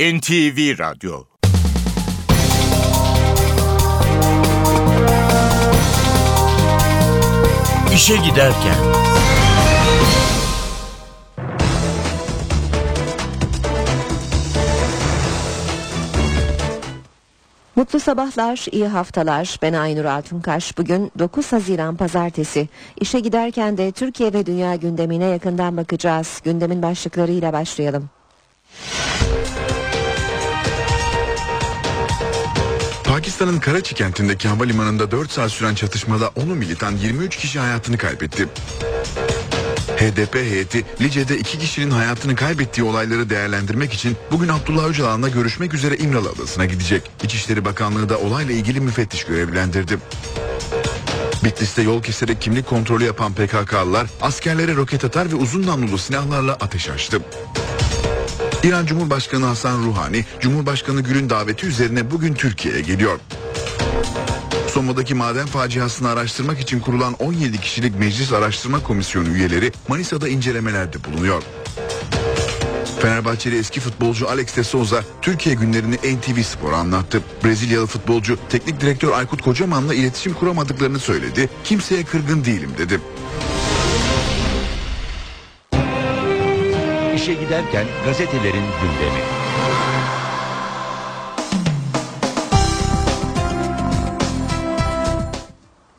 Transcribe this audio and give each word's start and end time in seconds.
NTV 0.00 0.78
Radyo 0.78 1.24
İşe 7.94 8.16
Giderken 8.16 8.74
Mutlu 17.76 18.00
sabahlar, 18.00 18.66
iyi 18.72 18.86
haftalar. 18.86 19.58
Ben 19.62 19.72
Aynur 19.72 20.04
Altunkaş. 20.04 20.78
Bugün 20.78 21.12
9 21.18 21.52
Haziran 21.52 21.96
Pazartesi. 21.96 22.68
İşe 23.00 23.20
giderken 23.20 23.78
de 23.78 23.92
Türkiye 23.92 24.32
ve 24.32 24.46
dünya 24.46 24.74
gündemine 24.74 25.24
yakından 25.24 25.76
bakacağız. 25.76 26.40
Gündemin 26.44 26.82
başlıklarıyla 26.82 27.52
başlayalım. 27.52 28.10
Pakistan'ın 33.36 33.60
Karachi 33.60 33.94
kentindeki 33.94 34.48
havalimanında 34.48 35.10
4 35.10 35.30
saat 35.30 35.50
süren 35.50 35.74
çatışmada 35.74 36.28
10 36.28 36.48
militan 36.48 36.96
23 36.96 37.36
kişi 37.36 37.58
hayatını 37.58 37.98
kaybetti. 37.98 38.48
HDP 39.96 40.34
heyeti 40.34 40.84
Lice'de 41.00 41.38
iki 41.38 41.58
kişinin 41.58 41.90
hayatını 41.90 42.36
kaybettiği 42.36 42.86
olayları 42.86 43.30
değerlendirmek 43.30 43.92
için 43.92 44.16
bugün 44.30 44.48
Abdullah 44.48 44.84
Öcalan'la 44.84 45.28
görüşmek 45.28 45.74
üzere 45.74 45.96
İmralı 45.96 46.28
Adası'na 46.28 46.64
gidecek. 46.64 47.10
İçişleri 47.22 47.64
Bakanlığı 47.64 48.08
da 48.08 48.18
olayla 48.18 48.54
ilgili 48.54 48.80
müfettiş 48.80 49.24
görevlendirdi. 49.24 49.98
Bitlis'te 51.44 51.82
yol 51.82 52.02
keserek 52.02 52.40
kimlik 52.40 52.66
kontrolü 52.66 53.04
yapan 53.04 53.32
PKK'lılar 53.32 54.06
askerlere 54.22 54.76
roket 54.76 55.04
atar 55.04 55.32
ve 55.32 55.34
uzun 55.34 55.66
namlulu 55.66 55.98
silahlarla 55.98 56.52
ateş 56.52 56.88
açtı. 56.88 57.20
İran 58.66 58.86
Cumhurbaşkanı 58.86 59.44
Hasan 59.44 59.82
Ruhani, 59.82 60.24
Cumhurbaşkanı 60.40 61.00
Gül'ün 61.00 61.30
daveti 61.30 61.66
üzerine 61.66 62.10
bugün 62.10 62.34
Türkiye'ye 62.34 62.80
geliyor. 62.80 63.20
Soma'daki 64.68 65.14
maden 65.14 65.46
faciasını 65.46 66.08
araştırmak 66.08 66.60
için 66.60 66.80
kurulan 66.80 67.14
17 67.14 67.60
kişilik 67.60 67.98
Meclis 67.98 68.32
Araştırma 68.32 68.82
Komisyonu 68.82 69.28
üyeleri 69.28 69.72
Manisa'da 69.88 70.28
incelemelerde 70.28 70.96
bulunuyor. 71.04 71.42
Fenerbahçeli 73.00 73.58
eski 73.58 73.80
futbolcu 73.80 74.28
Alex 74.28 74.56
de 74.56 74.64
Souza 74.64 75.04
Türkiye 75.22 75.54
günlerini 75.54 75.96
NTV 75.96 76.42
Spor'a 76.42 76.76
anlattı. 76.76 77.22
Brezilyalı 77.44 77.86
futbolcu 77.86 78.38
teknik 78.48 78.80
direktör 78.80 79.12
Aykut 79.12 79.42
Kocaman'la 79.42 79.94
iletişim 79.94 80.34
kuramadıklarını 80.34 80.98
söyledi. 80.98 81.48
Kimseye 81.64 82.04
kırgın 82.04 82.44
değilim 82.44 82.70
dedi. 82.78 83.00
İşe 87.26 87.34
Giderken 87.34 87.86
gazetelerin 88.04 88.52
gündemi 88.52 89.20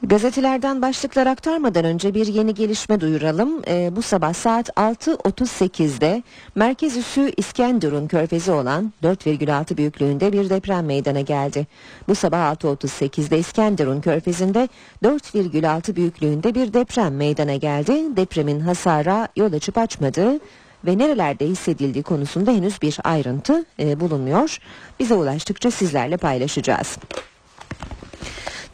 Gazetelerden 0.03 0.81
başlıklar 0.81 1.28
aktarmadan 1.28 1.86
önce 1.86 2.14
bir 2.14 2.28
yeni 2.28 2.53
gelişme 2.53 3.00
duyuralım. 3.00 3.61
Ee, 3.67 3.89
bu 3.95 4.02
sabah 4.02 4.33
saat 4.33 4.70
6.38'de 4.70 6.23
merkez 6.55 6.98
üssü 6.98 7.31
İskenderun 7.38 8.08
körfezi 8.08 8.52
olan 8.52 8.94
4,6 9.03 9.78
büyüklüğünde 9.78 10.33
bir 10.33 10.50
deprem 10.50 10.86
meydana 10.86 11.22
geldi. 11.22 11.67
Bu 12.08 12.16
sabah 12.16 12.55
6.38'de 12.55 13.38
İskenderun 13.38 14.02
körfezinde 14.02 14.67
4,6 15.03 15.95
büyüklüğünde 15.95 16.55
bir 16.55 16.73
deprem 16.73 17.16
meydana 17.16 17.55
geldi. 17.55 18.17
Depremin 18.17 18.59
hasara 18.59 19.28
yol 19.36 19.53
açıp 19.53 19.78
açmadığı 19.78 20.39
ve 20.86 20.97
nerelerde 20.97 21.45
hissedildiği 21.45 22.03
konusunda 22.03 22.52
henüz 22.52 22.81
bir 22.81 22.97
ayrıntı 23.03 23.66
e, 23.80 24.00
bulunmuyor. 24.00 24.58
Bize 25.00 25.14
ulaştıkça 25.14 25.72
sizlerle 25.72 26.17
paylaşacağız. 26.17 26.97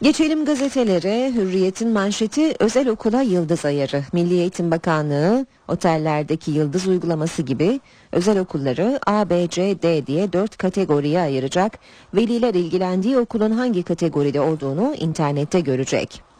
Geçelim 0.02 0.44
gazetelere. 0.44 1.32
Hürriyet'in 1.34 1.88
manşeti 1.88 2.54
özel 2.58 2.88
okula 2.88 3.22
yıldız 3.22 3.64
ayarı. 3.64 4.02
Milli 4.12 4.34
Eğitim 4.34 4.70
Bakanlığı 4.70 5.46
otellerdeki 5.68 6.50
yıldız 6.50 6.86
uygulaması 6.86 7.42
gibi 7.42 7.80
özel 8.12 8.38
okulları 8.38 9.00
A, 9.06 9.30
B, 9.30 9.48
C, 9.48 9.82
D 9.82 10.06
diye 10.06 10.32
dört 10.32 10.56
kategoriye 10.56 11.20
ayıracak. 11.20 11.78
Veliler 12.14 12.54
ilgilendiği 12.54 13.18
okulun 13.18 13.50
hangi 13.50 13.82
kategoride 13.82 14.40
olduğunu 14.40 14.94
internette 14.94 15.60
görecek. 15.60 16.33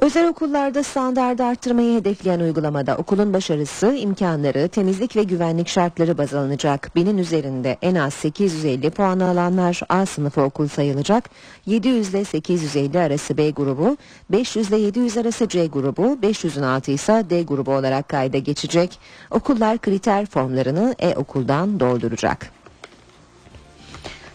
Özel 0.00 0.28
okullarda 0.28 0.82
standardı 0.82 1.44
arttırmayı 1.44 2.00
hedefleyen 2.00 2.40
uygulamada 2.40 2.96
okulun 2.96 3.32
başarısı, 3.32 3.94
imkanları, 3.94 4.68
temizlik 4.68 5.16
ve 5.16 5.22
güvenlik 5.22 5.68
şartları 5.68 6.18
baz 6.18 6.34
alınacak. 6.34 6.90
Binin 6.96 7.18
üzerinde 7.18 7.76
en 7.82 7.94
az 7.94 8.14
850 8.14 8.90
puan 8.90 9.20
alanlar 9.20 9.80
A 9.88 10.06
sınıfı 10.06 10.42
okul 10.42 10.68
sayılacak. 10.68 11.30
700 11.66 12.08
ile 12.08 12.24
850 12.24 12.98
arası 12.98 13.36
B 13.36 13.50
grubu, 13.50 13.96
500 14.30 14.68
ile 14.68 14.76
700 14.76 15.16
arası 15.16 15.48
C 15.48 15.66
grubu, 15.66 16.02
500'ün 16.02 16.62
altı 16.62 16.90
ise 16.90 17.26
D 17.30 17.42
grubu 17.42 17.72
olarak 17.72 18.08
kayda 18.08 18.38
geçecek. 18.38 18.98
Okullar 19.30 19.78
kriter 19.78 20.26
formlarını 20.26 20.94
e-okuldan 20.98 21.80
dolduracak. 21.80 22.57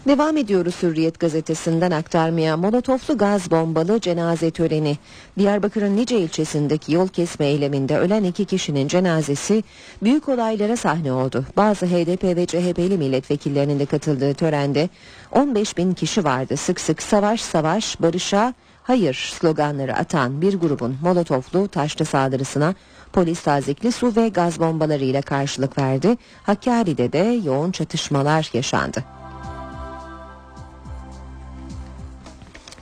Devam 0.08 0.36
ediyoruz 0.36 0.82
Hürriyet 0.82 1.20
gazetesinden 1.20 1.90
aktarmaya 1.90 2.56
molotoflu 2.56 3.18
gaz 3.18 3.50
bombalı 3.50 4.00
cenaze 4.00 4.50
töreni. 4.50 4.98
Diyarbakır'ın 5.38 5.96
Nice 5.96 6.18
ilçesindeki 6.18 6.92
yol 6.92 7.08
kesme 7.08 7.46
eyleminde 7.46 7.98
ölen 7.98 8.24
iki 8.24 8.44
kişinin 8.44 8.88
cenazesi 8.88 9.62
büyük 10.02 10.28
olaylara 10.28 10.76
sahne 10.76 11.12
oldu. 11.12 11.44
Bazı 11.56 11.86
HDP 11.86 12.24
ve 12.24 12.46
CHP'li 12.46 12.98
milletvekillerinin 12.98 13.78
de 13.78 13.86
katıldığı 13.86 14.34
törende 14.34 14.88
15 15.32 15.76
bin 15.76 15.94
kişi 15.94 16.24
vardı. 16.24 16.56
Sık 16.56 16.80
sık 16.80 17.02
savaş 17.02 17.40
savaş 17.40 18.02
barışa 18.02 18.54
hayır 18.82 19.34
sloganları 19.40 19.96
atan 19.96 20.42
bir 20.42 20.54
grubun 20.54 20.96
molotoflu 21.02 21.68
taşlı 21.68 22.04
saldırısına 22.04 22.74
polis 23.12 23.40
tazikli 23.40 23.92
su 23.92 24.16
ve 24.16 24.28
gaz 24.28 24.60
bombalarıyla 24.60 25.22
karşılık 25.22 25.78
verdi. 25.78 26.16
Hakkari'de 26.42 27.12
de 27.12 27.40
yoğun 27.44 27.70
çatışmalar 27.70 28.50
yaşandı. 28.52 29.23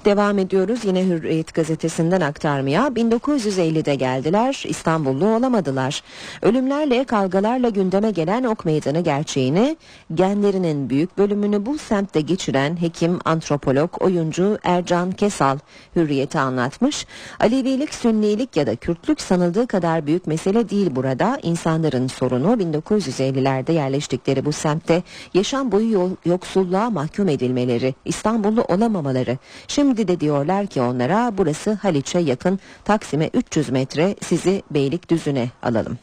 Devam 0.05 0.39
ediyoruz 0.39 0.85
yine 0.85 1.07
Hürriyet 1.07 1.55
gazetesinden 1.55 2.21
aktarmaya. 2.21 2.87
1950'de 2.87 3.95
geldiler, 3.95 4.65
İstanbullu 4.69 5.27
olamadılar. 5.27 6.03
Ölümlerle, 6.43 7.05
kavgalarla 7.05 7.69
gündeme 7.69 8.11
gelen 8.11 8.45
ok 8.45 8.65
meydanı 8.65 9.01
gerçeğini, 9.01 9.77
genlerinin 10.15 10.91
büyük 10.91 11.19
bölümünü 11.19 11.67
bu 11.67 11.79
semtte 11.79 12.21
geçiren 12.21 12.81
hekim, 12.81 13.19
antropolog, 13.25 14.03
oyuncu 14.03 14.59
Ercan 14.63 15.13
Kesal 15.13 15.59
Hürriyet'e 15.97 16.41
anlatmış. 16.41 17.07
Alevilik, 17.41 17.95
Sünnilik 17.95 18.57
ya 18.57 18.67
da 18.67 18.77
Kürtlük 18.77 19.21
sanıldığı 19.21 19.67
kadar 19.67 20.07
büyük 20.07 20.27
mesele 20.27 20.69
değil 20.69 20.97
burada. 20.97 21.39
İnsanların 21.43 22.07
sorunu 22.07 22.47
1950'lerde 22.47 23.73
yerleştikleri 23.73 24.45
bu 24.45 24.53
semtte 24.53 25.03
yaşam 25.35 25.73
boyu 25.73 26.17
yoksulluğa 26.25 26.91
mahkum 26.91 27.29
edilmeleri, 27.29 27.95
İstanbullu 28.05 28.63
olamamaları. 28.63 29.39
Şimdi 29.69 29.92
Şimdi 29.93 30.09
de 30.09 30.21
diyorlar 30.21 30.67
ki 30.67 30.83
onlara 30.83 31.39
burası 31.39 31.73
Haliç'e 31.73 32.19
yakın 32.19 32.59
Taksim'e 32.85 33.31
300 33.35 33.71
metre 33.71 34.17
sizi 34.23 34.63
Beylikdüzü'ne 34.71 35.51
alalım. 35.63 35.99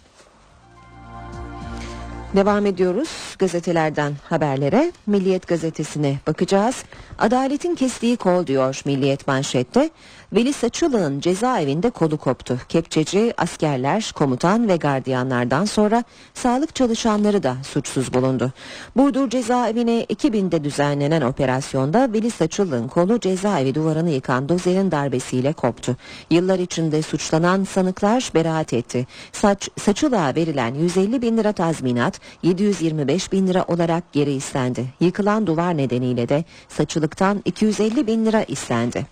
Devam 2.36 2.66
ediyoruz 2.66 3.10
gazetelerden 3.40 4.14
haberlere. 4.24 4.92
Milliyet 5.08 5.48
gazetesine 5.48 6.18
bakacağız. 6.28 6.84
Adaletin 7.20 7.76
kestiği 7.76 8.18
kol 8.18 8.48
diyor 8.48 8.82
Milliyet 8.86 9.28
manşette. 9.28 9.90
Veli 10.34 10.54
Saçılık'ın 10.54 11.20
cezaevinde 11.20 11.90
kolu 11.90 12.18
koptu. 12.18 12.58
Kepçeci, 12.70 13.34
askerler, 13.38 14.12
komutan 14.16 14.68
ve 14.68 14.78
gardiyanlardan 14.78 15.66
sonra 15.66 16.04
sağlık 16.34 16.76
çalışanları 16.76 17.44
da 17.44 17.58
suçsuz 17.64 18.14
bulundu. 18.14 18.52
Burdur 18.96 19.30
cezaevine 19.30 20.04
2000'de 20.04 20.64
düzenlenen 20.64 21.22
operasyonda 21.22 22.14
Veli 22.14 22.32
Saçılık'ın 22.32 22.88
kolu 22.88 23.20
cezaevi 23.20 23.76
duvarını 23.76 24.10
yıkan 24.10 24.50
dozerin 24.50 24.92
darbesiyle 24.92 25.54
koptu. 25.54 25.96
Yıllar 26.30 26.60
içinde 26.60 27.02
suçlanan 27.02 27.64
sanıklar 27.64 28.32
beraat 28.36 28.74
etti. 28.74 29.08
Saç, 29.32 29.70
Saçılık'a 29.80 30.36
verilen 30.36 30.74
150 30.74 31.22
bin 31.22 31.38
lira 31.38 31.52
tazminat 31.52 32.20
725 32.44 33.32
bin 33.32 33.48
lira 33.48 33.66
olarak 33.68 34.14
geri 34.14 34.32
istendi. 34.32 34.86
Yıkılan 35.00 35.48
duvar 35.48 35.78
nedeniyle 35.78 36.30
de 36.30 36.44
Saçılık'tan 36.68 37.42
250 37.46 38.08
bin 38.08 38.26
lira 38.26 38.44
istendi. 38.44 39.06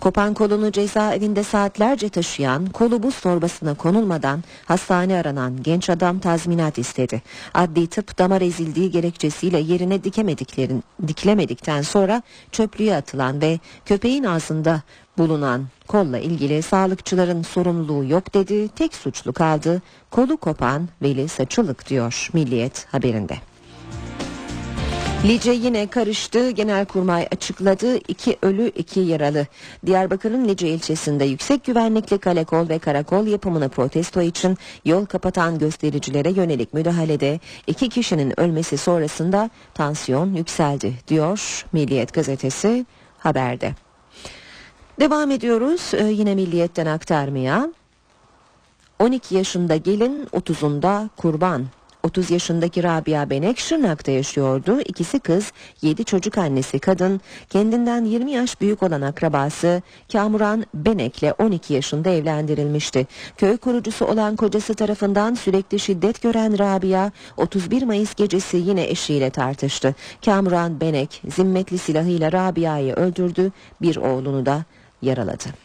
Kopan 0.00 0.34
kolunu 0.54 0.72
cezaevinde 0.72 1.42
saatlerce 1.42 2.08
taşıyan, 2.08 2.66
kolu 2.66 3.02
buz 3.02 3.20
torbasına 3.20 3.74
konulmadan 3.74 4.44
hastane 4.64 5.16
aranan 5.16 5.62
genç 5.62 5.90
adam 5.90 6.18
tazminat 6.18 6.78
istedi. 6.78 7.22
Adli 7.54 7.86
tıp 7.86 8.18
damar 8.18 8.40
ezildiği 8.40 8.90
gerekçesiyle 8.90 9.58
yerine 9.58 10.04
dikemediklerin, 10.04 10.84
dikilemedikten 11.08 11.82
sonra 11.82 12.22
çöplüğe 12.52 12.96
atılan 12.96 13.40
ve 13.40 13.58
köpeğin 13.84 14.24
ağzında 14.24 14.82
bulunan 15.18 15.66
kolla 15.88 16.18
ilgili 16.18 16.62
sağlıkçıların 16.62 17.42
sorumluluğu 17.42 18.04
yok 18.04 18.34
dedi. 18.34 18.68
Tek 18.68 18.94
suçlu 18.94 19.32
kaldı. 19.32 19.82
Kolu 20.10 20.36
kopan 20.36 20.88
Veli 21.02 21.28
Saçılık 21.28 21.88
diyor 21.88 22.28
Milliyet 22.32 22.86
haberinde. 22.92 23.53
Lice 25.24 25.52
yine 25.52 25.86
karıştı. 25.86 26.50
Genelkurmay 26.50 27.26
açıkladı. 27.32 27.96
İki 27.96 28.36
ölü 28.42 28.68
iki 28.68 29.00
yaralı. 29.00 29.46
Diyarbakır'ın 29.86 30.48
Lice 30.48 30.68
ilçesinde 30.68 31.24
yüksek 31.24 31.64
güvenlikli 31.64 32.18
kalekol 32.18 32.68
ve 32.68 32.78
karakol 32.78 33.26
yapımını 33.26 33.68
protesto 33.68 34.22
için 34.22 34.58
yol 34.84 35.06
kapatan 35.06 35.58
göstericilere 35.58 36.30
yönelik 36.30 36.74
müdahalede 36.74 37.40
iki 37.66 37.88
kişinin 37.88 38.40
ölmesi 38.40 38.78
sonrasında 38.78 39.50
tansiyon 39.74 40.34
yükseldi 40.34 40.94
diyor 41.08 41.64
Milliyet 41.72 42.12
gazetesi 42.12 42.86
haberde. 43.18 43.74
Devam 45.00 45.30
ediyoruz 45.30 45.90
ee, 45.94 46.04
yine 46.04 46.34
Milliyet'ten 46.34 46.86
aktarmaya. 46.86 47.72
12 48.98 49.34
yaşında 49.34 49.76
gelin 49.76 50.26
30'unda 50.26 51.08
kurban 51.16 51.66
30 52.04 52.30
yaşındaki 52.30 52.82
Rabia 52.82 53.30
Benek 53.30 53.58
Şırnak'ta 53.58 54.12
yaşıyordu. 54.12 54.80
İkisi 54.80 55.18
kız, 55.18 55.52
7 55.82 56.04
çocuk 56.04 56.38
annesi 56.38 56.78
kadın, 56.78 57.20
kendinden 57.50 58.04
20 58.04 58.30
yaş 58.30 58.60
büyük 58.60 58.82
olan 58.82 59.00
akrabası 59.00 59.82
Kamuran 60.12 60.64
Benek'le 60.74 61.32
12 61.38 61.74
yaşında 61.74 62.10
evlendirilmişti. 62.10 63.06
Köy 63.36 63.56
kurucusu 63.56 64.04
olan 64.04 64.36
kocası 64.36 64.74
tarafından 64.74 65.34
sürekli 65.34 65.78
şiddet 65.78 66.22
gören 66.22 66.58
Rabia 66.58 67.10
31 67.36 67.82
Mayıs 67.82 68.14
gecesi 68.14 68.56
yine 68.56 68.84
eşiyle 68.84 69.30
tartıştı. 69.30 69.94
Kamuran 70.24 70.80
Benek 70.80 71.22
zimmetli 71.28 71.78
silahıyla 71.78 72.32
Rabia'yı 72.32 72.94
öldürdü, 72.94 73.52
bir 73.82 73.96
oğlunu 73.96 74.46
da 74.46 74.64
yaraladı. 75.02 75.63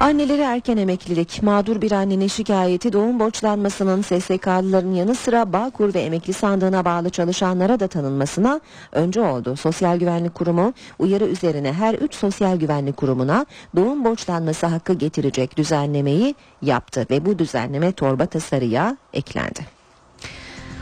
Anneleri 0.00 0.42
erken 0.42 0.76
emeklilik, 0.76 1.42
mağdur 1.42 1.82
bir 1.82 1.92
annenin 1.92 2.26
şikayeti 2.26 2.92
doğum 2.92 3.20
borçlanmasının 3.20 4.02
SSK'lıların 4.02 4.92
yanı 4.92 5.14
sıra 5.14 5.52
Bağkur 5.52 5.94
ve 5.94 6.00
emekli 6.00 6.32
sandığına 6.32 6.84
bağlı 6.84 7.10
çalışanlara 7.10 7.80
da 7.80 7.88
tanınmasına 7.88 8.60
önce 8.92 9.20
oldu. 9.20 9.56
Sosyal 9.56 9.98
Güvenlik 9.98 10.34
Kurumu 10.34 10.72
uyarı 10.98 11.24
üzerine 11.24 11.72
her 11.72 11.94
üç 11.94 12.14
sosyal 12.14 12.56
güvenlik 12.56 12.96
kurumuna 12.96 13.46
doğum 13.76 14.04
borçlanması 14.04 14.66
hakkı 14.66 14.92
getirecek 14.92 15.56
düzenlemeyi 15.56 16.34
yaptı 16.62 17.06
ve 17.10 17.26
bu 17.26 17.38
düzenleme 17.38 17.92
torba 17.92 18.26
tasarıya 18.26 18.96
eklendi. 19.12 19.60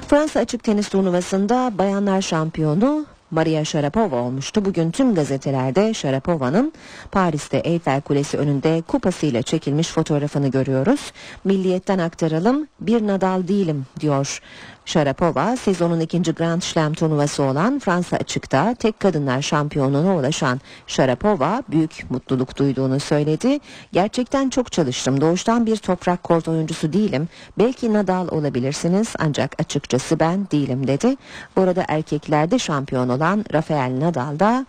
Fransa 0.08 0.40
açık 0.40 0.64
tenis 0.64 0.88
turnuvasında 0.88 1.72
bayanlar 1.78 2.22
şampiyonu 2.22 3.06
Maria 3.30 3.64
Sharapova 3.64 4.16
olmuştu. 4.16 4.64
Bugün 4.64 4.90
tüm 4.90 5.14
gazetelerde 5.14 5.94
Sharapova'nın 5.94 6.72
Paris'te 7.12 7.56
Eiffel 7.56 8.00
Kulesi 8.00 8.38
önünde 8.38 8.82
kupasıyla 8.86 9.42
çekilmiş 9.42 9.88
fotoğrafını 9.88 10.48
görüyoruz. 10.48 11.12
Milliyetten 11.44 11.98
aktaralım. 11.98 12.68
Bir 12.80 13.06
Nadal 13.06 13.48
değilim 13.48 13.86
diyor 14.00 14.40
Sharapova 14.86 15.56
sezonun 15.56 16.00
ikinci 16.00 16.32
Grand 16.32 16.62
Slam 16.62 16.94
turnuvası 16.94 17.42
olan 17.42 17.78
Fransa 17.78 18.16
açıkta 18.16 18.74
tek 18.74 19.00
kadınlar 19.00 19.42
şampiyonluğuna 19.42 20.16
ulaşan 20.16 20.60
Sharapova 20.86 21.62
büyük 21.68 22.10
mutluluk 22.10 22.56
duyduğunu 22.56 23.00
söyledi. 23.00 23.58
Gerçekten 23.92 24.48
çok 24.48 24.72
çalıştım. 24.72 25.20
Doğuştan 25.20 25.66
bir 25.66 25.76
toprak 25.76 26.22
kort 26.22 26.48
oyuncusu 26.48 26.92
değilim. 26.92 27.28
Belki 27.58 27.92
Nadal 27.92 28.28
olabilirsiniz 28.28 29.14
ancak 29.18 29.60
açıkçası 29.60 30.20
ben 30.20 30.46
değilim 30.52 30.86
dedi. 30.86 31.16
Bu 31.56 31.60
arada 31.60 31.84
erkeklerde 31.88 32.58
şampiyon 32.58 33.08
olan 33.08 33.44
Rafael 33.52 34.00
Nadal 34.00 34.38
da 34.38 34.66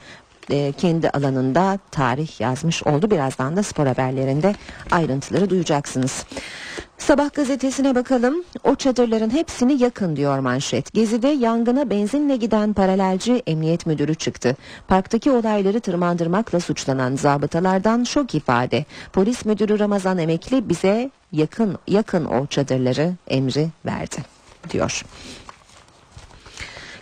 e, 0.51 0.71
kendi 0.71 1.09
alanında 1.09 1.79
tarih 1.91 2.41
yazmış 2.41 2.83
oldu. 2.83 3.11
Birazdan 3.11 3.57
da 3.57 3.63
spor 3.63 3.87
haberlerinde 3.87 4.55
ayrıntıları 4.91 5.49
duyacaksınız. 5.49 6.25
Sabah 6.97 7.33
gazetesine 7.33 7.95
bakalım. 7.95 8.43
O 8.63 8.75
çadırların 8.75 9.29
hepsini 9.29 9.83
yakın 9.83 10.15
diyor 10.15 10.39
manşet. 10.39 10.93
Gezi'de 10.93 11.27
yangına 11.27 11.89
benzinle 11.89 12.35
giden 12.35 12.73
paralelci 12.73 13.43
emniyet 13.47 13.85
müdürü 13.85 14.15
çıktı. 14.15 14.55
Parktaki 14.87 15.31
olayları 15.31 15.79
tırmandırmakla 15.79 16.59
suçlanan 16.59 17.15
zabıtalardan 17.15 18.03
şok 18.03 18.35
ifade. 18.35 18.85
Polis 19.13 19.45
müdürü 19.45 19.79
Ramazan 19.79 20.17
Emekli 20.17 20.69
bize 20.69 21.11
yakın 21.31 21.77
yakın 21.87 22.25
o 22.25 22.45
çadırları 22.45 23.13
emri 23.27 23.69
verdi 23.85 24.17
diyor. 24.69 25.03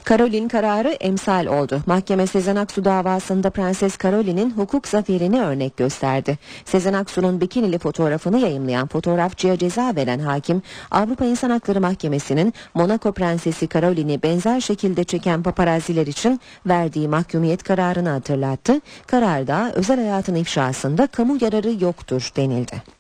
Karolin 0.06 0.48
kararı 0.48 0.90
emsal 0.90 1.46
oldu. 1.46 1.82
Mahkeme 1.86 2.28
Sezen 2.28 2.56
Aksu 2.56 2.86
davasında 2.86 3.50
Prenses 3.50 3.98
Karolin'in 3.98 4.52
hukuk 4.52 4.88
zaferini 4.88 5.42
örnek 5.42 5.78
gösterdi. 5.78 6.38
Sezen 6.66 6.94
Aksu'nun 6.94 7.42
bikinili 7.42 7.80
fotoğrafını 7.80 8.40
yayımlayan 8.40 8.88
fotoğrafçıya 8.88 9.58
ceza 9.58 9.96
veren 9.96 10.20
hakim 10.20 10.62
Avrupa 10.92 11.26
İnsan 11.26 11.50
Hakları 11.50 11.82
Mahkemesi'nin 11.82 12.54
Monaco 12.74 13.12
Prensesi 13.12 13.68
Karolin'i 13.68 14.24
benzer 14.24 14.62
şekilde 14.62 15.04
çeken 15.04 15.44
paparazziler 15.44 16.08
için 16.08 16.40
verdiği 16.66 17.08
mahkumiyet 17.08 17.64
kararını 17.64 18.10
hatırlattı. 18.10 18.82
Kararda 19.08 19.72
özel 19.76 20.00
hayatın 20.00 20.36
ifşasında 20.36 21.08
kamu 21.08 21.38
yararı 21.42 21.84
yoktur 21.84 22.32
denildi. 22.36 22.95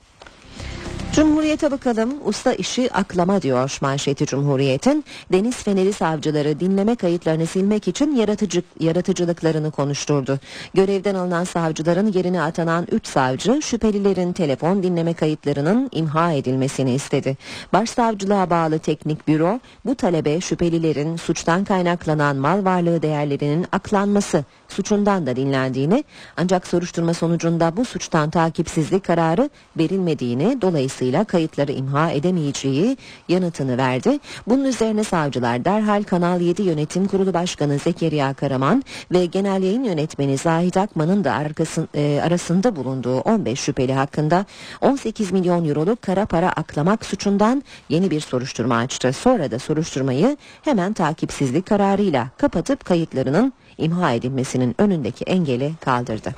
Cumhuriyete 1.15 1.71
bakalım. 1.71 2.13
Usta 2.25 2.53
işi 2.53 2.93
aklama 2.93 3.41
diyor 3.41 3.77
manşeti 3.81 4.25
Cumhuriyet'in. 4.25 5.05
Deniz 5.31 5.55
Feneri 5.55 5.93
savcıları 5.93 6.59
dinleme 6.59 6.95
kayıtlarını 6.95 7.47
silmek 7.47 7.87
için 7.87 8.15
yaratıcı, 8.15 8.63
yaratıcılıklarını 8.79 9.71
konuşturdu. 9.71 10.39
Görevden 10.73 11.15
alınan 11.15 11.43
savcıların 11.43 12.11
yerine 12.11 12.41
atanan 12.41 12.87
3 12.91 13.07
savcı 13.07 13.61
şüphelilerin 13.61 14.33
telefon 14.33 14.83
dinleme 14.83 15.13
kayıtlarının 15.13 15.89
imha 15.91 16.31
edilmesini 16.31 16.93
istedi. 16.93 17.37
Başsavcılığa 17.73 18.49
bağlı 18.49 18.79
teknik 18.79 19.27
büro 19.27 19.59
bu 19.85 19.95
talebe 19.95 20.41
şüphelilerin 20.41 21.15
suçtan 21.15 21.63
kaynaklanan 21.63 22.35
mal 22.35 22.65
varlığı 22.65 23.01
değerlerinin 23.01 23.65
aklanması 23.71 24.43
suçundan 24.75 25.25
da 25.25 25.35
dinlendiğini 25.35 26.03
ancak 26.37 26.67
soruşturma 26.67 27.13
sonucunda 27.13 27.77
bu 27.77 27.85
suçtan 27.85 28.29
takipsizlik 28.29 29.03
kararı 29.03 29.49
verilmediğini 29.77 30.61
dolayısıyla 30.61 31.23
kayıtları 31.23 31.71
imha 31.71 32.11
edemeyeceği 32.11 32.97
yanıtını 33.29 33.77
verdi. 33.77 34.19
Bunun 34.47 34.65
üzerine 34.65 35.03
savcılar 35.03 35.65
derhal 35.65 36.03
Kanal 36.03 36.41
7 36.41 36.61
Yönetim 36.61 37.07
Kurulu 37.07 37.33
Başkanı 37.33 37.77
Zekeriya 37.77 38.33
Karaman 38.33 38.83
ve 39.11 39.25
Genel 39.25 39.63
Yayın 39.63 39.83
Yönetmeni 39.83 40.37
Zahid 40.37 40.75
Akman'ın 40.75 41.23
da 41.23 41.33
arkasın, 41.33 41.89
e, 41.95 42.21
arasında 42.23 42.75
bulunduğu 42.75 43.19
15 43.19 43.59
şüpheli 43.59 43.93
hakkında 43.93 44.45
18 44.81 45.31
milyon 45.31 45.65
euroluk 45.65 46.01
kara 46.01 46.25
para 46.25 46.49
aklamak 46.49 47.05
suçundan 47.05 47.63
yeni 47.89 48.11
bir 48.11 48.21
soruşturma 48.21 48.77
açtı. 48.77 49.13
Sonra 49.13 49.51
da 49.51 49.59
soruşturmayı 49.59 50.37
hemen 50.61 50.93
takipsizlik 50.93 51.65
kararıyla 51.65 52.29
kapatıp 52.37 52.85
kayıtlarının 52.85 53.53
imha 53.77 54.11
edilmesinin 54.11 54.75
önündeki 54.77 55.25
engeli 55.25 55.71
kaldırdı. 55.81 56.35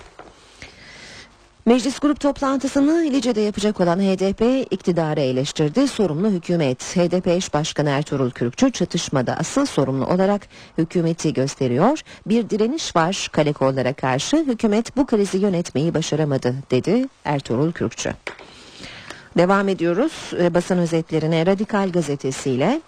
Meclis 1.68 2.00
grup 2.00 2.20
toplantısını 2.20 3.04
Lice'de 3.12 3.42
yapacak 3.42 3.80
olan 3.80 4.00
HDP 4.00 4.74
iktidarı 4.74 5.20
eleştirdi. 5.20 5.88
Sorumlu 5.88 6.30
hükümet. 6.30 6.98
HDP 6.98 7.28
eş 7.28 7.54
başkanı 7.54 7.90
Ertuğrul 7.90 8.32
Kürkçü 8.32 8.72
çatışmada 8.72 9.38
asıl 9.38 9.66
sorumlu 9.66 10.06
olarak 10.06 10.42
hükümeti 10.78 11.34
gösteriyor. 11.34 12.00
Bir 12.26 12.50
direniş 12.50 12.96
var 12.96 13.30
kalekollara 13.32 13.94
karşı. 13.94 14.38
Hükümet 14.38 14.98
bu 14.98 15.06
krizi 15.06 15.38
yönetmeyi 15.38 15.94
başaramadı 15.94 16.56
dedi 16.72 17.06
Ertuğrul 17.26 17.72
Kürkçü. 17.72 18.14
Devam 19.38 19.70
ediyoruz 19.70 20.32
basın 20.34 20.78
özetlerine 20.78 21.46
Radikal 21.46 21.90
gazetesiyle. 21.92 22.82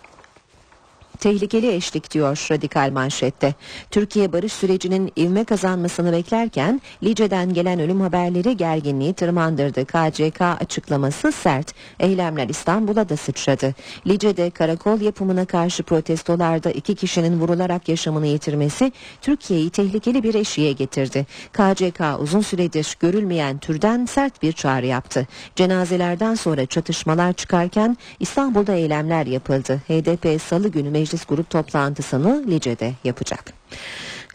Tehlikeli 1.20 1.72
eşlik 1.76 2.12
diyor 2.12 2.48
radikal 2.52 2.92
manşette. 2.92 3.54
Türkiye 3.92 4.34
barış 4.34 4.54
sürecinin 4.54 5.12
ivme 5.18 5.44
kazanmasını 5.44 6.12
beklerken 6.12 6.82
Lice'den 7.04 7.54
gelen 7.54 7.80
ölüm 7.80 8.02
haberleri 8.02 8.58
gerginliği 8.58 9.14
tırmandırdı. 9.14 9.86
KCK 9.86 10.42
açıklaması 10.42 11.32
sert. 11.32 11.74
Eylemler 12.00 12.50
İstanbul'a 12.50 13.10
da 13.10 13.18
sıçradı. 13.18 13.76
Lice'de 14.08 14.50
karakol 14.50 15.02
yapımına 15.02 15.46
karşı 15.46 15.84
protestolarda 15.84 16.72
iki 16.72 16.96
kişinin 16.96 17.40
vurularak 17.40 17.90
yaşamını 17.90 18.28
yitirmesi 18.28 18.92
Türkiye'yi 19.22 19.70
tehlikeli 19.70 20.24
bir 20.24 20.34
eşiğe 20.34 20.72
getirdi. 20.72 21.26
KCK 21.54 22.02
uzun 22.20 22.42
süredir 22.42 22.98
görülmeyen 23.00 23.58
türden 23.58 24.06
sert 24.06 24.42
bir 24.42 24.52
çağrı 24.52 24.86
yaptı. 24.86 25.28
Cenazelerden 25.56 26.36
sonra 26.36 26.66
çatışmalar 26.66 27.34
çıkarken 27.34 27.98
İstanbul'da 28.20 28.74
eylemler 28.74 29.26
yapıldı. 29.26 29.82
HDP 29.88 30.42
salı 30.42 30.68
günü 30.68 30.90
meclis 30.90 31.09
meclis 31.10 31.26
grup 31.26 31.50
toplantısını 31.50 32.44
Lice'de 32.48 32.94
yapacak. 33.04 33.54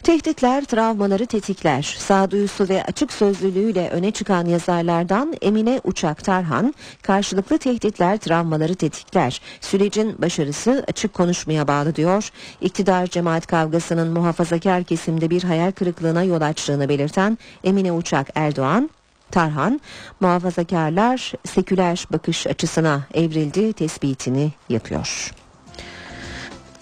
Tehditler 0.03 0.65
travmaları 0.65 1.25
tetikler. 1.25 1.95
Sağduyusu 1.99 2.69
ve 2.69 2.83
açık 2.83 3.13
sözlülüğüyle 3.13 3.89
öne 3.89 4.11
çıkan 4.11 4.45
yazarlardan 4.45 5.33
Emine 5.41 5.81
Uçak 5.83 6.23
Tarhan, 6.23 6.73
karşılıklı 7.01 7.57
tehditler 7.57 8.17
travmaları 8.17 8.75
tetikler. 8.75 9.41
Sürecin 9.61 10.21
başarısı 10.21 10.83
açık 10.87 11.13
konuşmaya 11.13 11.67
bağlı 11.67 11.95
diyor. 11.95 12.29
İktidar 12.61 13.07
cemaat 13.07 13.47
kavgasının 13.47 14.13
muhafazakar 14.13 14.83
kesimde 14.83 15.29
bir 15.29 15.43
hayal 15.43 15.71
kırıklığına 15.71 16.23
yol 16.23 16.41
açtığını 16.41 16.89
belirten 16.89 17.37
Emine 17.63 17.91
Uçak 17.91 18.27
Erdoğan, 18.35 18.89
Tarhan, 19.31 19.81
muhafazakarlar 20.19 21.33
seküler 21.45 22.05
bakış 22.11 22.47
açısına 22.47 23.07
evrildi 23.13 23.73
tespitini 23.73 24.51
yapıyor. 24.69 25.31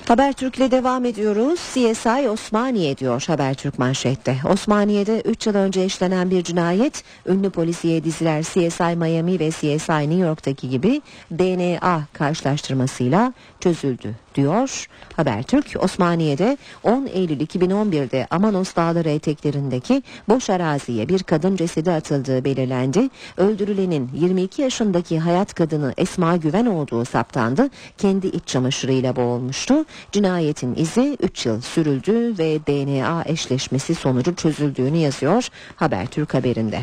Habertürk'le 0.08 0.72
devam 0.72 1.06
ediyoruz. 1.06 1.60
CSI 1.74 2.30
Osmaniye 2.30 2.98
diyor 2.98 3.24
Habertürk 3.28 3.80
manşette. 3.80 4.38
Osmaniye'de 4.52 5.22
3 5.22 5.48
yıl 5.48 5.56
önce 5.56 5.86
işlenen 5.86 6.32
bir 6.32 6.44
cinayet 6.44 7.04
ünlü 7.28 7.50
polisiye 7.50 8.04
diziler 8.04 8.44
CSI 8.44 8.96
Miami 8.96 9.40
ve 9.40 9.52
CSI 9.52 10.10
New 10.10 10.16
York'taki 10.16 10.70
gibi 10.70 11.02
DNA 11.32 12.02
karşılaştırmasıyla 12.14 13.34
çözüldü 13.60 14.16
diyor 14.36 14.88
Habertürk. 15.16 15.76
Osmaniye'de 15.80 16.58
10 16.84 17.10
Eylül 17.14 17.40
2011'de 17.40 18.28
Amanos 18.30 18.76
Dağları 18.76 19.10
eteklerindeki 19.10 20.04
boş 20.30 20.50
araziye 20.50 21.10
bir 21.10 21.24
kadın 21.24 21.56
cesedi 21.56 21.92
atıldığı 21.92 22.46
belirlendi. 22.46 23.10
Öldürülenin 23.38 24.10
22 24.14 24.62
yaşındaki 24.62 25.20
hayat 25.20 25.54
kadını 25.54 25.94
Esma 25.98 26.38
Güven 26.38 26.66
olduğu 26.66 27.06
saptandı. 27.06 27.70
Kendi 27.98 28.28
iç 28.28 28.48
çamaşırıyla 28.48 29.16
boğulmuştu. 29.16 29.86
Cinayetin 30.12 30.76
izi 30.76 31.18
3 31.22 31.46
yıl 31.46 31.62
sürüldü 31.62 32.38
ve 32.38 32.60
DNA 32.60 33.24
eşleşmesi 33.26 33.96
sonucu 33.96 34.36
çözüldüğünü 34.36 34.98
yazıyor 34.98 35.48
Habertürk 35.76 36.34
haberinde. 36.34 36.82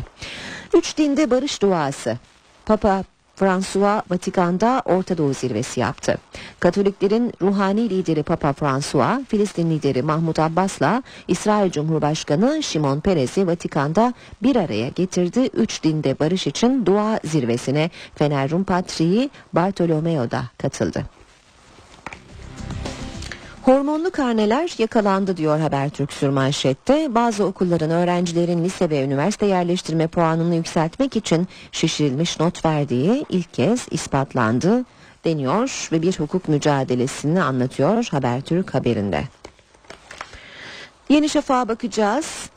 Üç 0.73 0.97
dinde 0.97 1.31
barış 1.31 1.61
duası. 1.61 2.17
Papa 2.65 3.03
François 3.41 4.01
Vatikan'da 4.09 4.81
Orta 4.85 5.17
Doğu 5.17 5.33
zirvesi 5.33 5.79
yaptı. 5.79 6.17
Katoliklerin 6.59 7.33
ruhani 7.41 7.89
lideri 7.89 8.23
Papa 8.23 8.53
François, 8.53 9.25
Filistin 9.27 9.69
lideri 9.69 10.01
Mahmut 10.01 10.39
Abbas'la 10.39 11.03
İsrail 11.27 11.71
Cumhurbaşkanı 11.71 12.63
Şimon 12.63 12.99
Perez'i 12.99 13.47
Vatikan'da 13.47 14.13
bir 14.43 14.55
araya 14.55 14.89
getirdi. 14.89 15.49
Üç 15.53 15.83
dinde 15.83 16.19
barış 16.19 16.47
için 16.47 16.85
dua 16.85 17.19
zirvesine 17.23 17.89
Fener 18.15 18.51
Rum 18.51 18.63
Patriği 18.63 19.29
Bartolomeo 19.53 20.31
da 20.31 20.43
katıldı. 20.57 21.20
Hormonlu 23.61 24.11
karneler 24.11 24.75
yakalandı 24.77 25.37
diyor 25.37 25.59
Habertürk 25.59 26.13
sürmanşette. 26.13 27.15
Bazı 27.15 27.45
okulların 27.45 27.89
öğrencilerin 27.91 28.63
lise 28.63 28.89
ve 28.89 29.03
üniversite 29.03 29.45
yerleştirme 29.45 30.07
puanını 30.07 30.55
yükseltmek 30.55 31.15
için 31.15 31.47
şişirilmiş 31.71 32.39
not 32.39 32.65
verdiği 32.65 33.25
ilk 33.29 33.53
kez 33.53 33.87
ispatlandı 33.91 34.85
deniyor 35.25 35.89
ve 35.91 36.01
bir 36.01 36.19
hukuk 36.19 36.47
mücadelesini 36.47 37.43
anlatıyor 37.43 38.07
Habertürk 38.11 38.73
haberinde. 38.73 39.23
Yeni 41.09 41.29
Şafak'a 41.29 41.67
bakacağız. 41.67 42.49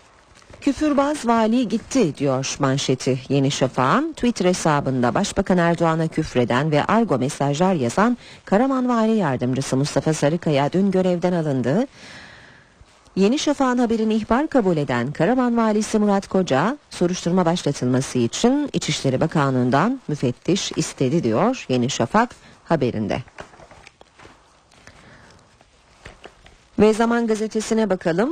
Küfürbaz 0.65 1.27
vali 1.27 1.69
gitti 1.69 2.17
diyor 2.17 2.57
manşeti 2.59 3.19
Yeni 3.29 3.51
Şafak'ın 3.51 4.13
Twitter 4.13 4.45
hesabında 4.45 5.15
Başbakan 5.15 5.59
Erdoğan'a 5.59 6.09
küfreden 6.09 6.71
ve 6.71 6.85
argo 6.85 7.19
mesajlar 7.19 7.75
yazan 7.75 8.19
Karaman 8.45 8.89
Vali 8.89 9.17
Yardımcısı 9.17 9.77
Mustafa 9.77 10.15
Sarıkaya 10.15 10.73
dün 10.73 10.91
görevden 10.91 11.33
alındı. 11.33 11.87
Yeni 13.17 13.39
Şafak'ın 13.39 13.79
haberini 13.79 14.15
ihbar 14.15 14.47
kabul 14.47 14.77
eden 14.77 15.13
Karaman 15.13 15.57
Valisi 15.57 15.99
Murat 15.99 16.29
Koca 16.29 16.79
soruşturma 16.91 17.47
başlatılması 17.47 18.19
için 18.19 18.71
İçişleri 18.73 19.21
Bakanlığı'ndan 19.21 20.01
müfettiş 20.09 20.73
istedi 20.77 21.25
diyor 21.25 21.67
Yeni 21.69 21.91
Şafak 21.91 22.35
haberinde. 22.65 23.23
Ve 26.79 26.95
Zaman 26.95 27.27
Gazetesi'ne 27.27 27.91
bakalım. 27.91 28.31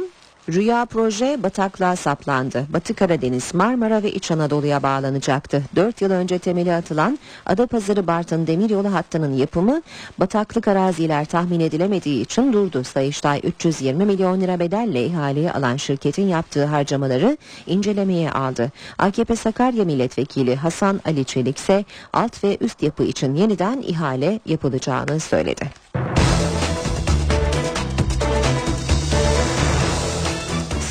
Rüya 0.49 0.85
proje 0.85 1.43
bataklığa 1.43 1.97
saplandı. 1.97 2.67
Batı 2.69 2.95
Karadeniz, 2.95 3.55
Marmara 3.55 4.03
ve 4.03 4.13
İç 4.13 4.31
Anadolu'ya 4.31 4.83
bağlanacaktı. 4.83 5.63
4 5.77 6.03
yıl 6.03 6.11
önce 6.11 6.39
temeli 6.39 6.73
atılan 6.73 7.19
Adapazarı 7.47 8.07
Bartın 8.07 8.47
Demiryolu 8.47 8.95
hattının 8.95 9.33
yapımı 9.33 9.83
bataklık 10.21 10.69
araziler 10.69 11.25
tahmin 11.25 11.61
edilemediği 11.61 12.23
için 12.23 12.53
durdu. 12.53 12.85
Sayıştay 12.85 13.41
320 13.45 14.05
milyon 14.05 14.41
lira 14.41 14.59
bedelle 14.59 15.05
ihaleye 15.07 15.53
alan 15.53 15.77
şirketin 15.77 16.27
yaptığı 16.27 16.65
harcamaları 16.65 17.37
incelemeye 17.67 18.31
aldı. 18.31 18.73
AKP 18.99 19.37
Sakarya 19.37 19.85
Milletvekili 19.85 20.57
Hasan 20.57 21.01
Ali 21.05 21.25
Çelik 21.25 21.59
ise 21.59 21.85
alt 22.13 22.45
ve 22.45 22.57
üst 22.61 22.83
yapı 22.83 23.05
için 23.05 23.35
yeniden 23.35 23.83
ihale 23.83 24.41
yapılacağını 24.47 25.21
söyledi. 25.21 25.71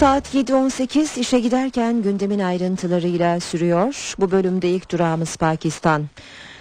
Saat 0.01 0.36
7.18 0.36 1.20
işe 1.20 1.39
giderken 1.39 2.01
gündemin 2.01 2.39
ayrıntılarıyla 2.39 3.39
sürüyor. 3.39 4.13
Bu 4.20 4.31
bölümde 4.31 4.70
ilk 4.70 4.91
durağımız 4.91 5.38
Pakistan. 5.38 6.05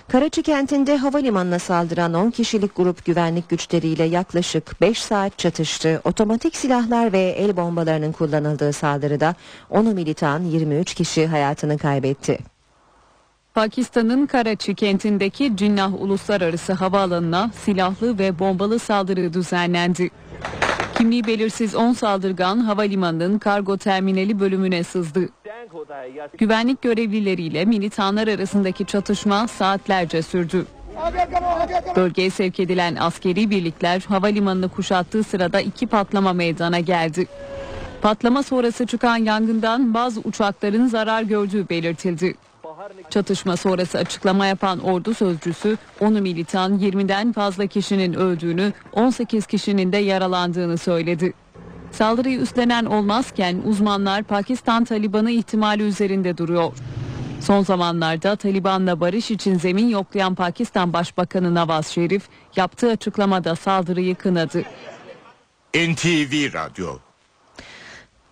Karaçi 0.09 0.43
kentinde 0.43 0.97
havalimanına 0.97 1.59
saldıran 1.59 2.15
10 2.15 2.31
kişilik 2.31 2.77
grup 2.77 3.05
güvenlik 3.05 3.49
güçleriyle 3.49 4.05
yaklaşık 4.05 4.81
5 4.81 5.03
saat 5.03 5.39
çatıştı. 5.39 6.01
Otomatik 6.05 6.57
silahlar 6.57 7.13
ve 7.13 7.21
el 7.21 7.57
bombalarının 7.57 8.13
kullanıldığı 8.13 8.73
saldırıda 8.73 9.35
10'u 9.71 9.95
militan 9.95 10.43
23 10.43 10.95
kişi 10.95 11.27
hayatını 11.27 11.79
kaybetti. 11.79 12.39
Pakistan'ın 13.55 14.27
Karachi 14.27 14.75
kentindeki 14.75 15.57
Cinnah 15.57 16.03
Uluslararası 16.03 16.73
Havaalanı'na 16.73 17.51
silahlı 17.65 18.19
ve 18.19 18.39
bombalı 18.39 18.79
saldırı 18.79 19.33
düzenlendi. 19.33 20.11
Kimliği 21.01 21.25
belirsiz 21.27 21.75
10 21.75 21.93
saldırgan 21.93 22.59
havalimanının 22.59 23.39
kargo 23.39 23.77
terminali 23.77 24.41
bölümüne 24.41 24.85
sızdı. 24.85 25.29
Güvenlik 26.39 26.83
görevlileriyle 26.83 27.65
militanlar 27.65 28.29
arasındaki 28.29 28.87
çatışma 28.87 29.49
saatlerce 29.49 30.23
sürdü. 30.23 30.67
Bölgeye 31.97 32.31
sevk 32.31 32.61
edilen 32.61 32.97
askeri 32.97 33.51
birlikler 33.51 34.05
havalimanını 34.09 34.69
kuşattığı 34.69 35.23
sırada 35.23 35.61
iki 35.61 35.87
patlama 35.87 36.33
meydana 36.33 36.81
geldi. 36.81 37.27
Patlama 38.03 38.43
sonrası 38.43 38.87
çıkan 38.87 39.17
yangından 39.17 39.95
bazı 39.95 40.21
uçakların 40.21 40.87
zarar 40.87 41.23
gördüğü 41.23 41.69
belirtildi. 41.69 42.35
Çatışma 43.11 43.57
sonrası 43.57 43.99
açıklama 43.99 44.47
yapan 44.47 44.79
ordu 44.79 45.15
sözcüsü 45.15 45.77
onu 46.01 46.21
militan 46.21 46.79
20'den 46.79 47.33
fazla 47.33 47.67
kişinin 47.67 48.15
öldüğünü 48.15 48.73
18 48.93 49.47
kişinin 49.47 49.93
de 49.93 49.97
yaralandığını 49.97 50.79
söyledi. 50.79 51.33
Saldırıyı 51.93 52.41
üstlenen 52.41 52.85
olmazken 52.85 53.63
uzmanlar 53.67 54.23
Pakistan 54.23 54.85
Taliban'ı 54.85 55.31
ihtimali 55.31 55.83
üzerinde 55.83 56.39
duruyor. 56.39 56.73
Son 57.41 57.63
zamanlarda 57.63 58.37
Taliban'la 58.37 59.01
barış 59.01 59.31
için 59.31 59.59
zemin 59.59 59.89
yoklayan 59.89 60.35
Pakistan 60.35 60.93
Başbakanı 60.93 61.55
Nawaz 61.55 61.87
Şerif 61.87 62.23
yaptığı 62.57 62.91
açıklamada 62.91 63.57
saldırıyı 63.57 64.15
kınadı. 64.15 64.63
NTV 65.75 66.53
Radyo 66.53 67.10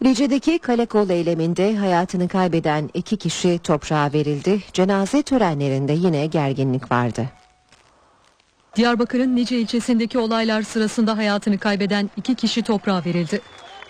Lice'deki 0.02 0.58
kale 0.58 0.86
kol 0.86 1.10
eyleminde 1.10 1.76
hayatını 1.76 2.28
kaybeden 2.28 2.90
iki 2.94 3.16
kişi 3.16 3.58
toprağa 3.58 4.10
verildi. 4.12 4.62
Cenaze 4.72 5.22
törenlerinde 5.22 5.92
yine 5.92 6.26
gerginlik 6.26 6.92
vardı. 6.92 7.26
Diyarbakır'ın 8.76 9.36
Nice 9.36 9.58
ilçesindeki 9.58 10.18
olaylar 10.18 10.62
sırasında 10.62 11.16
hayatını 11.16 11.58
kaybeden 11.58 12.10
iki 12.16 12.34
kişi 12.34 12.62
toprağa 12.62 13.02
verildi. 13.06 13.40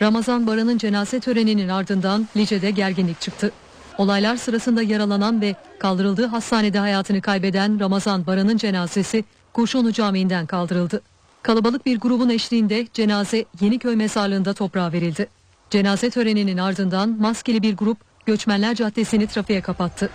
Ramazan 0.02 0.46
Baran'ın 0.46 0.78
cenaze 0.78 1.20
töreninin 1.20 1.68
ardından 1.68 2.28
Lice'de 2.36 2.70
gerginlik 2.70 3.20
çıktı. 3.20 3.52
Olaylar 3.98 4.36
sırasında 4.36 4.82
yaralanan 4.82 5.40
ve 5.40 5.54
kaldırıldığı 5.78 6.26
hastanede 6.26 6.78
hayatını 6.78 7.20
kaybeden 7.20 7.80
Ramazan 7.80 8.26
Baran'ın 8.26 8.56
cenazesi 8.56 9.24
Kurşunlu 9.52 9.92
Camii'nden 9.92 10.46
kaldırıldı. 10.46 11.02
Kalabalık 11.42 11.86
bir 11.86 12.00
grubun 12.00 12.28
eşliğinde 12.28 12.86
cenaze 12.94 13.44
Yeniköy 13.60 13.96
mezarlığında 13.96 14.54
toprağa 14.54 14.92
verildi. 14.92 15.37
Cenaze 15.70 16.10
töreninin 16.10 16.58
ardından 16.58 17.16
maskeli 17.20 17.62
bir 17.62 17.76
grup 17.76 17.98
Göçmenler 18.26 18.74
Caddesi'ni 18.74 19.26
trafiğe 19.26 19.60
kapattı. 19.60 20.10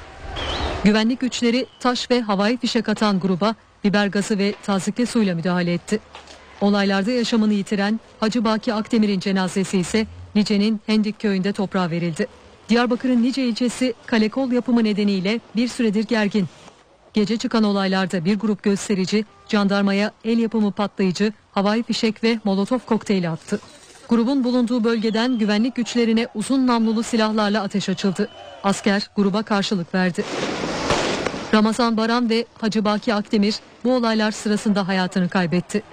Güvenlik 0.84 1.20
güçleri 1.20 1.66
taş 1.80 2.12
ve 2.12 2.22
havai 2.22 2.58
fişek 2.58 2.90
atan 2.90 3.20
gruba 3.20 3.56
biber 3.84 4.08
gazı 4.08 4.38
ve 4.38 4.54
tazikli 4.64 5.06
suyla 5.06 5.36
müdahale 5.36 5.74
etti. 5.74 6.00
Olaylarda 6.62 7.12
yaşamını 7.12 7.54
yitiren 7.54 8.00
Hacı 8.20 8.44
Baki 8.44 8.74
Akdemir'in 8.74 9.20
cenazesi 9.20 9.78
ise 9.78 10.08
Nice'nin 10.36 10.82
Hendik 10.86 11.20
köyünde 11.20 11.54
toprağa 11.54 11.90
verildi. 11.92 12.28
Diyarbakır'ın 12.70 13.24
Nice 13.24 13.48
ilçesi 13.48 13.94
kalekol 14.06 14.52
yapımı 14.52 14.84
nedeniyle 14.84 15.40
bir 15.56 15.68
süredir 15.68 16.04
gergin. 16.04 16.48
Gece 17.14 17.38
çıkan 17.38 17.64
olaylarda 17.64 18.26
bir 18.26 18.40
grup 18.40 18.64
gösterici 18.64 19.26
jandarmaya 19.48 20.12
el 20.26 20.38
yapımı 20.38 20.72
patlayıcı, 20.72 21.34
havai 21.52 21.84
fişek 21.84 22.24
ve 22.24 22.40
molotof 22.44 22.86
kokteyli 22.86 23.30
attı. 23.30 23.60
Grubun 24.10 24.44
bulunduğu 24.44 24.84
bölgeden 24.84 25.38
güvenlik 25.38 25.76
güçlerine 25.76 26.28
uzun 26.36 26.68
namlulu 26.68 27.04
silahlarla 27.04 27.64
ateş 27.64 27.90
açıldı. 27.90 28.30
Asker 28.64 29.10
gruba 29.16 29.44
karşılık 29.44 29.96
verdi. 29.96 30.24
Ramazan 31.54 31.98
Baran 31.98 32.30
ve 32.30 32.46
Hacı 32.62 32.86
Baki 32.86 33.14
Akdemir 33.14 33.56
bu 33.84 33.96
olaylar 33.96 34.32
sırasında 34.32 34.88
hayatını 34.88 35.30
kaybetti. 35.30 35.84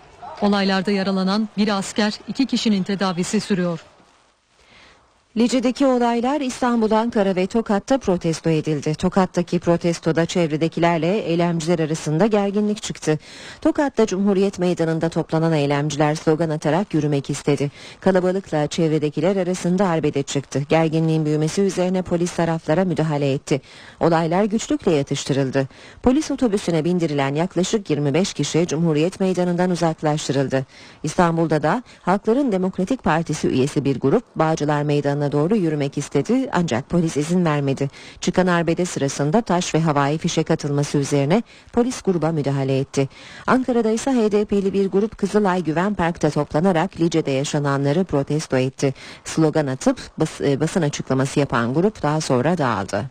Olaylarda 0.41 0.91
yaralanan 0.91 1.49
bir 1.57 1.79
asker 1.79 2.15
iki 2.29 2.47
kişinin 2.47 2.83
tedavisi 2.83 3.41
sürüyor. 3.41 3.81
Lice'deki 5.37 5.87
olaylar 5.87 6.41
İstanbul, 6.41 6.91
Ankara 6.91 7.37
ve 7.37 7.47
Tokat'ta 7.47 7.99
protesto 7.99 8.51
edildi. 8.51 8.95
Tokat'taki 8.95 9.59
protestoda 9.59 10.27
çevredekilerle 10.27 11.19
eylemciler 11.19 11.79
arasında 11.79 12.27
gerginlik 12.27 12.83
çıktı. 12.83 13.19
Tokat'ta 13.61 14.07
Cumhuriyet 14.07 14.59
Meydanı'nda 14.59 15.09
toplanan 15.09 15.53
eylemciler 15.53 16.15
slogan 16.15 16.51
atarak 16.51 16.95
yürümek 16.95 17.31
istedi. 17.31 17.71
Kalabalıkla 18.01 18.67
çevredekiler 18.67 19.37
arasında 19.37 19.89
arbede 19.89 20.23
çıktı. 20.23 20.63
Gerginliğin 20.69 21.25
büyümesi 21.25 21.63
üzerine 21.63 22.03
polis 22.03 22.33
taraflara 22.37 22.85
müdahale 22.85 23.33
etti. 23.33 23.61
Olaylar 24.01 24.45
güçlükle 24.45 24.93
yatıştırıldı. 24.93 25.69
Polis 26.03 26.31
otobüsüne 26.31 26.85
bindirilen 26.85 27.35
yaklaşık 27.35 27.91
25 27.91 28.33
kişi 28.33 28.67
Cumhuriyet 28.67 29.21
Meydanı'ndan 29.21 29.71
uzaklaştırıldı. 29.71 30.67
İstanbul'da 31.03 31.63
da 31.63 31.83
Halkların 32.03 32.53
Demokratik 32.53 33.05
Partisi 33.05 33.49
üyesi 33.49 33.85
bir 33.85 34.01
grup 34.01 34.25
Bağcılar 34.37 34.83
Meydanı 34.83 35.20
doğru 35.33 35.57
yürümek 35.57 35.99
istedi 35.99 36.49
ancak 36.53 36.89
polis 36.89 37.17
izin 37.17 37.45
vermedi. 37.45 37.89
Çıkan 38.21 38.47
arbede 38.47 38.85
sırasında 38.85 39.41
taş 39.41 39.75
ve 39.75 39.81
havai 39.81 40.19
fişek 40.19 40.51
atılması 40.51 40.99
üzerine 40.99 41.43
polis 41.73 42.03
gruba 42.03 42.33
müdahale 42.33 42.79
etti. 42.79 43.09
Ankara'da 43.47 43.91
ise 43.91 44.11
HDP'li 44.11 44.73
bir 44.73 44.91
grup 44.91 45.19
Kızılay 45.19 45.65
Güven 45.65 45.95
Park'ta 45.95 46.31
toplanarak 46.31 47.01
Lice'de 47.01 47.31
yaşananları 47.31 48.05
protesto 48.05 48.57
etti. 48.57 48.95
Slogan 49.25 49.67
atıp 49.67 49.99
bas, 50.19 50.41
e, 50.41 50.61
basın 50.61 50.83
açıklaması 50.83 51.41
yapan 51.41 51.75
grup 51.75 52.03
daha 52.03 52.21
sonra 52.21 52.59
dağıldı. 52.59 53.11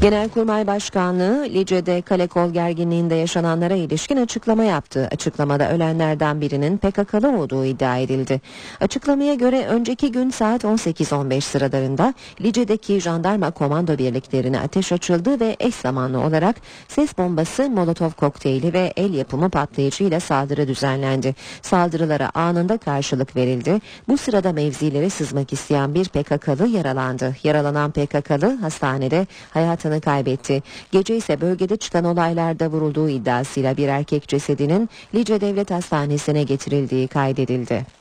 Genelkurmay 0.00 0.66
Başkanlığı 0.66 1.44
Lice'de 1.44 2.02
kale 2.02 2.26
kol 2.26 2.52
gerginliğinde 2.52 3.14
yaşananlara 3.14 3.74
ilişkin 3.74 4.16
açıklama 4.16 4.64
yaptı. 4.64 5.08
Açıklamada 5.12 5.70
ölenlerden 5.70 6.40
birinin 6.40 6.78
PKK'lı 6.78 7.38
olduğu 7.38 7.64
iddia 7.64 7.96
edildi. 7.96 8.40
Açıklamaya 8.80 9.34
göre 9.34 9.66
önceki 9.66 10.12
gün 10.12 10.30
saat 10.30 10.64
18.15 10.64 11.40
sıralarında 11.40 12.14
Lice'deki 12.40 13.00
jandarma 13.00 13.50
komando 13.50 13.98
birliklerine 13.98 14.60
ateş 14.60 14.92
açıldı 14.92 15.40
ve 15.40 15.56
eş 15.60 15.74
zamanlı 15.74 16.20
olarak 16.20 16.56
ses 16.88 17.18
bombası, 17.18 17.70
molotof 17.70 18.16
kokteyli 18.16 18.72
ve 18.72 18.92
el 18.96 19.14
yapımı 19.14 19.50
patlayıcıyla 19.50 20.20
saldırı 20.20 20.68
düzenlendi. 20.68 21.34
Saldırılara 21.62 22.30
anında 22.34 22.78
karşılık 22.78 23.36
verildi. 23.36 23.80
Bu 24.08 24.16
sırada 24.16 24.52
mevzilere 24.52 25.10
sızmak 25.10 25.52
isteyen 25.52 25.94
bir 25.94 26.08
PKK'lı 26.08 26.68
yaralandı. 26.68 27.36
Yaralanan 27.44 27.90
PKK'lı 27.90 28.58
hastanede 28.60 29.26
hayatını 29.50 29.87
hayatını 29.88 30.00
kaybetti. 30.00 30.62
Gece 30.92 31.16
ise 31.16 31.40
bölgede 31.40 31.76
çıkan 31.76 32.04
olaylarda 32.04 32.68
vurulduğu 32.68 33.08
iddiasıyla 33.08 33.76
bir 33.76 33.88
erkek 33.88 34.28
cesedinin 34.28 34.88
Lice 35.14 35.40
Devlet 35.40 35.70
Hastanesi'ne 35.70 36.42
getirildiği 36.42 37.08
kaydedildi. 37.08 37.97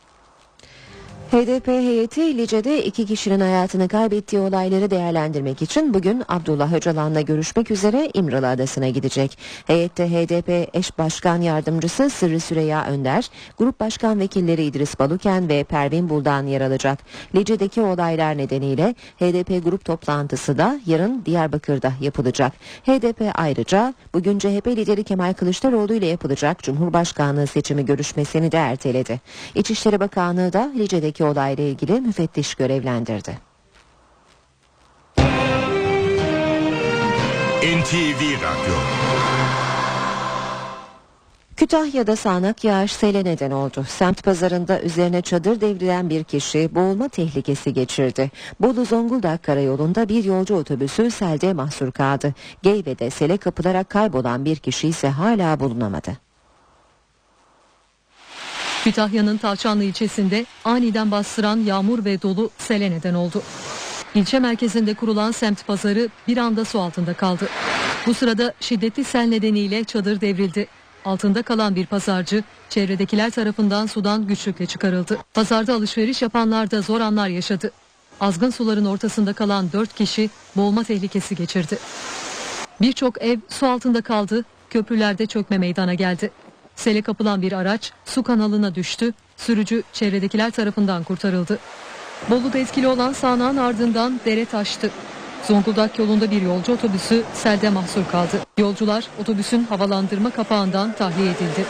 HDP 1.32 1.68
heyeti 1.68 2.38
Lice'de 2.38 2.86
iki 2.86 3.06
kişinin 3.06 3.40
hayatını 3.40 3.88
kaybettiği 3.88 4.42
olayları 4.42 4.92
değerlendirmek 4.92 5.62
için 5.62 5.94
bugün 5.94 6.24
Abdullah 6.28 6.74
Öcalan'la 6.74 7.22
görüşmek 7.22 7.72
üzere 7.72 8.10
İmralı 8.14 8.48
Adası'na 8.48 8.90
gidecek. 8.90 9.38
Heyette 9.68 10.10
HDP 10.10 10.76
eş 10.76 10.98
başkan 10.98 11.42
yardımcısı 11.42 12.10
Sırrı 12.10 12.40
Süreyya 12.40 12.86
Önder, 12.86 13.30
grup 13.58 13.80
başkan 13.80 14.20
vekilleri 14.20 14.64
İdris 14.64 15.00
Baluken 15.00 15.50
ve 15.50 15.64
Pervin 15.64 16.10
Buldan 16.10 16.46
yer 16.46 16.62
alacak. 16.62 17.00
Lice'deki 17.36 17.82
olaylar 17.82 18.38
nedeniyle 18.38 18.96
HDP 19.20 19.64
grup 19.66 19.86
toplantısı 19.86 20.58
da 20.58 20.80
yarın 20.86 21.26
Diyarbakır'da 21.26 21.94
yapılacak. 22.02 22.54
HDP 22.86 23.32
ayrıca 23.36 23.94
bugün 24.14 24.40
CHP 24.40 24.68
lideri 24.68 25.04
Kemal 25.04 25.34
Kılıçdaroğlu 25.34 25.94
ile 25.94 26.06
yapılacak 26.06 26.64
Cumhurbaşkanlığı 26.64 27.48
seçimi 27.48 27.86
görüşmesini 27.86 28.52
de 28.52 28.58
erteledi. 28.58 29.22
İçişleri 29.56 30.00
Bakanlığı 30.00 30.54
da 30.54 30.72
Lice'deki 30.78 31.17
Lice'deki 31.18 31.24
olayla 31.24 31.64
ilgili 31.64 32.02
müfettiş 32.02 32.56
görevlendirdi. 32.56 33.38
NTV 37.62 38.22
Radyo 38.42 38.76
Kütahya'da 41.58 42.16
sağanak 42.16 42.64
yağış 42.64 42.92
sele 42.92 43.24
neden 43.24 43.52
oldu. 43.52 43.86
Semt 43.88 44.24
pazarında 44.24 44.82
üzerine 44.82 45.22
çadır 45.22 45.62
devrilen 45.62 46.10
bir 46.10 46.24
kişi 46.24 46.76
boğulma 46.76 47.10
tehlikesi 47.10 47.74
geçirdi. 47.74 48.32
Bolu 48.60 48.86
Zonguldak 48.86 49.44
karayolunda 49.44 50.10
bir 50.10 50.24
yolcu 50.24 50.56
otobüsü 50.56 51.12
selde 51.12 51.54
mahsur 51.54 51.92
kaldı. 51.92 52.34
Geyve'de 52.64 53.10
sele 53.10 53.38
kapılarak 53.38 53.90
kaybolan 53.90 54.46
bir 54.46 54.56
kişi 54.56 54.88
ise 54.88 55.10
hala 55.10 55.60
bulunamadı. 55.60 56.27
Kütahya'nın 58.88 59.38
Tavçanlı 59.38 59.84
ilçesinde 59.84 60.46
aniden 60.66 61.12
bastıran 61.12 61.58
yağmur 61.58 62.06
ve 62.06 62.22
dolu 62.22 62.50
sele 62.58 62.92
neden 62.92 63.14
oldu. 63.14 63.42
İlçe 64.16 64.40
merkezinde 64.40 64.94
kurulan 64.94 65.32
semt 65.32 65.68
pazarı 65.68 66.10
bir 66.28 66.38
anda 66.38 66.66
su 66.66 66.80
altında 66.80 67.14
kaldı. 67.14 67.50
Bu 68.06 68.14
sırada 68.14 68.54
şiddetli 68.60 69.04
sel 69.04 69.28
nedeniyle 69.28 69.84
çadır 69.84 70.22
devrildi. 70.22 70.68
Altında 71.06 71.42
kalan 71.42 71.76
bir 71.76 71.86
pazarcı 71.86 72.44
çevredekiler 72.70 73.30
tarafından 73.30 73.86
sudan 73.86 74.28
güçlükle 74.28 74.66
çıkarıldı. 74.66 75.18
Pazarda 75.34 75.74
alışveriş 75.74 76.22
yapanlar 76.22 76.72
da 76.72 76.82
zor 76.82 77.02
anlar 77.02 77.28
yaşadı. 77.28 77.72
Azgın 78.20 78.50
suların 78.50 78.86
ortasında 78.86 79.34
kalan 79.34 79.72
dört 79.72 79.94
kişi 79.94 80.30
boğulma 80.56 80.84
tehlikesi 80.84 81.36
geçirdi. 81.36 81.78
Birçok 82.82 83.22
ev 83.22 83.40
su 83.50 83.68
altında 83.68 84.02
kaldı, 84.02 84.46
köprülerde 84.70 85.26
çökme 85.26 85.58
meydana 85.58 85.94
geldi. 85.94 86.32
Sele 86.78 87.02
kapılan 87.02 87.42
bir 87.42 87.52
araç 87.52 87.92
su 88.06 88.24
kanalına 88.24 88.76
düştü. 88.76 89.14
Sürücü 89.38 89.84
çevredekiler 89.94 90.52
tarafından 90.52 91.04
kurtarıldı. 91.04 91.60
Bolu'da 92.30 92.58
etkili 92.58 92.88
olan 92.88 93.14
sağanağın 93.14 93.58
ardından 93.58 94.20
dere 94.26 94.46
taştı. 94.46 94.92
Zonguldak 95.48 96.00
yolunda 96.00 96.32
bir 96.32 96.42
yolcu 96.42 96.74
otobüsü 96.74 97.24
selde 97.34 97.70
mahsur 97.70 98.08
kaldı. 98.12 98.42
Yolcular 98.58 99.08
otobüsün 99.22 99.64
havalandırma 99.64 100.30
kapağından 100.30 100.94
tahliye 100.94 101.32
edildi. 101.32 101.66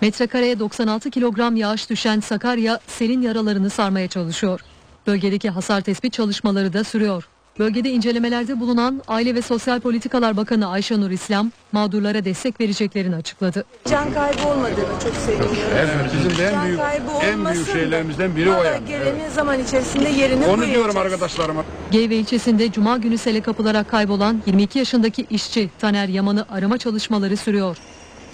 Metrekareye 0.00 0.58
96 0.58 1.10
kilogram 1.10 1.56
yağış 1.56 1.90
düşen 1.90 2.20
Sakarya 2.20 2.80
selin 2.86 3.22
yaralarını 3.22 3.70
sarmaya 3.70 4.08
çalışıyor. 4.08 4.60
Bölgedeki 5.06 5.50
hasar 5.50 5.80
tespit 5.80 6.12
çalışmaları 6.12 6.72
da 6.72 6.84
sürüyor. 6.84 7.28
Bölgede 7.58 7.90
incelemelerde 7.90 8.60
bulunan 8.60 9.02
Aile 9.08 9.34
ve 9.34 9.42
Sosyal 9.42 9.80
Politikalar 9.80 10.36
Bakanı 10.36 10.68
Ayşenur 10.68 11.10
İslam 11.10 11.50
mağdurlara 11.72 12.24
destek 12.24 12.60
vereceklerini 12.60 13.16
açıkladı. 13.16 13.64
Can 13.90 14.12
kaybı 14.14 14.46
olmadığını 14.48 15.00
çok 15.02 15.14
seviyorum. 15.14 15.56
Evet, 15.78 16.10
bizim 16.16 16.38
de 16.38 16.46
en 16.46 16.52
Can 16.52 16.66
büyük 16.66 16.80
en 17.24 17.44
büyük 17.44 17.72
şeylerimizden 17.72 18.36
biri 18.36 18.50
o 18.50 18.62
yani. 18.64 18.86
Gelenin 18.88 19.28
zaman 19.28 19.60
içerisinde 19.60 20.08
yerini 20.08 20.46
Onu 20.46 20.66
diyorum 20.66 20.92
koyacağız. 20.92 20.96
arkadaşlarıma. 21.12 21.64
Geyve 21.90 22.16
ilçesinde 22.16 22.72
Cuma 22.72 22.96
günü 22.96 23.18
sele 23.18 23.40
kapılarak 23.40 23.90
kaybolan 23.90 24.42
22 24.46 24.78
yaşındaki 24.78 25.26
işçi 25.30 25.70
Taner 25.78 26.08
Yaman'ı 26.08 26.46
arama 26.50 26.78
çalışmaları 26.78 27.36
sürüyor. 27.36 27.76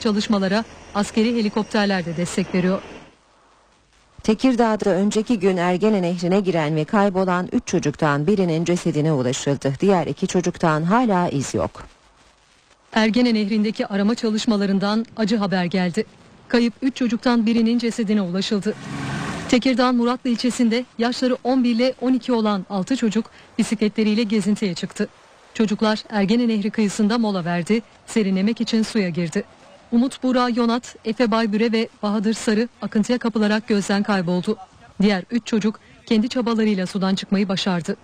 Çalışmalara 0.01 0.65
askeri 0.95 1.37
helikopterler 1.37 2.05
de 2.07 2.17
destek 2.17 2.55
veriyor. 2.55 2.83
Tekirdağ'da 4.29 4.91
önceki 4.91 5.39
gün 5.39 5.57
Ergene 5.57 6.03
Nehri'ne 6.03 6.41
giren 6.41 6.77
ve 6.77 6.85
kaybolan 6.85 7.49
3 7.53 7.67
çocuktan 7.67 8.27
birinin 8.27 8.65
cesedine 8.65 9.13
ulaşıldı. 9.13 9.73
Diğer 9.81 10.07
iki 10.07 10.27
çocuktan 10.27 10.83
hala 10.83 11.29
iz 11.29 11.55
yok. 11.55 11.71
Ergene 12.93 13.35
Nehri'ndeki 13.35 13.87
arama 13.87 14.15
çalışmalarından 14.15 15.07
acı 15.17 15.37
haber 15.37 15.65
geldi. 15.65 16.05
Kayıp 16.49 16.75
3 16.83 16.97
çocuktan 16.97 17.47
birinin 17.47 17.79
cesedine 17.79 18.23
ulaşıldı. 18.23 18.75
Tekirdağ 19.49 19.93
Muratlı 19.93 20.31
ilçesinde 20.31 20.85
yaşları 20.99 21.37
11 21.45 21.71
ile 21.71 21.95
12 22.01 22.33
olan 22.33 22.67
6 22.71 22.97
çocuk 22.97 23.31
bisikletleriyle 23.59 24.23
gezintiye 24.23 24.75
çıktı. 24.75 25.09
Çocuklar 25.55 26.05
Ergene 26.11 26.49
Nehri 26.49 26.71
kıyısında 26.71 27.19
mola 27.19 27.45
verdi, 27.45 27.83
serinlemek 28.07 28.61
için 28.61 28.83
suya 28.83 29.09
girdi. 29.09 29.45
Umut 29.93 30.23
Buğra 30.23 30.49
Yonat, 30.49 30.97
Efe 31.05 31.31
Baybüre 31.31 31.73
ve 31.73 31.89
Bahadır 32.03 32.35
Sarı 32.35 32.69
akıntıya 32.83 33.19
kapılarak 33.19 33.69
gözden 33.69 34.03
kayboldu. 34.03 34.57
Diğer 35.03 35.25
3 35.31 35.47
çocuk 35.47 35.81
kendi 36.07 36.29
çabalarıyla 36.29 36.87
sudan 36.87 37.15
çıkmayı 37.15 37.49
başardı. 37.49 37.97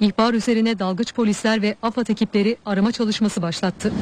İhbar 0.00 0.34
üzerine 0.34 0.78
dalgıç 0.78 1.14
polisler 1.14 1.62
ve 1.62 1.76
AFAD 1.82 2.06
ekipleri 2.06 2.56
arama 2.66 2.92
çalışması 2.92 3.42
başlattı. 3.42 3.92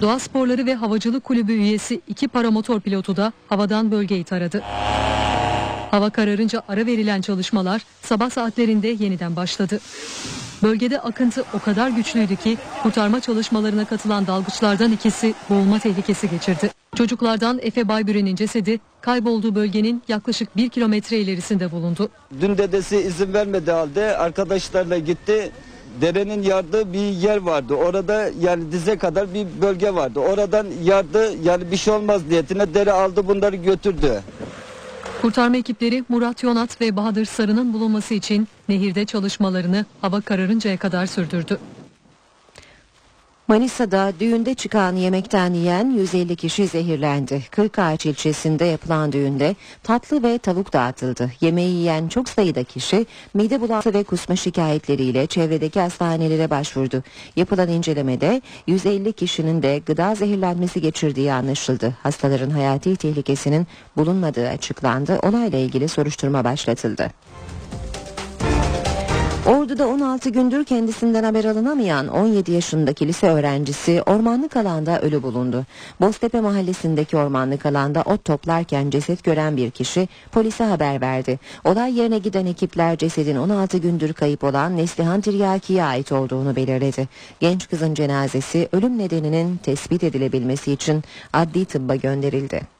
Doğa 0.00 0.18
Sporları 0.18 0.66
ve 0.66 0.74
Havacılık 0.74 1.24
Kulübü 1.24 1.52
üyesi 1.52 2.00
iki 2.08 2.28
paramotor 2.28 2.80
pilotu 2.80 3.16
da 3.16 3.32
havadan 3.48 3.90
bölgeyi 3.90 4.24
taradı. 4.24 4.62
Hava 5.90 6.10
kararınca 6.10 6.62
ara 6.68 6.86
verilen 6.86 7.20
çalışmalar 7.20 7.82
sabah 8.02 8.30
saatlerinde 8.30 8.88
yeniden 8.88 9.36
başladı. 9.36 9.80
Bölgede 10.62 11.00
akıntı 11.00 11.44
o 11.54 11.58
kadar 11.58 11.88
güçlüydü 11.88 12.36
ki 12.36 12.58
kurtarma 12.82 13.20
çalışmalarına 13.20 13.84
katılan 13.84 14.26
dalgıçlardan 14.26 14.92
ikisi 14.92 15.34
boğulma 15.50 15.78
tehlikesi 15.78 16.30
geçirdi. 16.30 16.70
Çocuklardan 16.96 17.58
Efe 17.62 17.88
Baybüre'nin 17.88 18.36
cesedi 18.36 18.80
kaybolduğu 19.00 19.54
bölgenin 19.54 20.02
yaklaşık 20.08 20.56
bir 20.56 20.68
kilometre 20.68 21.18
ilerisinde 21.18 21.70
bulundu. 21.70 22.08
Dün 22.40 22.58
dedesi 22.58 22.96
izin 22.96 23.32
vermedi 23.32 23.70
halde 23.70 24.16
arkadaşlarla 24.16 24.98
gitti. 24.98 25.52
Derenin 26.00 26.42
yardığı 26.42 26.92
bir 26.92 26.98
yer 26.98 27.36
vardı. 27.36 27.74
Orada 27.74 28.30
yani 28.40 28.72
dize 28.72 28.98
kadar 28.98 29.34
bir 29.34 29.46
bölge 29.62 29.94
vardı. 29.94 30.20
Oradan 30.20 30.66
yardı 30.84 31.34
yani 31.44 31.70
bir 31.70 31.76
şey 31.76 31.94
olmaz 31.94 32.22
niyetine 32.28 32.74
dere 32.74 32.92
aldı 32.92 33.28
bunları 33.28 33.56
götürdü. 33.56 34.22
Kurtarma 35.26 35.56
ekipleri 35.56 36.04
Murat 36.08 36.42
Yonat 36.42 36.80
ve 36.80 36.96
Bahadır 36.96 37.24
Sarı'nın 37.24 37.72
bulunması 37.72 38.14
için 38.14 38.48
nehirde 38.68 39.04
çalışmalarını 39.04 39.84
hava 40.00 40.20
kararıncaya 40.20 40.76
kadar 40.76 41.06
sürdürdü. 41.06 41.58
Manisa'da 43.48 44.12
düğünde 44.20 44.54
çıkan 44.54 44.96
yemekten 44.96 45.54
yiyen 45.54 45.90
150 45.90 46.36
kişi 46.36 46.66
zehirlendi. 46.66 47.42
Kırkağaç 47.50 48.06
ilçesinde 48.06 48.64
yapılan 48.64 49.12
düğünde 49.12 49.56
tatlı 49.82 50.22
ve 50.22 50.38
tavuk 50.38 50.72
dağıtıldı. 50.72 51.30
Yemeği 51.40 51.74
yiyen 51.74 52.08
çok 52.08 52.28
sayıda 52.28 52.64
kişi 52.64 53.06
mide 53.34 53.60
bulantısı 53.60 53.94
ve 53.94 54.04
kusma 54.04 54.36
şikayetleriyle 54.36 55.26
çevredeki 55.26 55.80
hastanelere 55.80 56.50
başvurdu. 56.50 57.02
Yapılan 57.36 57.68
incelemede 57.68 58.42
150 58.66 59.12
kişinin 59.12 59.62
de 59.62 59.78
gıda 59.86 60.14
zehirlenmesi 60.14 60.80
geçirdiği 60.80 61.32
anlaşıldı. 61.32 61.94
Hastaların 62.02 62.50
hayati 62.50 62.96
tehlikesinin 62.96 63.66
bulunmadığı 63.96 64.48
açıklandı. 64.48 65.18
Olayla 65.22 65.58
ilgili 65.58 65.88
soruşturma 65.88 66.44
başlatıldı. 66.44 67.10
Ordu'da 69.46 69.88
16 69.88 70.30
gündür 70.30 70.64
kendisinden 70.64 71.24
haber 71.24 71.44
alınamayan 71.44 72.08
17 72.08 72.52
yaşındaki 72.52 73.08
lise 73.08 73.28
öğrencisi 73.28 74.02
ormanlık 74.02 74.56
alanda 74.56 75.00
ölü 75.00 75.22
bulundu. 75.22 75.64
Boztepe 76.00 76.40
mahallesindeki 76.40 77.16
ormanlık 77.16 77.66
alanda 77.66 78.02
ot 78.02 78.24
toplarken 78.24 78.90
ceset 78.90 79.24
gören 79.24 79.56
bir 79.56 79.70
kişi 79.70 80.08
polise 80.32 80.64
haber 80.64 81.00
verdi. 81.00 81.38
Olay 81.64 81.98
yerine 81.98 82.18
giden 82.18 82.46
ekipler 82.46 82.96
cesedin 82.96 83.36
16 83.36 83.78
gündür 83.78 84.12
kayıp 84.12 84.44
olan 84.44 84.76
Neslihan 84.76 85.20
Tiryaki'ye 85.20 85.84
ait 85.84 86.12
olduğunu 86.12 86.56
belirledi. 86.56 87.08
Genç 87.40 87.68
kızın 87.68 87.94
cenazesi 87.94 88.68
ölüm 88.72 88.98
nedeninin 88.98 89.56
tespit 89.56 90.04
edilebilmesi 90.04 90.72
için 90.72 91.04
adli 91.32 91.64
tıbba 91.64 91.96
gönderildi. 91.96 92.76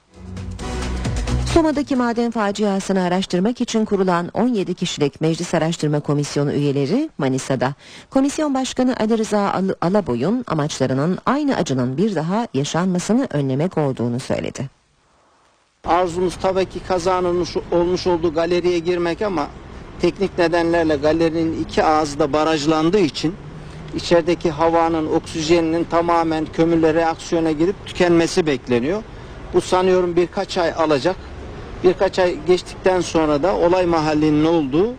Soma'daki 1.56 1.96
maden 1.96 2.30
faciasını 2.30 3.02
araştırmak 3.02 3.60
için 3.60 3.84
kurulan 3.84 4.30
17 4.34 4.74
kişilik 4.74 5.20
Meclis 5.20 5.54
Araştırma 5.54 6.00
Komisyonu 6.00 6.52
üyeleri 6.52 7.10
Manisa'da. 7.18 7.74
Komisyon 8.10 8.54
Başkanı 8.54 8.96
Ali 9.00 9.18
Rıza 9.18 9.52
Al- 9.52 9.74
Alaboy'un 9.80 10.44
amaçlarının 10.46 11.18
aynı 11.26 11.56
acının 11.56 11.96
bir 11.96 12.14
daha 12.14 12.48
yaşanmasını 12.54 13.26
önlemek 13.30 13.78
olduğunu 13.78 14.20
söyledi. 14.20 14.68
Arzumuz 15.84 16.36
tabii 16.36 16.66
ki 16.66 16.80
kazanılmış 16.88 17.56
olmuş 17.72 18.06
olduğu 18.06 18.34
galeriye 18.34 18.78
girmek 18.78 19.22
ama 19.22 19.46
teknik 20.00 20.38
nedenlerle 20.38 20.96
galerinin 20.96 21.62
iki 21.64 21.84
ağzı 21.84 22.18
da 22.18 22.32
barajlandığı 22.32 22.98
için 23.00 23.34
içerideki 23.94 24.50
havanın 24.50 25.06
oksijeninin 25.06 25.84
tamamen 25.84 26.46
kömürle 26.52 26.94
reaksiyona 26.94 27.50
girip 27.50 27.86
tükenmesi 27.86 28.46
bekleniyor. 28.46 29.02
Bu 29.54 29.60
sanıyorum 29.60 30.16
birkaç 30.16 30.58
ay 30.58 30.72
alacak. 30.72 31.16
Birkaç 31.86 32.18
ay 32.18 32.36
geçtikten 32.46 33.00
sonra 33.00 33.42
da 33.42 33.56
olay 33.56 33.86
mahallinin 33.86 34.44
olduğu 34.44 34.94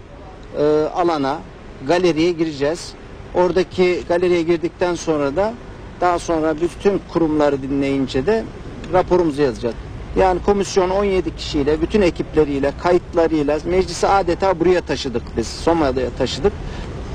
e, 0.57 0.63
alana, 0.95 1.39
galeriye 1.87 2.31
gireceğiz. 2.31 2.93
Oradaki 3.33 4.01
galeriye 4.09 4.41
girdikten 4.41 4.95
sonra 4.95 5.35
da 5.35 5.53
daha 6.01 6.19
sonra 6.19 6.55
bütün 6.61 7.01
kurumları 7.13 7.61
dinleyince 7.61 8.25
de 8.25 8.43
raporumuzu 8.93 9.41
yazacağız. 9.41 9.75
Yani 10.17 10.39
komisyon 10.45 10.89
17 10.89 11.35
kişiyle, 11.35 11.81
bütün 11.81 12.01
ekipleriyle, 12.01 12.71
kayıtlarıyla 12.83 13.59
meclisi 13.65 14.07
adeta 14.07 14.59
buraya 14.59 14.81
taşıdık 14.81 15.23
biz. 15.37 15.47
Somali'ye 15.47 16.09
taşıdık. 16.17 16.53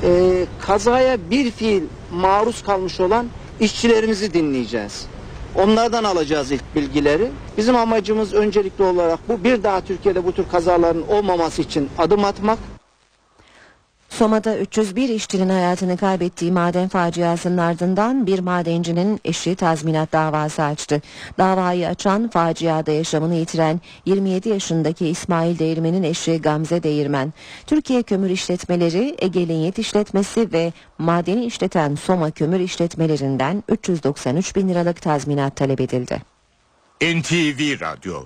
Ee, 0.04 0.44
kazaya 0.60 1.30
bir 1.30 1.50
fiil 1.50 1.82
maruz 2.12 2.62
kalmış 2.62 3.00
olan 3.00 3.26
işçilerimizi 3.60 4.34
dinleyeceğiz. 4.34 5.06
Onlardan 5.54 6.04
alacağız 6.04 6.52
ilk 6.52 6.76
bilgileri. 6.76 7.30
Bizim 7.56 7.76
amacımız 7.76 8.34
öncelikli 8.34 8.84
olarak 8.84 9.18
bu. 9.28 9.44
Bir 9.44 9.62
daha 9.62 9.80
Türkiye'de 9.80 10.24
bu 10.24 10.32
tür 10.32 10.44
kazaların 10.52 11.08
olmaması 11.08 11.62
için 11.62 11.88
adım 11.98 12.24
atmak. 12.24 12.58
Soma'da 14.12 14.58
301 14.58 15.08
işçinin 15.08 15.48
hayatını 15.48 15.96
kaybettiği 15.96 16.52
maden 16.52 16.88
faciasının 16.88 17.58
ardından 17.58 18.26
bir 18.26 18.38
madencinin 18.38 19.20
eşi 19.24 19.54
tazminat 19.54 20.12
davası 20.12 20.62
açtı. 20.62 21.02
Davayı 21.38 21.88
açan 21.88 22.28
faciada 22.28 22.92
yaşamını 22.92 23.34
yitiren 23.34 23.80
27 24.06 24.48
yaşındaki 24.48 25.08
İsmail 25.08 25.58
Değirmen'in 25.58 26.02
eşi 26.02 26.40
Gamze 26.42 26.82
Değirmen. 26.82 27.32
Türkiye 27.66 28.02
Kömür 28.02 28.30
İşletmeleri, 28.30 29.16
Ege 29.18 29.48
Linyet 29.48 29.78
İşletmesi 29.78 30.52
ve 30.52 30.72
madeni 30.98 31.44
işleten 31.44 31.94
Soma 31.94 32.30
Kömür 32.30 32.60
İşletmelerinden 32.60 33.64
393 33.68 34.56
bin 34.56 34.68
liralık 34.68 35.02
tazminat 35.02 35.56
talep 35.56 35.80
edildi. 35.80 36.22
NTV 37.02 37.80
Radyo 37.80 38.24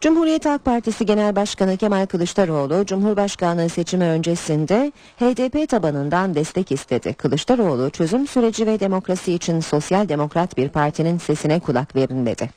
Cumhuriyet 0.00 0.46
Halk 0.46 0.64
Partisi 0.64 1.06
Genel 1.06 1.36
Başkanı 1.36 1.76
Kemal 1.76 2.06
Kılıçdaroğlu, 2.06 2.86
Cumhurbaşkanlığı 2.86 3.68
seçimi 3.68 4.04
öncesinde 4.04 4.92
HDP 5.18 5.68
tabanından 5.68 6.34
destek 6.34 6.72
istedi. 6.72 7.14
Kılıçdaroğlu, 7.14 7.90
çözüm 7.90 8.26
süreci 8.26 8.66
ve 8.66 8.80
demokrasi 8.80 9.32
için 9.32 9.60
sosyal 9.60 10.08
demokrat 10.08 10.56
bir 10.56 10.68
partinin 10.68 11.18
sesine 11.18 11.60
kulak 11.60 11.96
verin 11.96 12.26
dedi. 12.26 12.50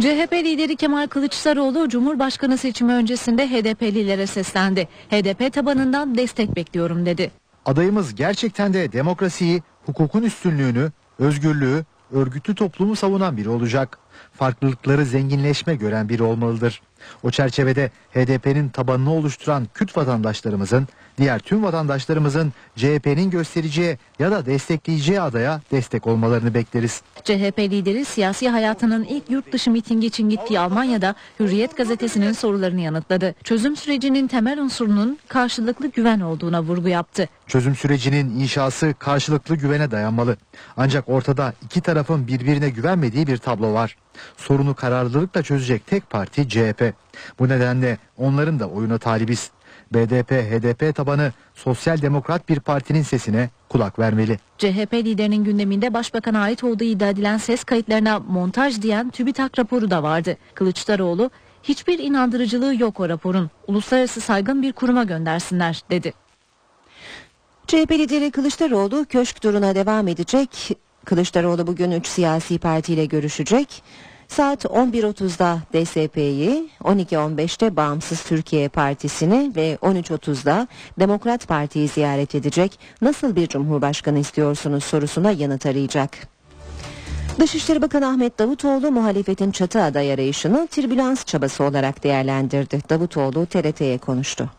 CHP 0.00 0.32
lideri 0.32 0.76
Kemal 0.76 1.06
Kılıçdaroğlu 1.06 1.88
Cumhurbaşkanı 1.88 2.58
seçimi 2.58 2.92
öncesinde 2.92 3.48
HDP'lilere 3.48 4.26
seslendi. 4.26 4.88
HDP 5.10 5.52
tabanından 5.52 6.18
destek 6.18 6.56
bekliyorum 6.56 7.06
dedi. 7.06 7.30
Adayımız 7.64 8.14
gerçekten 8.14 8.74
de 8.74 8.92
demokrasiyi, 8.92 9.62
hukukun 9.86 10.22
üstünlüğünü, 10.22 10.90
özgürlüğü, 11.18 11.84
örgütlü 12.12 12.54
toplumu 12.54 12.96
savunan 12.96 13.36
biri 13.36 13.48
olacak. 13.48 13.98
Farklılıkları 14.32 15.04
zenginleşme 15.04 15.74
gören 15.74 16.08
biri 16.08 16.22
olmalıdır. 16.22 16.82
O 17.22 17.30
çerçevede 17.30 17.90
HDP'nin 18.14 18.68
tabanını 18.68 19.12
oluşturan 19.12 19.66
Kürt 19.74 19.96
vatandaşlarımızın, 19.96 20.88
diğer 21.18 21.38
tüm 21.38 21.62
vatandaşlarımızın 21.62 22.52
CHP'nin 22.76 23.30
göstereceği 23.30 23.98
ya 24.18 24.30
da 24.30 24.46
destekleyeceği 24.46 25.20
adaya 25.20 25.60
destek 25.72 26.06
olmalarını 26.06 26.54
bekleriz. 26.54 27.02
CHP 27.24 27.58
lideri 27.58 28.04
siyasi 28.04 28.48
hayatının 28.48 29.04
ilk 29.04 29.30
yurt 29.30 29.52
dışı 29.52 29.70
mitingi 29.70 30.06
için 30.06 30.30
gittiği 30.30 30.58
Almanya'da 30.58 31.14
Hürriyet 31.40 31.76
gazetesinin 31.76 32.32
sorularını 32.32 32.80
yanıtladı. 32.80 33.34
Çözüm 33.44 33.76
sürecinin 33.76 34.26
temel 34.26 34.58
unsurunun 34.58 35.18
karşılıklı 35.28 35.86
güven 35.86 36.20
olduğuna 36.20 36.62
vurgu 36.62 36.88
yaptı. 36.88 37.28
Çözüm 37.46 37.76
sürecinin 37.76 38.40
inşası 38.40 38.94
karşılıklı 38.98 39.56
güvene 39.56 39.90
dayanmalı. 39.90 40.36
Ancak 40.76 41.08
ortada 41.08 41.54
iki 41.64 41.80
tarafın 41.80 42.26
birbirine 42.26 42.70
güvenmediği 42.70 43.26
bir 43.26 43.36
tablo 43.36 43.72
var. 43.72 43.96
Sorunu 44.36 44.74
kararlılıkla 44.74 45.42
çözecek 45.42 45.86
tek 45.86 46.10
parti 46.10 46.48
CHP. 46.48 46.94
Bu 47.38 47.48
nedenle 47.48 47.98
onların 48.18 48.60
da 48.60 48.68
oyuna 48.68 48.98
talibiz. 48.98 49.50
BDP, 49.92 50.30
HDP 50.30 50.96
tabanı 50.96 51.32
sosyal 51.54 52.02
demokrat 52.02 52.48
bir 52.48 52.60
partinin 52.60 53.02
sesine 53.02 53.50
kulak 53.68 53.98
vermeli. 53.98 54.38
CHP 54.58 54.94
liderinin 54.94 55.44
gündeminde 55.44 55.94
başbakana 55.94 56.40
ait 56.40 56.64
olduğu 56.64 56.84
iddia 56.84 57.08
edilen 57.08 57.38
ses 57.38 57.64
kayıtlarına 57.64 58.18
montaj 58.18 58.82
diyen 58.82 59.10
TÜBİTAK 59.10 59.58
raporu 59.58 59.90
da 59.90 60.02
vardı. 60.02 60.36
Kılıçdaroğlu 60.54 61.30
hiçbir 61.62 61.98
inandırıcılığı 61.98 62.74
yok 62.74 63.00
o 63.00 63.08
raporun. 63.08 63.50
Uluslararası 63.66 64.20
saygın 64.20 64.62
bir 64.62 64.72
kuruma 64.72 65.04
göndersinler 65.04 65.82
dedi. 65.90 66.12
CHP 67.66 67.92
lideri 67.92 68.30
Kılıçdaroğlu 68.30 69.06
köşk 69.08 69.40
turuna 69.40 69.74
devam 69.74 70.08
edecek. 70.08 70.78
Kılıçdaroğlu 71.04 71.66
bugün 71.66 71.90
3 71.90 72.06
siyasi 72.06 72.58
partiyle 72.58 73.04
görüşecek. 73.04 73.82
Saat 74.28 74.64
11.30'da 74.64 75.58
DSP'yi, 75.72 76.70
12.15'te 76.84 77.76
Bağımsız 77.76 78.22
Türkiye 78.22 78.68
Partisi'ni 78.68 79.52
ve 79.56 79.78
13.30'da 79.82 80.68
Demokrat 80.98 81.48
Parti'yi 81.48 81.88
ziyaret 81.88 82.34
edecek. 82.34 82.78
Nasıl 83.02 83.36
bir 83.36 83.46
cumhurbaşkanı 83.46 84.18
istiyorsunuz 84.18 84.84
sorusuna 84.84 85.30
yanıt 85.30 85.66
arayacak. 85.66 86.10
Dışişleri 87.40 87.82
Bakanı 87.82 88.08
Ahmet 88.08 88.38
Davutoğlu 88.38 88.90
muhalefetin 88.90 89.50
çatı 89.50 89.82
aday 89.82 90.12
arayışını 90.12 90.68
tribülans 90.70 91.24
çabası 91.24 91.64
olarak 91.64 92.04
değerlendirdi. 92.04 92.80
Davutoğlu 92.90 93.46
TRT'ye 93.46 93.98
konuştu. 93.98 94.50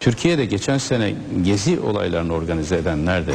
Türkiye'de 0.00 0.44
geçen 0.44 0.78
sene 0.78 1.14
gezi 1.42 1.80
olaylarını 1.80 2.32
organize 2.32 2.76
edenler 2.76 3.26
de 3.26 3.34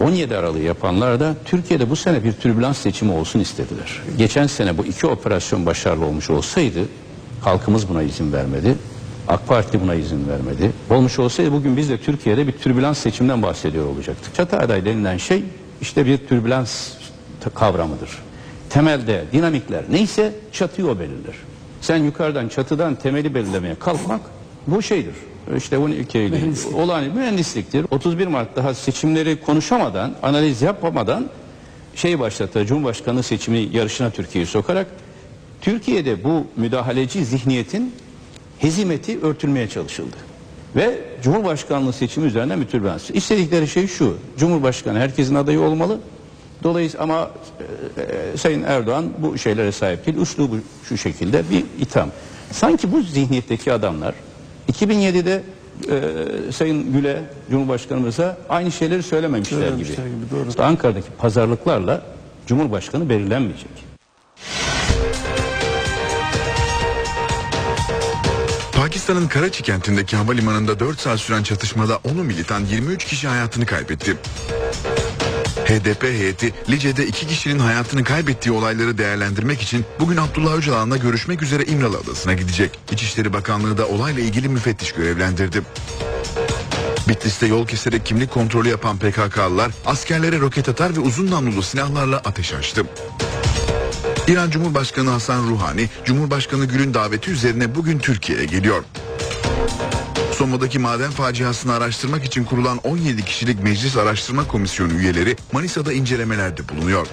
17 0.00 0.36
Aralık'ı 0.36 0.62
yapanlar 0.62 1.20
da 1.20 1.34
Türkiye'de 1.44 1.90
bu 1.90 1.96
sene 1.96 2.24
bir 2.24 2.32
türbülans 2.32 2.78
seçimi 2.78 3.12
olsun 3.12 3.40
istediler. 3.40 4.02
Geçen 4.18 4.46
sene 4.46 4.78
bu 4.78 4.86
iki 4.86 5.06
operasyon 5.06 5.66
başarılı 5.66 6.04
olmuş 6.04 6.30
olsaydı 6.30 6.80
halkımız 7.40 7.88
buna 7.88 8.02
izin 8.02 8.32
vermedi. 8.32 8.74
AK 9.28 9.48
Parti 9.48 9.80
buna 9.80 9.94
izin 9.94 10.28
vermedi. 10.28 10.72
Olmuş 10.90 11.18
olsaydı 11.18 11.52
bugün 11.52 11.76
biz 11.76 11.90
de 11.90 11.98
Türkiye'de 11.98 12.46
bir 12.46 12.52
türbülans 12.52 12.98
seçimden 12.98 13.42
bahsediyor 13.42 13.86
olacaktık. 13.86 14.34
Çatı 14.34 14.56
aday 14.56 14.84
denilen 14.84 15.16
şey 15.16 15.44
işte 15.80 16.06
bir 16.06 16.18
türbülans 16.18 16.90
kavramıdır. 17.54 18.10
Temelde 18.70 19.24
dinamikler 19.32 19.84
neyse 19.90 20.32
çatıyı 20.52 20.88
o 20.88 20.98
belirler. 20.98 21.34
Sen 21.80 21.96
yukarıdan 21.96 22.48
çatıdan 22.48 22.94
temeli 22.94 23.34
belirlemeye 23.34 23.74
kalkmak 23.74 24.20
bu 24.66 24.82
şeydir. 24.82 25.14
İşte 25.56 25.78
12 25.78 26.18
Eylül 26.18 26.56
olan 26.74 27.04
mühendisliktir. 27.04 27.86
31 27.90 28.26
Mart 28.26 28.56
daha 28.56 28.74
seçimleri 28.74 29.40
konuşamadan, 29.40 30.14
analiz 30.22 30.62
yapamadan 30.62 31.28
şey 31.94 32.20
başlattı. 32.20 32.66
Cumhurbaşkanı 32.66 33.22
seçimi 33.22 33.68
yarışına 33.72 34.10
Türkiye'yi 34.10 34.46
sokarak 34.46 34.86
Türkiye'de 35.60 36.24
bu 36.24 36.46
müdahaleci 36.56 37.24
zihniyetin 37.24 37.94
hezimeti 38.58 39.20
örtülmeye 39.20 39.68
çalışıldı. 39.68 40.16
Ve 40.76 41.00
Cumhurbaşkanlığı 41.22 41.92
seçimi 41.92 42.26
üzerinden 42.26 42.60
bir 42.60 42.66
türbülans. 42.66 43.10
İstedikleri 43.10 43.68
şey 43.68 43.86
şu. 43.86 44.18
Cumhurbaşkanı 44.38 44.98
herkesin 44.98 45.34
adayı 45.34 45.60
olmalı. 45.60 46.00
Dolayısıyla 46.62 47.04
ama 47.04 47.30
e, 47.98 48.02
e, 48.02 48.36
Sayın 48.36 48.62
Erdoğan 48.62 49.04
bu 49.18 49.38
şeylere 49.38 49.72
sahip 49.72 50.06
değil. 50.06 50.18
Üslubu 50.18 50.56
şu 50.88 50.96
şekilde 50.98 51.42
bir 51.50 51.64
itham. 51.80 52.10
Sanki 52.50 52.92
bu 52.92 53.02
zihniyetteki 53.02 53.72
adamlar 53.72 54.14
2007'de 54.72 55.42
e, 56.48 56.52
Sayın 56.52 56.92
Gül'e 56.92 57.22
Cumhurbaşkanımıza 57.50 58.38
aynı 58.48 58.72
şeyleri 58.72 59.02
söylememişler 59.02 59.68
gibi. 59.68 59.88
İşte 60.48 60.62
Ankara'daki 60.62 61.08
pazarlıklarla 61.18 62.02
Cumhurbaşkanı 62.46 63.08
belirlenmeyecek. 63.08 63.86
Pakistan'ın 68.76 69.28
Karachi 69.28 69.62
kentindeki 69.62 70.16
havalimanında 70.16 70.80
4 70.80 71.00
saat 71.00 71.20
süren 71.20 71.42
çatışmada 71.42 71.94
10'u 71.94 72.24
militan 72.24 72.60
23 72.64 73.04
kişi 73.04 73.28
hayatını 73.28 73.66
kaybetti. 73.66 74.16
HDP 75.66 76.02
heyeti 76.02 76.54
Lice'de 76.68 77.06
iki 77.06 77.26
kişinin 77.26 77.58
hayatını 77.58 78.04
kaybettiği 78.04 78.54
olayları 78.54 78.98
değerlendirmek 78.98 79.62
için 79.62 79.84
bugün 80.00 80.16
Abdullah 80.16 80.54
Öcalan'la 80.54 80.96
görüşmek 80.96 81.42
üzere 81.42 81.64
İmralı 81.64 81.98
Adası'na 81.98 82.34
gidecek. 82.34 82.78
İçişleri 82.92 83.32
Bakanlığı 83.32 83.78
da 83.78 83.88
olayla 83.88 84.22
ilgili 84.22 84.48
müfettiş 84.48 84.92
görevlendirdi. 84.92 85.62
Bitlis'te 87.08 87.46
yol 87.46 87.66
keserek 87.66 88.06
kimlik 88.06 88.30
kontrolü 88.30 88.68
yapan 88.68 88.98
PKK'lılar 88.98 89.70
askerlere 89.86 90.40
roket 90.40 90.68
atar 90.68 90.96
ve 90.96 91.00
uzun 91.00 91.30
namlulu 91.30 91.62
silahlarla 91.62 92.16
ateş 92.16 92.52
açtı. 92.52 92.86
İran 94.28 94.50
Cumhurbaşkanı 94.50 95.10
Hasan 95.10 95.50
Ruhani, 95.50 95.88
Cumhurbaşkanı 96.04 96.64
Gül'ün 96.64 96.94
daveti 96.94 97.30
üzerine 97.30 97.74
bugün 97.74 97.98
Türkiye'ye 97.98 98.44
geliyor. 98.44 98.84
Soma'daki 100.38 100.78
maden 100.78 101.10
faciasını 101.10 101.72
araştırmak 101.72 102.24
için 102.24 102.44
kurulan 102.44 102.78
17 102.78 103.24
kişilik 103.24 103.62
Meclis 103.62 103.96
Araştırma 103.96 104.48
Komisyonu 104.48 104.92
üyeleri 104.92 105.36
Manisa'da 105.52 105.92
incelemelerde 105.92 106.68
bulunuyor. 106.68 107.06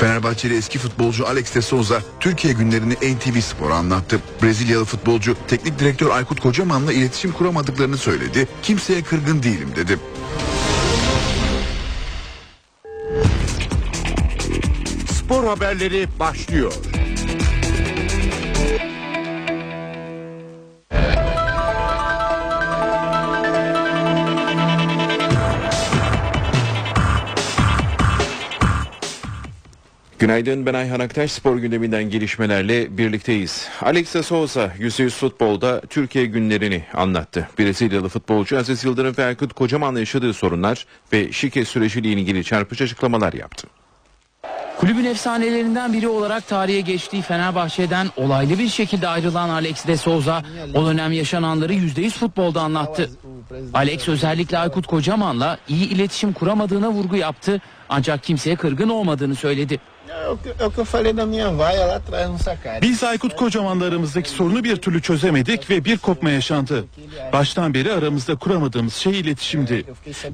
Fenerbahçeli 0.00 0.56
eski 0.56 0.78
futbolcu 0.78 1.26
Alex 1.26 1.54
de 1.54 1.62
Souza 1.62 2.02
Türkiye 2.20 2.54
günlerini 2.54 2.94
NTV 2.94 3.40
Spor'a 3.40 3.74
anlattı. 3.74 4.20
Brezilyalı 4.42 4.84
futbolcu 4.84 5.36
teknik 5.48 5.78
direktör 5.78 6.10
Aykut 6.10 6.40
Kocaman'la 6.40 6.92
iletişim 6.92 7.32
kuramadıklarını 7.32 7.98
söyledi. 7.98 8.48
Kimseye 8.62 9.02
kırgın 9.02 9.42
değilim 9.42 9.68
dedi. 9.76 9.98
Spor 15.12 15.44
haberleri 15.44 16.08
başlıyor. 16.18 16.72
Günaydın 30.20 30.66
ben 30.66 30.74
Ayhan 30.74 31.00
Aktaş 31.00 31.32
spor 31.32 31.56
gündeminden 31.56 32.10
gelişmelerle 32.10 32.98
birlikteyiz. 32.98 33.68
Alex 33.82 34.14
de 34.14 34.22
Souza 34.22 34.66
%100 34.78 35.10
futbolda 35.10 35.80
Türkiye 35.80 36.26
günlerini 36.26 36.84
anlattı. 36.94 37.48
Brezilyalı 37.58 38.08
futbolcu 38.08 38.58
Aziz 38.58 38.84
Yıldırım 38.84 39.14
ve 39.18 39.24
Aykut 39.24 39.52
Kocaman'la 39.52 40.00
yaşadığı 40.00 40.34
sorunlar 40.34 40.86
ve 41.12 41.32
şike 41.32 41.64
süreciyle 41.64 42.08
ilgili 42.08 42.44
çarpıcı 42.44 42.84
açıklamalar 42.84 43.32
yaptı. 43.32 43.68
Kulübün 44.80 45.04
efsanelerinden 45.04 45.92
biri 45.92 46.08
olarak 46.08 46.48
tarihe 46.48 46.80
geçtiği 46.80 47.22
Fenerbahçe'den 47.22 48.06
olaylı 48.16 48.58
bir 48.58 48.68
şekilde 48.68 49.08
ayrılan 49.08 49.48
Alex 49.48 49.86
de 49.86 49.96
Souza 49.96 50.42
o 50.74 50.86
dönem 50.86 51.12
yaşananları 51.12 51.72
%100 51.74 52.10
futbolda 52.10 52.60
anlattı. 52.60 53.10
Alex 53.74 54.08
özellikle 54.08 54.58
Aykut 54.58 54.86
Kocaman'la 54.86 55.58
iyi 55.68 55.88
iletişim 55.88 56.32
kuramadığına 56.32 56.90
vurgu 56.90 57.16
yaptı 57.16 57.60
ancak 57.88 58.22
kimseye 58.22 58.56
kırgın 58.56 58.88
olmadığını 58.88 59.34
söyledi. 59.34 59.80
Biz 62.82 63.04
Aykut 63.04 63.36
Kocaman'la 63.36 63.84
aramızdaki 63.84 64.30
sorunu 64.30 64.64
bir 64.64 64.76
türlü 64.76 65.02
çözemedik 65.02 65.70
ve 65.70 65.84
bir 65.84 65.98
kopma 65.98 66.30
yaşandı. 66.30 66.84
Baştan 67.32 67.74
beri 67.74 67.92
aramızda 67.92 68.36
kuramadığımız 68.36 68.94
şey 68.94 69.20
iletişimdi. 69.20 69.84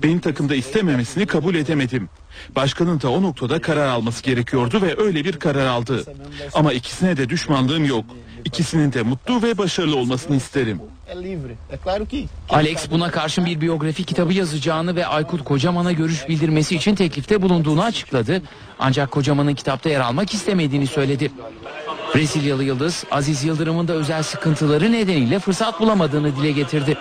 Beni 0.03 0.21
takımda 0.21 0.55
istememesini 0.55 1.27
kabul 1.27 1.55
edemedim. 1.55 2.09
Başkanın 2.57 3.01
da 3.01 3.11
o 3.11 3.23
noktada 3.23 3.61
karar 3.61 3.89
alması 3.89 4.23
gerekiyordu 4.23 4.83
ve 4.83 4.95
öyle 5.03 5.25
bir 5.25 5.39
karar 5.39 5.67
aldı. 5.67 6.05
Ama 6.55 6.73
ikisine 6.73 7.17
de 7.17 7.29
düşmanlığım 7.29 7.85
yok. 7.85 8.05
İkisinin 8.47 8.93
de 8.93 9.03
mutlu 9.03 9.43
ve 9.43 9.59
başarılı 9.59 9.97
olmasını 9.97 10.37
isterim. 10.37 10.81
Alex 12.51 12.91
buna 12.91 13.11
karşın 13.11 13.45
bir 13.47 13.61
biyografi 13.61 14.05
kitabı 14.05 14.33
yazacağını 14.33 14.97
ve 14.97 15.07
Aykut 15.07 15.45
Kocaman'a 15.45 15.93
görüş 15.93 16.29
bildirmesi 16.29 16.77
için 16.77 16.95
teklifte 16.95 17.43
bulunduğunu 17.43 17.83
açıkladı. 17.83 18.43
Ancak 18.79 19.11
Kocaman'ın 19.11 19.55
kitapta 19.55 19.89
yer 19.89 20.01
almak 20.01 20.35
istemediğini 20.35 20.87
söyledi. 20.87 21.33
Brezilyalı 22.15 22.65
Yıldız 22.65 23.05
Aziz 23.11 23.45
Yıldırım'ın 23.45 23.89
da 23.89 23.93
özel 23.93 24.23
sıkıntıları 24.23 24.93
nedeniyle 24.93 25.39
fırsat 25.39 25.81
bulamadığını 25.81 26.37
dile 26.37 26.53
getirdi. 26.53 26.97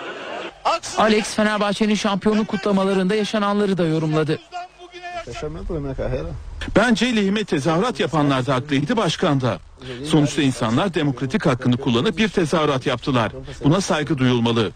Alex 0.98 1.34
Fenerbahçe'nin 1.34 1.94
şampiyonluk 1.94 2.48
kutlamalarında 2.48 3.14
yaşananları 3.14 3.78
da 3.78 3.86
yorumladı. 3.86 4.38
Bence 6.76 7.16
lehime 7.16 7.44
tezahürat 7.44 8.00
yapanlar 8.00 8.46
da 8.46 8.54
haklıydı 8.54 8.96
başkan 8.96 9.40
da. 9.40 9.58
Sonuçta 10.04 10.42
insanlar 10.42 10.94
demokratik 10.94 11.46
hakkını 11.46 11.76
kullanıp 11.76 12.18
bir 12.18 12.28
tezahürat 12.28 12.86
yaptılar. 12.86 13.32
Buna 13.64 13.80
saygı 13.80 14.18
duyulmalı. 14.18 14.70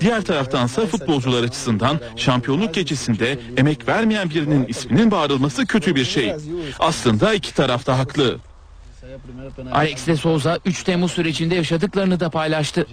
Diğer 0.00 0.22
taraftansa 0.24 0.86
futbolcular 0.86 1.44
açısından 1.44 2.00
şampiyonluk 2.16 2.74
gecesinde 2.74 3.38
emek 3.56 3.88
vermeyen 3.88 4.30
birinin 4.30 4.66
isminin 4.66 5.10
bağırılması 5.10 5.66
kötü 5.66 5.94
bir 5.94 6.04
şey. 6.04 6.34
Aslında 6.78 7.34
iki 7.34 7.54
taraf 7.54 7.86
da 7.86 7.98
haklı. 7.98 8.38
Alex 9.72 10.06
de 10.06 10.16
Souza 10.16 10.58
3 10.64 10.82
Temmuz 10.82 11.12
sürecinde 11.12 11.54
yaşadıklarını 11.54 12.20
da 12.20 12.30
paylaştı. 12.30 12.86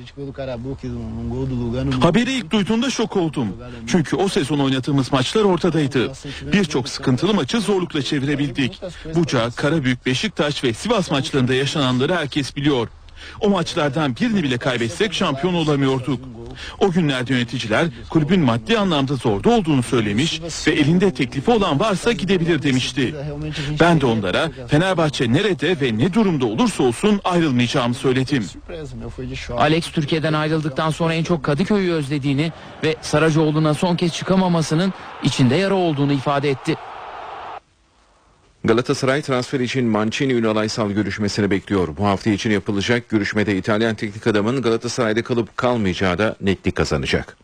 Haberi 2.02 2.34
ilk 2.34 2.52
duyduğumda 2.52 2.90
şok 2.90 3.18
oldum. 3.18 3.58
Çünkü 3.88 4.16
o 4.16 4.28
sezon 4.28 4.60
oynadığımız 4.60 5.12
maçlar 5.12 5.44
ortadaydı. 5.44 6.12
Birçok 6.54 6.90
sıkıntılı 6.90 7.34
maçı 7.34 7.62
zorlukla 7.62 8.02
çevirebildik. 8.02 8.82
Buca, 9.16 9.52
Karabük, 9.52 10.06
Beşiktaş 10.06 10.64
ve 10.64 10.74
Sivas 10.74 11.12
maçlarında 11.12 11.54
yaşananları 11.54 12.16
herkes 12.16 12.56
biliyor. 12.56 12.88
O 13.40 13.50
maçlardan 13.50 14.16
birini 14.16 14.44
bile 14.44 14.58
kaybetsek 14.58 15.14
şampiyon 15.14 15.54
olamıyorduk. 15.54 16.20
O 16.80 16.92
günlerde 16.92 17.34
yöneticiler 17.34 17.88
kulübün 18.10 18.40
maddi 18.40 18.78
anlamda 18.78 19.16
zorda 19.16 19.50
olduğunu 19.50 19.84
söylemiş 19.84 20.42
ve 20.68 20.72
elinde 20.72 21.14
teklifi 21.14 21.52
olan 21.52 21.80
varsa 21.80 22.12
gidebilir 22.12 22.62
demişti. 22.62 23.16
Ben 23.80 24.02
de 24.02 24.06
onlara 24.06 24.52
Fenerbahçe 24.68 25.34
nerede 25.34 25.82
ve 25.82 25.98
ne 25.98 26.14
durumda 26.14 26.46
olursa 26.46 26.84
olsun 26.84 27.22
ayrılmayacağımı 27.24 27.94
söyledim. 27.94 28.46
Alex 29.58 29.88
Türkiye'den 29.88 30.34
ayrıldıktan 30.34 30.90
sonra 30.90 31.14
en 31.14 31.24
çok 31.24 31.44
Kadıköy'ü 31.44 31.92
özlediğini 31.92 32.52
ve 32.84 32.96
Saracoğlu'na 33.02 33.74
son 33.74 33.96
kez 33.96 34.14
çıkamamasının 34.14 34.94
içinde 35.24 35.56
yara 35.56 35.74
olduğunu 35.74 36.14
ifade 36.14 36.50
etti. 36.50 36.76
Galatasaray 38.66 39.22
transfer 39.22 39.60
için 39.60 39.86
Mancini 39.86 40.34
Ünal 40.34 40.56
Aysal 40.56 40.92
görüşmesini 40.92 41.52
bekliyor. 41.52 41.88
Bu 41.98 42.06
hafta 42.06 42.30
için 42.30 42.52
yapılacak 42.52 43.10
görüşmede 43.10 43.58
İtalyan 43.58 43.96
teknik 43.96 44.28
adamın 44.28 44.62
Galatasaray'da 44.62 45.24
kalıp 45.24 45.58
kalmayacağı 45.58 46.18
da 46.18 46.36
netlik 46.42 46.76
kazanacak. 46.76 47.38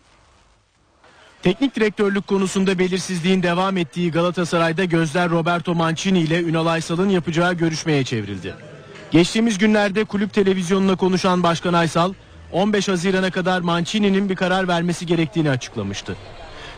Teknik 1.42 1.76
direktörlük 1.76 2.28
konusunda 2.28 2.80
belirsizliğin 2.80 3.44
devam 3.44 3.78
ettiği 3.78 4.12
Galatasaray'da 4.12 4.86
gözler 4.86 5.30
Roberto 5.30 5.76
Mancini 5.76 6.20
ile 6.20 6.42
Ünal 6.42 6.68
Aysal'ın 6.68 7.10
yapacağı 7.10 7.54
görüşmeye 7.54 8.04
çevrildi. 8.04 8.56
Geçtiğimiz 9.12 9.58
günlerde 9.58 10.04
kulüp 10.04 10.34
televizyonuna 10.34 10.96
konuşan 10.96 11.44
Başkan 11.44 11.74
Aysal, 11.74 12.14
15 12.52 12.88
Haziran'a 12.88 13.32
kadar 13.32 13.62
Mancini'nin 13.62 14.30
bir 14.30 14.36
karar 14.36 14.68
vermesi 14.68 15.06
gerektiğini 15.06 15.50
açıklamıştı. 15.50 16.16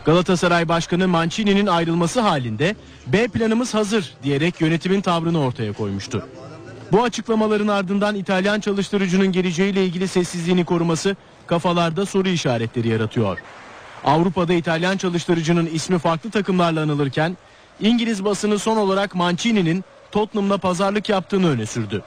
Galatasaray 0.04 0.68
Başkanı 0.68 1.08
Mancini'nin 1.08 1.66
ayrılması 1.66 2.20
halinde 2.20 2.76
B 3.06 3.28
planımız 3.28 3.74
hazır 3.74 4.14
diyerek 4.22 4.60
yönetimin 4.60 5.00
tavrını 5.00 5.40
ortaya 5.40 5.72
koymuştu. 5.72 6.28
Bu 6.92 7.02
açıklamaların 7.02 7.68
ardından 7.68 8.14
İtalyan 8.14 8.60
çalıştırıcının 8.60 9.32
geleceğiyle 9.32 9.84
ilgili 9.84 10.08
sessizliğini 10.08 10.64
koruması 10.64 11.16
kafalarda 11.46 12.06
soru 12.06 12.28
işaretleri 12.28 12.88
yaratıyor. 12.88 13.38
Avrupa'da 14.04 14.52
İtalyan 14.54 14.96
çalıştırıcının 14.96 15.66
ismi 15.66 15.98
farklı 15.98 16.30
takımlarla 16.30 16.80
anılırken 16.80 17.36
İngiliz 17.80 18.24
basını 18.24 18.58
son 18.58 18.76
olarak 18.76 19.14
Mancini'nin 19.14 19.84
Tottenham'la 20.10 20.58
pazarlık 20.58 21.08
yaptığını 21.08 21.48
öne 21.48 21.66
sürdü. 21.66 22.02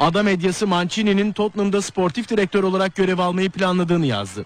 Ada 0.00 0.22
medyası 0.22 0.66
Mancini'nin 0.66 1.32
Tottenham'da 1.32 1.82
sportif 1.82 2.28
direktör 2.28 2.62
olarak 2.62 2.94
görev 2.94 3.18
almayı 3.18 3.50
planladığını 3.50 4.06
yazdı. 4.06 4.44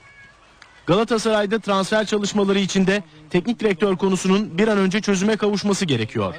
Galatasaray'da 0.88 1.58
transfer 1.58 2.06
çalışmaları 2.06 2.58
içinde 2.58 3.02
teknik 3.30 3.60
direktör 3.60 3.96
konusunun 3.96 4.58
bir 4.58 4.68
an 4.68 4.78
önce 4.78 5.00
çözüme 5.00 5.36
kavuşması 5.36 5.84
gerekiyor. 5.84 6.34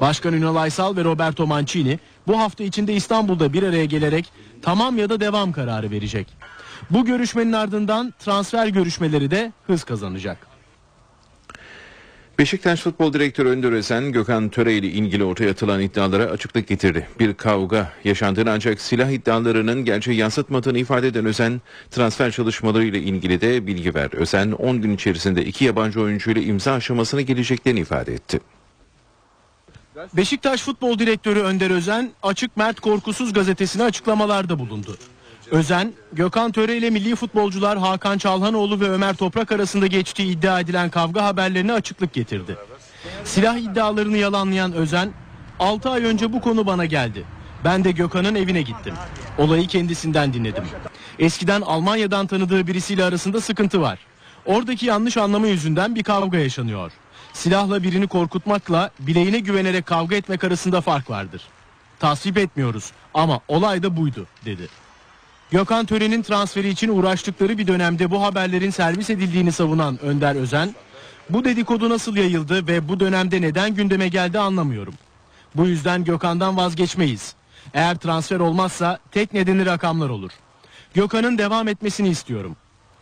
Başkan 0.00 0.34
Ünal 0.34 0.56
Aysal 0.56 0.96
ve 0.96 1.04
Roberto 1.04 1.46
Mancini 1.46 1.98
bu 2.26 2.38
hafta 2.38 2.64
içinde 2.64 2.94
İstanbul'da 2.94 3.52
bir 3.52 3.62
araya 3.62 3.84
gelerek 3.84 4.32
tamam 4.62 4.98
ya 4.98 5.08
da 5.08 5.20
devam 5.20 5.52
kararı 5.52 5.90
verecek. 5.90 6.26
Bu 6.90 7.04
görüşmenin 7.04 7.52
ardından 7.52 8.14
transfer 8.18 8.66
görüşmeleri 8.66 9.30
de 9.30 9.52
hız 9.66 9.84
kazanacak. 9.84 10.55
Beşiktaş 12.38 12.80
Futbol 12.80 13.12
Direktörü 13.12 13.48
Önder 13.48 13.72
Özen, 13.72 14.12
Gökhan 14.12 14.48
Töre 14.48 14.74
ile 14.74 14.86
ilgili 14.86 15.24
ortaya 15.24 15.50
atılan 15.50 15.80
iddialara 15.80 16.24
açıklık 16.24 16.68
getirdi. 16.68 17.08
Bir 17.20 17.34
kavga 17.34 17.92
yaşandığını 18.04 18.50
ancak 18.50 18.80
silah 18.80 19.10
iddialarının 19.10 19.84
gerçeği 19.84 20.18
yansıtmadığını 20.18 20.78
ifade 20.78 21.06
eden 21.06 21.26
Özen, 21.26 21.60
transfer 21.90 22.30
çalışmaları 22.30 22.84
ile 22.84 22.98
ilgili 22.98 23.40
de 23.40 23.66
bilgi 23.66 23.94
ver. 23.94 24.10
Özen, 24.12 24.52
10 24.52 24.82
gün 24.82 24.94
içerisinde 24.94 25.44
iki 25.44 25.64
yabancı 25.64 26.00
oyuncuyla 26.00 26.42
imza 26.42 26.72
aşamasına 26.72 27.20
geleceklerini 27.20 27.80
ifade 27.80 28.14
etti. 28.14 28.40
Beşiktaş 30.16 30.62
Futbol 30.62 30.98
Direktörü 30.98 31.40
Önder 31.40 31.70
Özen, 31.70 32.10
Açık 32.22 32.56
Mert 32.56 32.80
Korkusuz 32.80 33.32
gazetesine 33.32 33.82
açıklamalarda 33.82 34.58
bulundu. 34.58 34.96
Özen, 35.50 35.92
Gökhan 36.12 36.52
Töre 36.52 36.76
ile 36.76 36.90
milli 36.90 37.16
futbolcular 37.16 37.78
Hakan 37.78 38.18
Çalhanoğlu 38.18 38.80
ve 38.80 38.90
Ömer 38.90 39.16
Toprak 39.16 39.52
arasında 39.52 39.86
geçtiği 39.86 40.26
iddia 40.26 40.60
edilen 40.60 40.90
kavga 40.90 41.24
haberlerine 41.24 41.72
açıklık 41.72 42.12
getirdi. 42.12 42.56
Silah 43.24 43.56
iddialarını 43.56 44.16
yalanlayan 44.16 44.72
Özen, 44.72 45.12
6 45.58 45.90
ay 45.90 46.04
önce 46.04 46.32
bu 46.32 46.40
konu 46.40 46.66
bana 46.66 46.84
geldi. 46.84 47.24
Ben 47.64 47.84
de 47.84 47.92
Gökhan'ın 47.92 48.34
evine 48.34 48.62
gittim. 48.62 48.94
Olayı 49.38 49.66
kendisinden 49.66 50.34
dinledim. 50.34 50.64
Eskiden 51.18 51.60
Almanya'dan 51.60 52.26
tanıdığı 52.26 52.66
birisiyle 52.66 53.04
arasında 53.04 53.40
sıkıntı 53.40 53.80
var. 53.80 53.98
Oradaki 54.46 54.86
yanlış 54.86 55.16
anlama 55.16 55.46
yüzünden 55.46 55.94
bir 55.94 56.02
kavga 56.02 56.38
yaşanıyor. 56.38 56.92
Silahla 57.32 57.82
birini 57.82 58.06
korkutmakla 58.06 58.90
bileğine 58.98 59.38
güvenerek 59.38 59.86
kavga 59.86 60.16
etmek 60.16 60.44
arasında 60.44 60.80
fark 60.80 61.10
vardır. 61.10 61.42
Tasvip 61.98 62.38
etmiyoruz 62.38 62.92
ama 63.14 63.40
olay 63.48 63.82
da 63.82 63.96
buydu 63.96 64.26
dedi. 64.44 64.68
Gökhan 65.50 65.86
Tören'in 65.86 66.22
transferi 66.22 66.68
için 66.68 66.88
uğraştıkları 66.88 67.58
bir 67.58 67.66
dönemde 67.66 68.10
bu 68.10 68.22
haberlerin 68.22 68.70
servis 68.70 69.10
edildiğini 69.10 69.52
savunan 69.52 69.98
Önder 70.02 70.36
Özen, 70.36 70.74
bu 71.30 71.44
dedikodu 71.44 71.90
nasıl 71.90 72.16
yayıldı 72.16 72.66
ve 72.66 72.88
bu 72.88 73.00
dönemde 73.00 73.40
neden 73.40 73.74
gündeme 73.74 74.08
geldi 74.08 74.38
anlamıyorum. 74.38 74.94
Bu 75.54 75.66
yüzden 75.66 76.04
Gökhan'dan 76.04 76.56
vazgeçmeyiz. 76.56 77.34
Eğer 77.74 77.96
transfer 77.96 78.40
olmazsa 78.40 78.98
tek 79.10 79.32
nedeni 79.32 79.66
rakamlar 79.66 80.08
olur. 80.08 80.30
Gökhan'ın 80.94 81.38
devam 81.38 81.68
etmesini 81.68 82.08
istiyorum. 82.08 82.56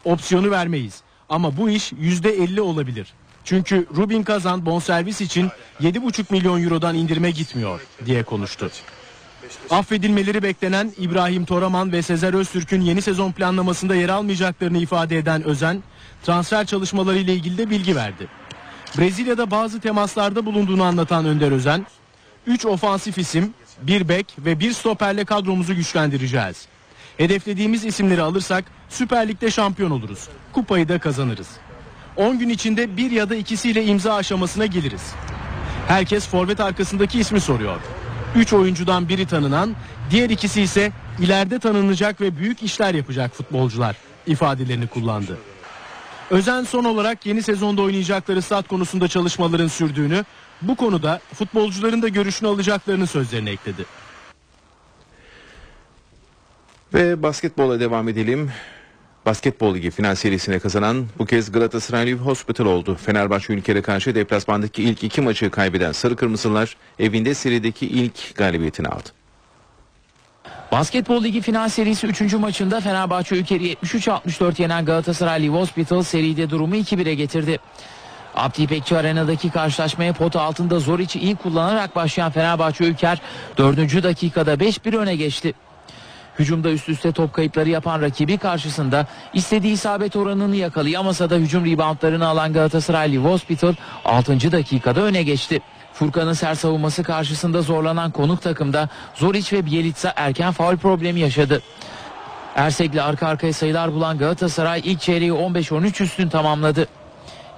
Opsiyonu 0.04 0.50
vermeyiz. 0.50 1.02
Ama 1.28 1.56
bu 1.56 1.70
iş 1.70 1.92
%50 1.92 2.60
olabilir. 2.60 3.12
Çünkü 3.44 3.86
Rubin 3.96 4.22
Kazan 4.22 4.66
bonservis 4.66 5.20
için 5.20 5.50
7,5 5.80 6.24
milyon 6.32 6.62
eurodan 6.62 6.94
indirime 6.94 7.30
gitmiyor 7.30 7.80
diye 8.06 8.22
konuştu. 8.22 8.70
Affedilmeleri 9.70 10.42
beklenen 10.42 10.92
İbrahim 10.98 11.44
Toraman 11.44 11.92
ve 11.92 12.02
Sezer 12.02 12.34
Öztürk'ün 12.34 12.80
yeni 12.80 13.02
sezon 13.02 13.32
planlamasında 13.32 13.94
yer 13.94 14.08
almayacaklarını 14.08 14.78
ifade 14.78 15.18
eden 15.18 15.42
Özen, 15.42 15.82
transfer 16.22 16.66
çalışmaları 16.66 17.18
ile 17.18 17.34
ilgili 17.34 17.58
de 17.58 17.70
bilgi 17.70 17.96
verdi. 17.96 18.28
Brezilya'da 18.98 19.50
bazı 19.50 19.80
temaslarda 19.80 20.46
bulunduğunu 20.46 20.82
anlatan 20.82 21.24
Önder 21.24 21.52
Özen, 21.52 21.86
3 22.46 22.66
ofansif 22.66 23.18
isim, 23.18 23.54
bir 23.82 24.08
bek 24.08 24.34
ve 24.38 24.60
bir 24.60 24.72
stoperle 24.72 25.24
kadromuzu 25.24 25.74
güçlendireceğiz. 25.74 26.66
Hedeflediğimiz 27.16 27.84
isimleri 27.84 28.22
alırsak 28.22 28.64
Süper 28.88 29.28
Lig'de 29.28 29.50
şampiyon 29.50 29.90
oluruz. 29.90 30.28
Kupayı 30.52 30.88
da 30.88 30.98
kazanırız. 30.98 31.48
10 32.16 32.38
gün 32.38 32.48
içinde 32.48 32.96
bir 32.96 33.10
ya 33.10 33.30
da 33.30 33.34
ikisiyle 33.34 33.84
imza 33.84 34.14
aşamasına 34.14 34.66
geliriz. 34.66 35.12
Herkes 35.88 36.28
forvet 36.28 36.60
arkasındaki 36.60 37.20
ismi 37.20 37.40
soruyor. 37.40 37.80
3 38.36 38.52
oyuncudan 38.52 39.08
biri 39.08 39.26
tanınan, 39.26 39.76
diğer 40.10 40.30
ikisi 40.30 40.62
ise 40.62 40.92
ileride 41.20 41.58
tanınacak 41.58 42.20
ve 42.20 42.36
büyük 42.36 42.62
işler 42.62 42.94
yapacak 42.94 43.34
futbolcular 43.34 43.96
ifadelerini 44.26 44.86
kullandı. 44.86 45.38
Özen 46.30 46.64
son 46.64 46.84
olarak 46.84 47.26
yeni 47.26 47.42
sezonda 47.42 47.82
oynayacakları 47.82 48.42
stat 48.42 48.68
konusunda 48.68 49.08
çalışmaların 49.08 49.68
sürdüğünü, 49.68 50.24
bu 50.62 50.76
konuda 50.76 51.20
futbolcuların 51.34 52.02
da 52.02 52.08
görüşünü 52.08 52.48
alacaklarını 52.48 53.06
sözlerine 53.06 53.50
ekledi. 53.50 53.84
Ve 56.94 57.22
basketbola 57.22 57.80
devam 57.80 58.08
edelim. 58.08 58.50
Basketbol 59.26 59.74
Ligi 59.74 59.90
final 59.90 60.14
serisine 60.14 60.58
kazanan 60.58 61.06
bu 61.18 61.26
kez 61.26 61.52
Galatasaray 61.52 62.12
Hospital 62.12 62.66
oldu. 62.66 62.94
Fenerbahçe 63.06 63.52
ülkere 63.52 63.82
karşı 63.82 64.14
deplasmandaki 64.14 64.82
ilk 64.82 65.04
iki 65.04 65.20
maçı 65.20 65.50
kaybeden 65.50 65.92
Sarı 65.92 66.16
Kırmızılar 66.16 66.76
evinde 66.98 67.34
serideki 67.34 67.86
ilk 67.86 68.36
galibiyetini 68.36 68.88
aldı. 68.88 69.08
Basketbol 70.72 71.24
Ligi 71.24 71.40
final 71.40 71.68
serisi 71.68 72.06
3. 72.06 72.34
maçında 72.34 72.80
Fenerbahçe 72.80 73.36
Ülker'i 73.36 73.72
73-64 73.72 74.62
yenen 74.62 74.84
Galatasaray 74.84 75.42
Live 75.42 75.56
Hospital 75.56 76.02
seride 76.02 76.50
durumu 76.50 76.76
2-1'e 76.76 77.14
getirdi. 77.14 77.58
Abdi 78.34 78.62
İpekçi 78.62 78.96
Arena'daki 78.96 79.50
karşılaşmaya 79.50 80.12
pota 80.12 80.40
altında 80.40 80.78
Zoriç'i 80.78 81.18
iyi 81.18 81.36
kullanarak 81.36 81.96
başlayan 81.96 82.30
Fenerbahçe 82.30 82.84
Ülker 82.84 83.20
4. 83.58 84.02
dakikada 84.02 84.54
5-1 84.54 84.96
öne 84.96 85.16
geçti. 85.16 85.54
Hücumda 86.38 86.70
üst 86.70 86.88
üste 86.88 87.12
top 87.12 87.32
kayıpları 87.32 87.68
yapan 87.70 88.00
rakibi 88.02 88.38
karşısında 88.38 89.06
istediği 89.34 89.72
isabet 89.72 90.16
oranını 90.16 90.56
yakalayamasa 90.56 91.30
da 91.30 91.34
hücum 91.34 91.64
reboundlarını 91.66 92.26
alan 92.26 92.52
Galatasaray 92.52 93.12
Live 93.12 93.28
Hospital 93.28 93.74
6. 94.04 94.52
dakikada 94.52 95.00
öne 95.00 95.22
geçti. 95.22 95.60
Furkan'ın 95.92 96.32
sert 96.32 96.58
savunması 96.58 97.02
karşısında 97.02 97.62
zorlanan 97.62 98.10
konuk 98.10 98.42
takımda 98.42 98.88
Zoric 99.14 99.56
ve 99.56 99.66
Bielitsa 99.66 100.12
erken 100.16 100.52
faul 100.52 100.76
problemi 100.76 101.20
yaşadı. 101.20 101.62
Ersek'le 102.56 102.98
arka 103.02 103.26
arkaya 103.26 103.52
sayılar 103.52 103.92
bulan 103.92 104.18
Galatasaray 104.18 104.80
ilk 104.84 105.00
çeyreği 105.00 105.30
15-13 105.30 106.02
üstün 106.02 106.28
tamamladı. 106.28 106.88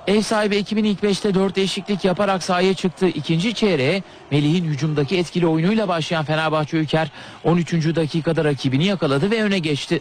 Ev 0.06 0.22
sahibi 0.22 0.56
ekibin 0.56 0.84
ilk 0.84 1.02
5'te 1.02 1.34
4 1.34 1.56
değişiklik 1.56 2.04
yaparak 2.04 2.42
sahaya 2.42 2.74
çıktı. 2.74 3.08
İkinci 3.08 3.54
çeyreğe 3.54 4.02
Melih'in 4.30 4.64
hücumdaki 4.64 5.18
etkili 5.18 5.46
oyunuyla 5.46 5.88
başlayan 5.88 6.24
Fenerbahçe 6.24 6.76
Ülker 6.76 7.10
13. 7.44 7.72
dakikada 7.72 8.44
rakibini 8.44 8.84
yakaladı 8.84 9.30
ve 9.30 9.42
öne 9.42 9.58
geçti. 9.58 10.00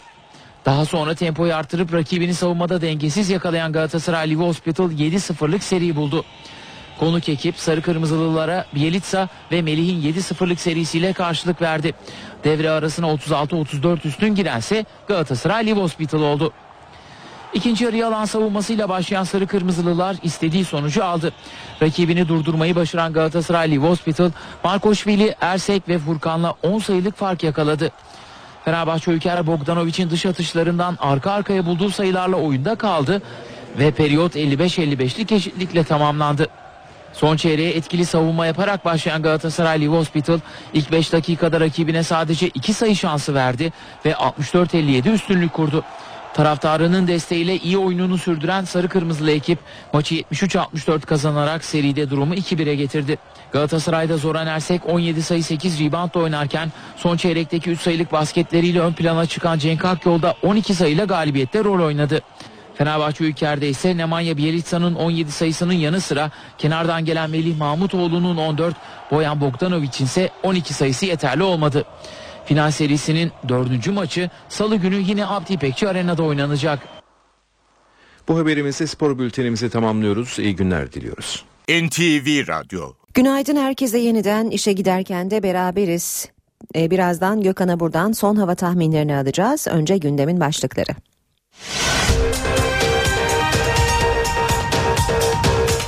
Daha 0.65 0.85
sonra 0.85 1.15
tempoyu 1.15 1.55
artırıp 1.55 1.93
rakibini 1.93 2.33
savunmada 2.33 2.81
dengesiz 2.81 3.29
yakalayan 3.29 3.71
Galatasaray 3.71 4.29
Live 4.29 4.43
Hospital 4.43 4.91
7-0'lık 4.91 5.63
seri 5.63 5.95
buldu. 5.95 6.25
Konuk 6.99 7.29
ekip 7.29 7.57
Sarı 7.57 7.81
Kırmızılılara 7.81 8.65
Bielitsa 8.75 9.29
ve 9.51 9.61
Melih'in 9.61 10.13
7-0'lık 10.13 10.59
serisiyle 10.59 11.13
karşılık 11.13 11.61
verdi. 11.61 11.93
Devre 12.43 12.69
arasına 12.69 13.07
36-34 13.07 14.07
üstün 14.07 14.35
girense 14.35 14.85
Galatasaray 15.07 15.65
Live 15.65 15.79
Hospital 15.79 16.21
oldu. 16.21 16.53
İkinci 17.55 17.83
yarıya 17.83 18.07
alan 18.07 18.25
savunmasıyla 18.25 18.89
başlayan 18.89 19.23
Sarı 19.23 19.47
Kırmızılılar 19.47 20.15
istediği 20.23 20.65
sonucu 20.65 21.03
aldı. 21.05 21.33
Rakibini 21.81 22.27
durdurmayı 22.27 22.75
başaran 22.75 23.13
Galatasaray 23.13 23.71
Live 23.71 23.87
Hospital, 23.87 24.31
Markoşvili, 24.63 25.35
Ersek 25.41 25.89
ve 25.89 25.99
Furkan'la 25.99 26.53
10 26.63 26.79
sayılık 26.79 27.17
fark 27.17 27.43
yakaladı. 27.43 27.91
Fenerbahçe 28.65 29.11
Ülker 29.11 29.47
Bogdanovic'in 29.47 30.09
dış 30.09 30.25
atışlarından 30.25 30.97
arka 30.99 31.31
arkaya 31.31 31.65
bulduğu 31.65 31.89
sayılarla 31.89 32.35
oyunda 32.35 32.75
kaldı 32.75 33.21
ve 33.79 33.91
periyot 33.91 34.35
55-55'lik 34.35 35.31
eşitlikle 35.31 35.83
tamamlandı. 35.83 36.47
Son 37.13 37.37
çeyreğe 37.37 37.71
etkili 37.71 38.05
savunma 38.05 38.45
yaparak 38.45 38.85
başlayan 38.85 39.21
Galatasaray 39.21 39.81
Live 39.81 39.97
Hospital 39.97 40.39
ilk 40.73 40.91
5 40.91 41.13
dakikada 41.13 41.59
rakibine 41.59 42.03
sadece 42.03 42.47
2 42.47 42.73
sayı 42.73 42.95
şansı 42.95 43.33
verdi 43.33 43.73
ve 44.05 44.11
64-57 44.11 45.11
üstünlük 45.11 45.53
kurdu. 45.53 45.83
Taraftarının 46.35 47.07
desteğiyle 47.07 47.57
iyi 47.57 47.77
oyununu 47.77 48.17
sürdüren 48.17 48.63
sarı 48.63 48.89
kırmızılı 48.89 49.31
ekip 49.31 49.59
maçı 49.93 50.15
73-64 50.15 51.01
kazanarak 51.01 51.65
seride 51.65 52.09
durumu 52.09 52.35
2-1'e 52.35 52.75
getirdi. 52.75 53.17
Galatasaray'da 53.51 54.17
Zoran 54.17 54.47
Ersek 54.47 54.89
17 54.89 55.23
sayı 55.23 55.43
8 55.43 55.79
reboundla 55.79 56.19
oynarken 56.19 56.71
son 56.97 57.17
çeyrekteki 57.17 57.69
3 57.69 57.81
sayılık 57.81 58.11
basketleriyle 58.11 58.79
ön 58.79 58.93
plana 58.93 59.25
çıkan 59.25 59.59
Cenk 59.59 59.85
Akyol'da 59.85 60.35
12 60.43 60.73
sayıyla 60.73 61.05
galibiyette 61.05 61.63
rol 61.63 61.85
oynadı. 61.85 62.21
Fenerbahçe 62.73 63.23
Ülker'de 63.23 63.69
ise 63.69 63.97
Nemanja 63.97 64.37
Bjelitsa'nın 64.37 64.95
17 64.95 65.31
sayısının 65.31 65.73
yanı 65.73 66.01
sıra 66.01 66.31
kenardan 66.57 67.05
gelen 67.05 67.29
Melih 67.29 67.57
Mahmutoğlu'nun 67.57 68.37
14, 68.37 68.75
Boyan 69.11 69.41
Bogdanovic'in 69.41 70.05
ise 70.05 70.29
12 70.43 70.73
sayısı 70.73 71.05
yeterli 71.05 71.43
olmadı. 71.43 71.85
Final 72.45 72.71
serisinin 72.71 73.31
dördüncü 73.49 73.91
maçı 73.91 74.29
salı 74.49 74.75
günü 74.75 74.95
yine 74.95 75.25
Abdi 75.25 75.53
İpekçi 75.53 75.89
Arena'da 75.89 76.23
oynanacak. 76.23 76.79
Bu 78.27 78.37
haberimizle 78.39 78.87
spor 78.87 79.19
bültenimizi 79.19 79.69
tamamlıyoruz. 79.69 80.39
İyi 80.39 80.55
günler 80.55 80.91
diliyoruz. 80.91 81.45
NTV 81.69 82.47
Radyo 82.47 82.93
Günaydın 83.13 83.55
herkese 83.55 83.97
yeniden 83.97 84.49
işe 84.49 84.73
giderken 84.73 85.31
de 85.31 85.43
beraberiz. 85.43 86.29
Ee, 86.75 86.91
birazdan 86.91 87.41
Gökhan'a 87.41 87.79
buradan 87.79 88.11
son 88.11 88.35
hava 88.35 88.55
tahminlerini 88.55 89.15
alacağız. 89.15 89.67
Önce 89.67 89.97
gündemin 89.97 90.39
başlıkları. 90.39 90.91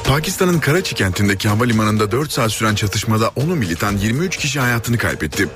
Pakistan'ın 0.08 0.60
Karachi 0.60 0.95
kentindeki 0.95 1.49
havalimanında 1.49 2.12
4 2.12 2.32
saat 2.32 2.51
süren 2.51 2.76
çatışmada 2.76 3.26
10'u 3.26 3.55
militan 3.55 3.97
23 3.97 4.38
kişi 4.38 4.60
hayatını 4.60 4.97
kaybetti. 4.97 5.47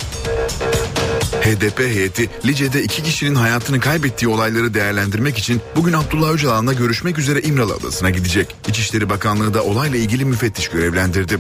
HDP 1.42 1.80
heyeti 1.80 2.30
Lice'de 2.46 2.84
iki 2.84 3.04
kişinin 3.04 3.36
hayatını 3.36 3.80
kaybettiği 3.80 4.30
olayları 4.30 4.74
değerlendirmek 4.74 5.38
için 5.38 5.62
bugün 5.76 5.94
Abdullah 5.94 6.30
Öcalan'la 6.30 6.74
görüşmek 6.74 7.18
üzere 7.18 7.42
İmralı 7.42 7.74
Adası'na 7.74 8.10
gidecek. 8.10 8.56
İçişleri 8.68 9.10
Bakanlığı 9.10 9.54
da 9.54 9.64
olayla 9.64 10.00
ilgili 10.00 10.26
müfettiş 10.26 10.68
görevlendirdi. 10.68 11.38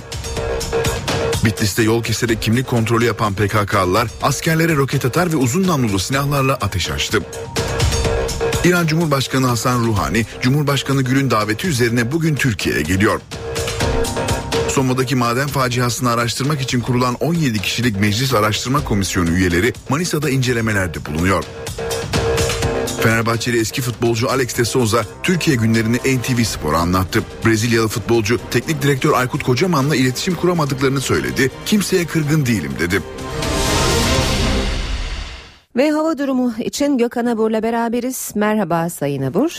Bitlis'te 1.45 1.83
yol 1.83 2.03
keserek 2.03 2.41
kimlik 2.41 2.67
kontrolü 2.67 3.05
yapan 3.05 3.33
PKK'lılar 3.33 4.07
askerlere 4.21 4.75
roket 4.75 5.05
atar 5.05 5.31
ve 5.31 5.35
uzun 5.35 5.67
namlulu 5.67 5.99
silahlarla 5.99 6.53
ateş 6.53 6.89
açtı. 6.91 7.19
İran 8.63 8.87
Cumhurbaşkanı 8.87 9.47
Hasan 9.47 9.85
Ruhani, 9.85 10.25
Cumhurbaşkanı 10.41 11.01
Gül'ün 11.01 11.31
daveti 11.31 11.67
üzerine 11.67 12.11
bugün 12.11 12.35
Türkiye'ye 12.35 12.81
geliyor. 12.81 13.21
Soma'daki 14.71 15.15
maden 15.15 15.47
faciasını 15.47 16.09
araştırmak 16.09 16.61
için 16.61 16.79
kurulan 16.79 17.15
17 17.15 17.59
kişilik 17.59 17.99
Meclis 17.99 18.33
Araştırma 18.33 18.83
Komisyonu 18.83 19.29
üyeleri 19.29 19.73
Manisa'da 19.89 20.29
incelemelerde 20.29 21.05
bulunuyor. 21.05 21.43
Fenerbahçeli 23.03 23.59
eski 23.59 23.81
futbolcu 23.81 24.29
Alex 24.29 24.57
de 24.57 24.65
Souza 24.65 25.05
Türkiye 25.23 25.57
günlerini 25.57 25.97
NTV 25.97 26.43
Spor'a 26.43 26.77
anlattı. 26.77 27.23
Brezilyalı 27.45 27.87
futbolcu 27.87 28.39
teknik 28.51 28.81
direktör 28.81 29.13
Aykut 29.13 29.43
Kocaman'la 29.43 29.95
iletişim 29.95 30.35
kuramadıklarını 30.35 31.01
söyledi. 31.01 31.51
Kimseye 31.65 32.05
kırgın 32.05 32.45
değilim 32.45 32.71
dedi. 32.79 33.01
Ve 35.75 35.91
hava 35.91 36.17
durumu 36.17 36.53
için 36.59 36.97
Gökhan 36.97 37.25
Abur'la 37.25 37.63
beraberiz. 37.63 38.31
Merhaba 38.35 38.89
Sayın 38.89 39.21
Abur. 39.21 39.51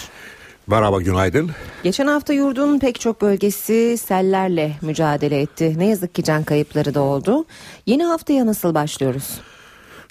Merhaba 0.67 1.01
günaydın. 1.01 1.51
Geçen 1.83 2.07
hafta 2.07 2.33
yurdun 2.33 2.79
pek 2.79 3.01
çok 3.01 3.21
bölgesi 3.21 3.99
sellerle 3.99 4.77
mücadele 4.83 5.41
etti. 5.41 5.75
Ne 5.79 5.87
yazık 5.87 6.15
ki 6.15 6.25
can 6.25 6.45
kayıpları 6.45 6.95
da 6.95 7.01
oldu. 7.01 7.45
Yeni 7.87 8.05
haftaya 8.05 8.47
nasıl 8.47 8.75
başlıyoruz? 8.75 9.41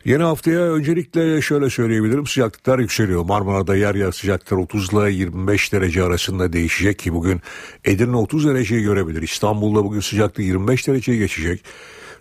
Yeni 0.06 0.24
haftaya 0.24 0.60
öncelikle 0.60 1.42
şöyle 1.42 1.70
söyleyebilirim 1.70 2.28
sıcaklıklar 2.28 2.80
yükseliyor. 2.80 3.26
Marmara'da 3.26 3.76
yer 3.76 3.96
yer 3.96 4.12
sıcaklıklar 4.12 4.58
30 4.58 4.94
ile 4.94 5.12
25 5.12 5.74
derece 5.74 6.04
arasında 6.04 6.54
değişecek 6.54 7.00
ki 7.00 7.14
bugün 7.14 7.42
Edirne 7.86 8.16
30 8.16 8.48
dereceyi 8.48 8.84
görebilir. 8.84 9.22
İstanbul'da 9.22 9.84
bugün 9.84 10.00
sıcaklık 10.00 10.40
25 10.46 10.88
dereceyi 10.88 11.20
geçecek. 11.20 11.64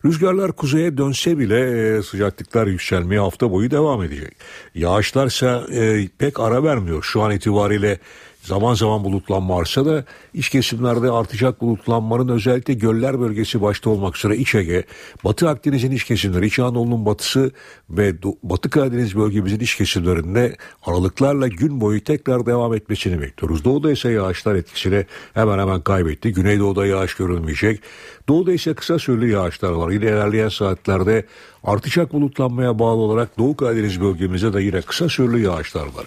Rüzgarlar 0.04 0.52
kuzeye 0.52 0.96
dönse 0.96 1.38
bile 1.38 1.96
e, 1.98 2.02
sıcaklıklar 2.02 2.66
yükselmeye 2.66 3.20
hafta 3.20 3.50
boyu 3.50 3.70
devam 3.70 4.02
edecek. 4.02 4.36
Yağışlarsa 4.74 5.66
e, 5.72 6.08
pek 6.18 6.40
ara 6.40 6.64
vermiyor. 6.64 7.02
Şu 7.02 7.22
an 7.22 7.30
itibariyle 7.30 7.98
Zaman 8.42 8.74
zaman 8.74 9.04
bulutlanma 9.04 9.58
artsa 9.58 9.86
da 9.86 10.04
iç 10.34 10.48
kesimlerde 10.48 11.10
artacak 11.10 11.60
bulutlanmanın 11.60 12.28
özellikle 12.28 12.74
göller 12.74 13.20
bölgesi 13.20 13.62
başta 13.62 13.90
olmak 13.90 14.16
üzere 14.16 14.36
İç 14.36 14.54
Ege, 14.54 14.84
Batı 15.24 15.48
Akdeniz'in 15.48 15.90
iç 15.90 16.04
kesimleri, 16.04 16.46
İç 16.46 16.58
Anadolu'nun 16.58 17.06
batısı 17.06 17.50
ve 17.90 18.14
Batı 18.42 18.70
Karadeniz 18.70 19.16
bölgemizin 19.16 19.60
iç 19.60 19.76
kesimlerinde 19.76 20.56
aralıklarla 20.86 21.48
gün 21.48 21.80
boyu 21.80 22.04
tekrar 22.04 22.46
devam 22.46 22.74
etmesini 22.74 23.20
bekliyoruz. 23.20 23.64
Doğuda 23.64 23.92
ise 23.92 24.10
yağışlar 24.10 24.54
etkisini 24.54 25.06
hemen 25.34 25.58
hemen 25.58 25.80
kaybetti. 25.80 26.32
Güneydoğu'da 26.32 26.86
yağış 26.86 27.14
görülmeyecek. 27.14 27.80
Doğuda 28.28 28.52
ise 28.52 28.74
kısa 28.74 28.98
süreli 28.98 29.32
yağışlar 29.32 29.70
var. 29.70 29.90
Yine 29.90 30.04
ilerleyen 30.04 30.48
saatlerde 30.48 31.26
artacak 31.64 32.12
bulutlanmaya 32.12 32.78
bağlı 32.78 33.00
olarak 33.00 33.38
Doğu 33.38 33.56
Karadeniz 33.56 34.00
bölgemizde 34.00 34.52
de 34.52 34.62
yine 34.62 34.82
kısa 34.82 35.08
süreli 35.08 35.42
yağışlar 35.44 35.86
var. 35.86 36.06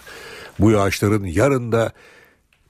Bu 0.60 0.72
yağışların 0.72 1.24
yarın 1.24 1.72
da 1.72 1.92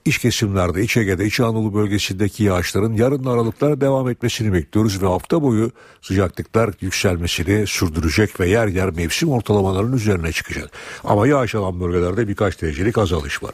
İç 0.06 0.18
kesimlerde, 0.18 0.82
İç 0.84 0.98
Ege'de, 0.98 1.26
İç 1.26 1.40
Anadolu 1.40 1.74
bölgesindeki 1.74 2.44
yağışların 2.44 2.94
yarın 2.94 3.26
aralıklara 3.26 3.82
devam 3.82 4.10
etmesini 4.10 4.54
bekliyoruz 4.54 5.02
ve 5.02 5.08
hafta 5.08 5.42
boyu 5.42 5.72
sıcaklıklar 6.02 6.70
yükselmesini 6.82 7.68
sürdürecek 7.68 8.40
ve 8.40 8.50
yer 8.50 8.68
yer 8.68 8.90
mevsim 8.90 9.30
ortalamalarının 9.30 9.96
üzerine 9.96 10.32
çıkacak. 10.32 10.72
Ama 11.04 11.28
yağış 11.28 11.56
alan 11.56 11.80
bölgelerde 11.80 12.28
birkaç 12.28 12.62
derecelik 12.62 12.98
azalış 12.98 13.44
var. 13.44 13.54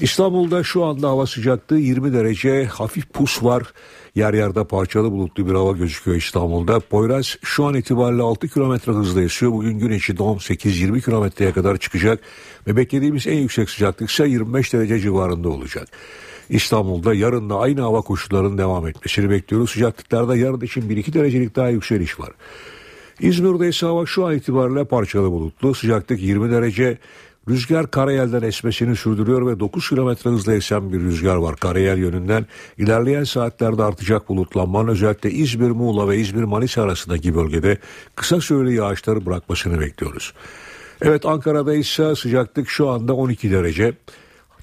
İstanbul'da 0.00 0.64
şu 0.64 0.84
anda 0.84 1.08
hava 1.08 1.26
sıcaklığı 1.26 1.78
20 1.78 2.12
derece 2.12 2.64
hafif 2.64 3.12
pus 3.12 3.42
var. 3.42 3.62
Yer 4.14 4.34
yerde 4.34 4.64
parçalı 4.64 5.12
bulutlu 5.12 5.46
bir 5.46 5.52
hava 5.54 5.72
gözüküyor 5.72 6.16
İstanbul'da. 6.16 6.80
Poyraz 6.80 7.36
şu 7.42 7.64
an 7.64 7.74
itibariyle 7.74 8.22
6 8.22 8.48
kilometre 8.48 8.92
hızla 8.92 9.22
esiyor. 9.22 9.52
Bugün 9.52 9.78
gün 9.78 9.90
içinde 9.90 10.22
18-20 10.22 11.04
kilometreye 11.04 11.52
kadar 11.52 11.76
çıkacak. 11.76 12.20
Ve 12.66 12.76
beklediğimiz 12.76 13.26
en 13.26 13.36
yüksek 13.36 13.70
sıcaklık 13.70 14.10
ise 14.10 14.28
25 14.28 14.72
derece 14.72 14.98
civarında 14.98 15.48
olacak. 15.48 15.88
İstanbul'da 16.48 17.14
yarın 17.14 17.50
da 17.50 17.58
aynı 17.58 17.80
hava 17.80 18.00
koşullarının 18.00 18.58
devam 18.58 18.88
etmesini 18.88 19.30
bekliyoruz. 19.30 19.70
Sıcaklıklarda 19.70 20.36
yarın 20.36 20.60
için 20.60 20.82
1-2 20.82 21.12
derecelik 21.12 21.56
daha 21.56 21.68
yükseliş 21.68 22.20
var. 22.20 22.30
İzmir'de 23.20 23.68
ise 23.68 23.86
hava 23.86 24.06
şu 24.06 24.26
an 24.26 24.36
itibariyle 24.36 24.84
parçalı 24.84 25.30
bulutlu. 25.30 25.74
Sıcaklık 25.74 26.22
20 26.22 26.50
derece. 26.50 26.98
Rüzgar 27.48 27.90
karayelden 27.90 28.42
esmesini 28.42 28.96
sürdürüyor 28.96 29.46
ve 29.46 29.60
9 29.60 29.88
kilometre 29.88 30.30
hızla 30.30 30.54
esen 30.54 30.92
bir 30.92 31.00
rüzgar 31.00 31.36
var 31.36 31.56
karayel 31.56 31.98
yönünden. 31.98 32.46
İlerleyen 32.78 33.24
saatlerde 33.24 33.82
artacak 33.82 34.28
bulutlanmanın 34.28 34.88
özellikle 34.88 35.30
İzmir, 35.30 35.70
Muğla 35.70 36.08
ve 36.08 36.16
İzmir, 36.16 36.44
Manisa 36.44 36.82
arasındaki 36.82 37.34
bölgede 37.34 37.78
kısa 38.16 38.40
süreli 38.40 38.74
yağışları 38.74 39.26
bırakmasını 39.26 39.80
bekliyoruz. 39.80 40.32
Evet 41.02 41.26
Ankara'da 41.26 41.74
ise 41.74 42.14
sıcaklık 42.14 42.68
şu 42.68 42.88
anda 42.88 43.14
12 43.14 43.50
derece. 43.50 43.94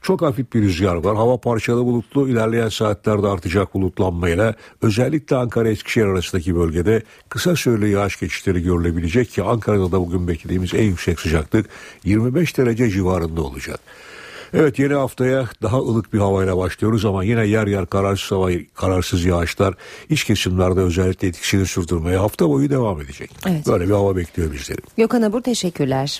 Çok 0.01 0.21
hafif 0.21 0.53
bir 0.53 0.61
rüzgar 0.61 0.95
var. 0.95 1.15
Hava 1.15 1.37
parçalı 1.37 1.85
bulutlu. 1.85 2.29
İlerleyen 2.29 2.69
saatlerde 2.69 3.27
artacak 3.27 3.73
bulutlanmayla 3.73 4.55
özellikle 4.81 5.35
Ankara 5.35 5.69
Eskişehir 5.69 6.05
arasındaki 6.05 6.55
bölgede 6.55 7.03
kısa 7.29 7.55
süreli 7.55 7.89
yağış 7.89 8.19
geçişleri 8.19 8.63
görülebilecek 8.63 9.31
ki 9.31 9.43
Ankara'da 9.43 9.91
da 9.91 9.99
bugün 9.99 10.27
beklediğimiz 10.27 10.73
en 10.73 10.83
yüksek 10.83 11.19
sıcaklık 11.19 11.69
25 12.03 12.57
derece 12.57 12.89
civarında 12.89 13.41
olacak. 13.41 13.79
Evet 14.53 14.79
yeni 14.79 14.93
haftaya 14.93 15.49
daha 15.61 15.77
ılık 15.77 16.13
bir 16.13 16.19
havayla 16.19 16.57
başlıyoruz 16.57 17.05
ama 17.05 17.23
yine 17.23 17.47
yer 17.47 17.67
yer 17.67 17.85
kararsız 17.85 18.31
hava, 18.31 18.49
kararsız 18.75 19.25
yağışlar 19.25 19.73
iç 20.09 20.23
kesimlerde 20.23 20.79
özellikle 20.79 21.27
etkisini 21.27 21.65
sürdürmeye 21.65 22.17
hafta 22.17 22.49
boyu 22.49 22.69
devam 22.69 23.01
edecek. 23.01 23.31
Evet. 23.47 23.67
Böyle 23.67 23.87
bir 23.87 23.93
hava 23.93 24.15
bekliyor 24.15 24.51
bizleri. 24.53 24.79
Gökhan 24.97 25.21
Abur 25.21 25.41
teşekkürler. 25.41 26.19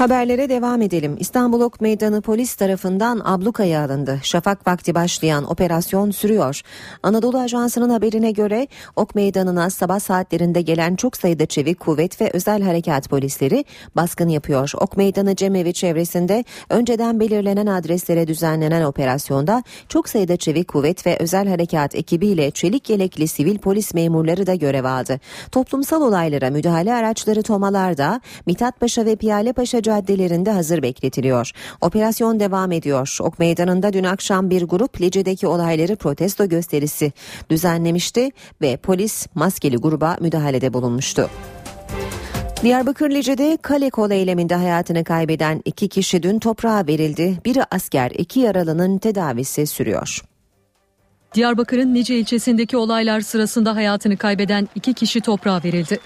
Haberlere 0.00 0.48
devam 0.48 0.82
edelim. 0.82 1.16
İstanbul 1.20 1.60
Ok 1.60 1.80
Meydanı 1.80 2.22
polis 2.22 2.54
tarafından 2.54 3.20
ablukaya 3.24 3.84
alındı. 3.84 4.18
Şafak 4.22 4.66
vakti 4.66 4.94
başlayan 4.94 5.50
operasyon 5.50 6.10
sürüyor. 6.10 6.60
Anadolu 7.02 7.38
Ajansı'nın 7.38 7.90
haberine 7.90 8.30
göre 8.30 8.66
Ok 8.96 9.14
Meydanı'na 9.14 9.70
sabah 9.70 10.00
saatlerinde 10.00 10.62
gelen 10.62 10.96
çok 10.96 11.16
sayıda 11.16 11.46
çevik 11.46 11.80
kuvvet 11.80 12.20
ve 12.20 12.30
özel 12.32 12.62
harekat 12.62 13.08
polisleri 13.10 13.64
baskın 13.96 14.28
yapıyor. 14.28 14.72
Ok 14.80 14.96
Meydanı 14.96 15.36
Cemevi 15.36 15.72
çevresinde 15.72 16.44
önceden 16.70 17.20
belirlenen 17.20 17.66
adreslere 17.66 18.26
düzenlenen 18.26 18.82
operasyonda 18.82 19.62
çok 19.88 20.08
sayıda 20.08 20.36
çevik 20.36 20.68
kuvvet 20.68 21.06
ve 21.06 21.16
özel 21.20 21.48
harekat 21.48 21.94
ekibiyle 21.94 22.50
çelik 22.50 22.90
yelekli 22.90 23.28
sivil 23.28 23.58
polis 23.58 23.94
memurları 23.94 24.46
da 24.46 24.54
görev 24.54 24.84
aldı. 24.84 25.20
Toplumsal 25.52 26.02
olaylara 26.02 26.50
müdahale 26.50 26.94
araçları 26.94 27.42
Tomalar'da 27.42 28.20
Mithat 28.46 28.80
Paşa 28.80 29.04
ve 29.04 29.16
Piyale 29.16 29.52
Paşa 29.52 29.89
caddelerinde 29.90 30.50
hazır 30.50 30.82
bekletiliyor. 30.82 31.50
Operasyon 31.80 32.40
devam 32.40 32.72
ediyor. 32.72 33.16
Ok 33.20 33.38
Meydanı'nda 33.38 33.92
dün 33.92 34.04
akşam 34.04 34.50
bir 34.50 34.62
grup 34.62 35.00
Lice'deki 35.00 35.46
olayları 35.46 35.96
protesto 35.96 36.48
gösterisi 36.48 37.12
düzenlemişti 37.50 38.30
ve 38.62 38.76
polis 38.76 39.26
maskeli 39.34 39.76
gruba 39.76 40.16
müdahalede 40.20 40.72
bulunmuştu. 40.72 41.30
Diyarbakır 42.62 43.10
Lice'de 43.10 43.58
kale 43.62 43.90
kol 43.90 44.10
eyleminde 44.10 44.54
hayatını 44.54 45.04
kaybeden 45.04 45.62
iki 45.64 45.88
kişi 45.88 46.22
dün 46.22 46.38
toprağa 46.38 46.86
verildi. 46.86 47.38
Biri 47.44 47.64
asker, 47.70 48.10
iki 48.10 48.40
yaralının 48.40 48.98
tedavisi 48.98 49.66
sürüyor. 49.66 50.22
Diyarbakır'ın 51.34 51.94
Nice 51.94 52.18
ilçesindeki 52.18 52.76
olaylar 52.76 53.20
sırasında 53.20 53.76
hayatını 53.76 54.16
kaybeden 54.16 54.68
iki 54.74 54.94
kişi 54.94 55.20
toprağa 55.20 55.60
verildi. 55.64 55.98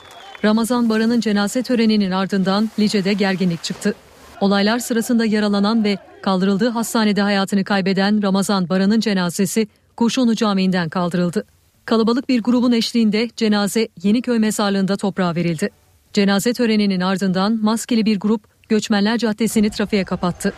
Ramazan 0.45 0.89
Baran'ın 0.89 1.21
cenaze 1.21 1.63
töreninin 1.63 2.11
ardından 2.11 2.71
Lice'de 2.79 3.13
gerginlik 3.13 3.63
çıktı. 3.63 3.95
Olaylar 4.41 4.79
sırasında 4.79 5.25
yaralanan 5.25 5.85
ve 5.85 5.99
kaldırıldığı 6.23 6.69
hastanede 6.69 7.23
hayatını 7.23 7.65
kaybeden 7.65 8.23
Ramazan 8.23 8.69
Baran'ın 8.69 9.01
cenazesi 9.01 9.69
Kurşunlu 9.97 10.35
Camii'nden 10.35 10.89
kaldırıldı. 10.89 11.45
Kalabalık 11.85 12.29
bir 12.29 12.43
grubun 12.43 12.73
eşliğinde 12.73 13.31
cenaze 13.37 13.89
Yeniköy 14.03 14.39
mezarlığında 14.39 14.97
toprağa 14.97 15.35
verildi. 15.35 15.71
Cenaze 16.13 16.53
töreninin 16.53 17.01
ardından 17.01 17.59
maskeli 17.63 18.07
bir 18.07 18.21
grup 18.21 18.69
Göçmenler 18.69 19.19
Caddesi'ni 19.19 19.71
trafiğe 19.71 20.05
kapattı. 20.05 20.53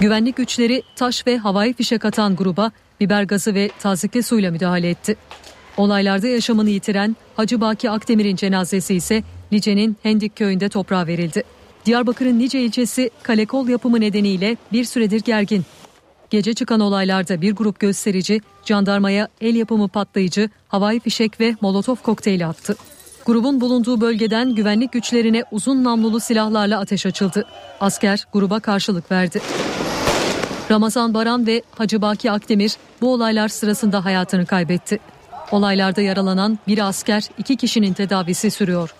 Güvenlik 0.00 0.36
güçleri 0.36 0.82
taş 0.96 1.26
ve 1.26 1.38
havai 1.38 1.72
fişek 1.72 2.04
atan 2.04 2.36
gruba 2.36 2.70
biber 3.00 3.22
gazı 3.22 3.54
ve 3.54 3.70
tazikli 3.80 4.22
suyla 4.22 4.50
müdahale 4.50 4.90
etti. 4.90 5.16
Olaylarda 5.82 6.26
yaşamını 6.26 6.70
yitiren 6.70 7.16
Hacı 7.36 7.60
Baki 7.60 7.90
Akdemir'in 7.90 8.36
cenazesi 8.36 8.94
ise 8.94 9.22
Nice'nin 9.52 9.96
Hendik 10.02 10.36
köyünde 10.36 10.68
toprağa 10.68 11.06
verildi. 11.06 11.42
Diyarbakır'ın 11.86 12.38
Nice 12.38 12.60
ilçesi 12.60 13.10
kalekol 13.22 13.68
yapımı 13.68 14.00
nedeniyle 14.00 14.56
bir 14.72 14.84
süredir 14.84 15.20
gergin. 15.20 15.64
Gece 16.30 16.54
çıkan 16.54 16.80
olaylarda 16.80 17.40
bir 17.40 17.52
grup 17.52 17.80
gösterici 17.80 18.40
jandarmaya 18.64 19.28
el 19.40 19.56
yapımı 19.56 19.88
patlayıcı, 19.88 20.50
havai 20.68 21.00
fişek 21.00 21.40
ve 21.40 21.56
molotof 21.60 22.02
kokteyli 22.02 22.46
attı. 22.46 22.76
Grubun 23.26 23.60
bulunduğu 23.60 24.00
bölgeden 24.00 24.54
güvenlik 24.54 24.92
güçlerine 24.92 25.44
uzun 25.50 25.84
namlulu 25.84 26.20
silahlarla 26.20 26.80
ateş 26.80 27.06
açıldı. 27.06 27.46
Asker 27.80 28.26
gruba 28.32 28.60
karşılık 28.60 29.12
verdi. 29.12 29.40
Ramazan 30.70 31.14
Baran 31.14 31.46
ve 31.46 31.62
Hacı 31.70 32.02
Baki 32.02 32.30
Akdemir 32.30 32.76
bu 33.00 33.12
olaylar 33.12 33.48
sırasında 33.48 34.04
hayatını 34.04 34.46
kaybetti. 34.46 34.98
Olaylarda 35.52 36.00
yaralanan 36.00 36.58
bir 36.68 36.88
asker 36.88 37.28
iki 37.38 37.56
kişinin 37.56 37.92
tedavisi 37.92 38.50
sürüyor. 38.50 38.94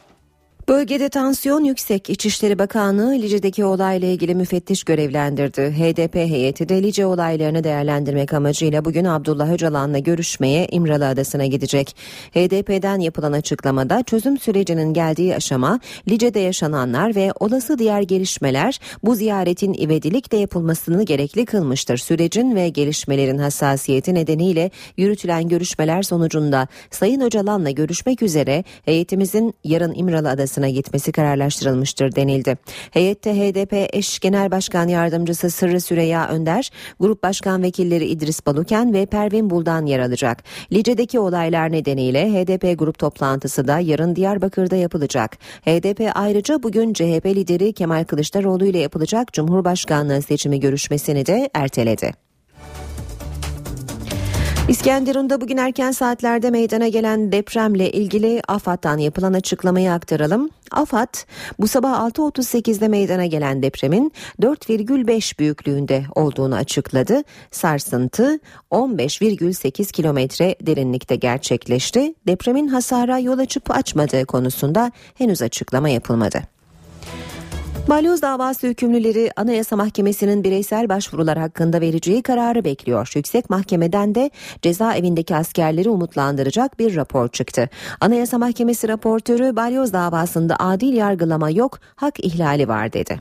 Bölgede 0.68 1.08
tansiyon 1.08 1.64
yüksek. 1.64 2.10
İçişleri 2.10 2.58
Bakanlığı 2.58 3.12
Lice'deki 3.12 3.64
olayla 3.64 4.08
ilgili 4.08 4.34
müfettiş 4.34 4.84
görevlendirdi. 4.84 5.62
HDP 5.62 6.14
heyeti 6.14 6.68
de 6.68 6.82
Lice 6.82 7.06
olaylarını 7.06 7.64
değerlendirmek 7.64 8.32
amacıyla 8.32 8.84
bugün 8.84 9.04
Abdullah 9.04 9.52
Öcalan'la 9.52 9.98
görüşmeye 9.98 10.66
İmralı 10.70 11.08
Adası'na 11.08 11.46
gidecek. 11.46 11.96
HDP'den 12.34 12.98
yapılan 12.98 13.32
açıklamada 13.32 14.02
çözüm 14.02 14.38
sürecinin 14.38 14.92
geldiği 14.94 15.36
aşama, 15.36 15.80
Lice'de 16.08 16.40
yaşananlar 16.40 17.14
ve 17.14 17.32
olası 17.40 17.78
diğer 17.78 18.02
gelişmeler 18.02 18.80
bu 19.04 19.14
ziyaretin 19.14 19.74
ivedilikle 19.74 20.38
yapılmasını 20.38 21.02
gerekli 21.02 21.44
kılmıştır. 21.44 21.96
Sürecin 21.96 22.56
ve 22.56 22.68
gelişmelerin 22.68 23.38
hassasiyeti 23.38 24.14
nedeniyle 24.14 24.70
yürütülen 24.96 25.48
görüşmeler 25.48 26.02
sonucunda 26.02 26.68
Sayın 26.90 27.20
Öcalan'la 27.20 27.70
görüşmek 27.70 28.22
üzere 28.22 28.64
heyetimizin 28.84 29.54
yarın 29.64 29.94
İmralı 29.94 30.30
Adası 30.30 30.51
Adası'na 30.52 30.68
gitmesi 30.68 31.12
kararlaştırılmıştır 31.12 32.14
denildi. 32.14 32.58
Heyette 32.90 33.34
HDP 33.34 33.96
eş 33.96 34.18
genel 34.18 34.50
başkan 34.50 34.88
yardımcısı 34.88 35.50
Sırrı 35.50 35.80
Süreyya 35.80 36.28
Önder, 36.28 36.70
grup 37.00 37.22
başkan 37.22 37.62
vekilleri 37.62 38.06
İdris 38.06 38.46
Baluken 38.46 38.92
ve 38.92 39.06
Pervin 39.06 39.50
Buldan 39.50 39.86
yer 39.86 39.98
alacak. 40.00 40.44
Lice'deki 40.72 41.18
olaylar 41.20 41.72
nedeniyle 41.72 42.30
HDP 42.30 42.78
grup 42.78 42.98
toplantısı 42.98 43.68
da 43.68 43.78
yarın 43.78 44.16
Diyarbakır'da 44.16 44.76
yapılacak. 44.76 45.38
HDP 45.64 46.10
ayrıca 46.14 46.62
bugün 46.62 46.92
CHP 46.92 47.26
lideri 47.26 47.72
Kemal 47.72 48.04
Kılıçdaroğlu 48.04 48.66
ile 48.66 48.78
yapılacak 48.78 49.32
Cumhurbaşkanlığı 49.32 50.22
seçimi 50.22 50.60
görüşmesini 50.60 51.26
de 51.26 51.50
erteledi. 51.54 52.31
İskenderun'da 54.68 55.40
bugün 55.40 55.56
erken 55.56 55.90
saatlerde 55.90 56.50
meydana 56.50 56.88
gelen 56.88 57.32
depremle 57.32 57.92
ilgili 57.92 58.42
AFAD'dan 58.48 58.98
yapılan 58.98 59.32
açıklamayı 59.32 59.92
aktaralım. 59.92 60.50
AFAD 60.70 61.14
bu 61.58 61.68
sabah 61.68 62.08
6.38'de 62.10 62.88
meydana 62.88 63.26
gelen 63.26 63.62
depremin 63.62 64.12
4,5 64.40 65.38
büyüklüğünde 65.38 66.04
olduğunu 66.14 66.54
açıkladı. 66.54 67.22
Sarsıntı 67.50 68.38
15,8 68.70 69.92
kilometre 69.92 70.56
derinlikte 70.60 71.16
gerçekleşti. 71.16 72.14
Depremin 72.26 72.68
hasara 72.68 73.18
yol 73.18 73.38
açıp 73.38 73.70
açmadığı 73.70 74.26
konusunda 74.26 74.92
henüz 75.14 75.42
açıklama 75.42 75.88
yapılmadı. 75.88 76.51
Balyoz 77.88 78.22
davası 78.22 78.66
hükümlüleri 78.66 79.30
Anayasa 79.36 79.76
Mahkemesi'nin 79.76 80.44
bireysel 80.44 80.88
başvurular 80.88 81.38
hakkında 81.38 81.80
vereceği 81.80 82.22
kararı 82.22 82.64
bekliyor. 82.64 83.12
Yüksek 83.14 83.50
Mahkemeden 83.50 84.14
de 84.14 84.30
cezaevindeki 84.62 85.36
askerleri 85.36 85.90
umutlandıracak 85.90 86.78
bir 86.78 86.96
rapor 86.96 87.28
çıktı. 87.28 87.68
Anayasa 88.00 88.38
Mahkemesi 88.38 88.88
raportörü 88.88 89.56
balyoz 89.56 89.92
davasında 89.92 90.56
adil 90.58 90.92
yargılama 90.92 91.50
yok, 91.50 91.78
hak 91.96 92.20
ihlali 92.20 92.68
var 92.68 92.92
dedi. 92.92 93.20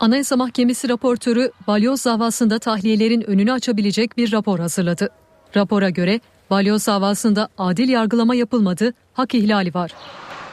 Anayasa 0.00 0.36
Mahkemesi 0.36 0.88
raportörü 0.88 1.50
balyoz 1.66 2.04
davasında 2.04 2.58
tahliyelerin 2.58 3.20
önünü 3.20 3.52
açabilecek 3.52 4.16
bir 4.16 4.32
rapor 4.32 4.58
hazırladı. 4.58 5.08
Rapora 5.56 5.90
göre 5.90 6.20
balyoz 6.50 6.86
davasında 6.86 7.48
adil 7.58 7.88
yargılama 7.88 8.34
yapılmadı, 8.34 8.94
hak 9.12 9.34
ihlali 9.34 9.74
var. 9.74 9.92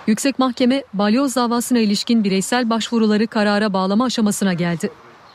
Yüksek 0.08 0.40
Mahkeme 0.40 0.84
balyoz 0.94 1.36
davasına 1.36 1.80
ilişkin 1.80 2.24
bireysel 2.24 2.70
başvuruları 2.70 3.28
karara 3.28 3.74
bağlama 3.74 4.06
aşamasına 4.06 4.54
geldi. 4.54 4.90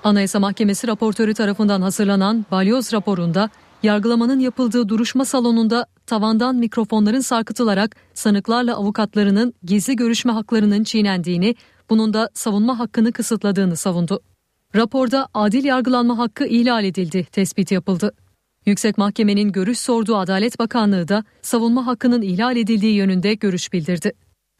Anayasa 0.04 0.40
Mahkemesi 0.40 0.88
raportörü 0.88 1.34
tarafından 1.34 1.82
hazırlanan 1.82 2.46
balyoz 2.50 2.92
raporunda 2.92 3.50
yargılamanın 3.82 4.40
yapıldığı 4.40 4.88
duruşma 4.88 5.24
salonunda 5.24 5.86
tavandan 6.06 6.56
mikrofonların 6.56 7.20
sarkıtılarak 7.20 7.96
sanıklarla 8.14 8.76
avukatlarının 8.76 9.54
gizli 9.64 9.96
görüşme 9.96 10.32
haklarının 10.32 10.84
çiğnendiğini, 10.84 11.54
bunun 11.90 12.14
da 12.14 12.30
savunma 12.34 12.78
hakkını 12.78 13.12
kısıtladığını 13.12 13.76
savundu. 13.76 14.20
Raporda 14.76 15.28
adil 15.34 15.64
yargılanma 15.64 16.18
hakkı 16.18 16.46
ihlal 16.46 16.84
edildi, 16.84 17.26
tespit 17.32 17.72
yapıldı. 17.72 18.12
Yüksek 18.66 18.98
Mahkemenin 18.98 19.52
görüş 19.52 19.78
sorduğu 19.78 20.16
Adalet 20.16 20.58
Bakanlığı 20.58 21.08
da 21.08 21.24
savunma 21.42 21.86
hakkının 21.86 22.22
ihlal 22.22 22.56
edildiği 22.56 22.94
yönünde 22.94 23.34
görüş 23.34 23.72
bildirdi. 23.72 24.12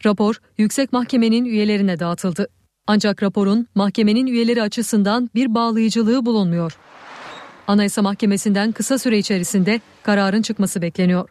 Rapor 0.07 0.35
Yüksek 0.59 0.93
Mahkemenin 0.93 1.45
üyelerine 1.45 1.99
dağıtıldı. 1.99 2.49
Ancak 2.87 3.23
raporun 3.23 3.69
mahkemenin 3.75 4.27
üyeleri 4.27 4.63
açısından 4.63 5.31
bir 5.35 5.55
bağlayıcılığı 5.55 6.27
bulunmuyor. 6.27 6.79
Anayasa 7.67 8.03
Mahkemesi'nden 8.03 8.73
kısa 8.73 8.99
süre 8.99 9.19
içerisinde 9.19 9.81
kararın 10.03 10.43
çıkması 10.43 10.83
bekleniyor. 10.83 11.29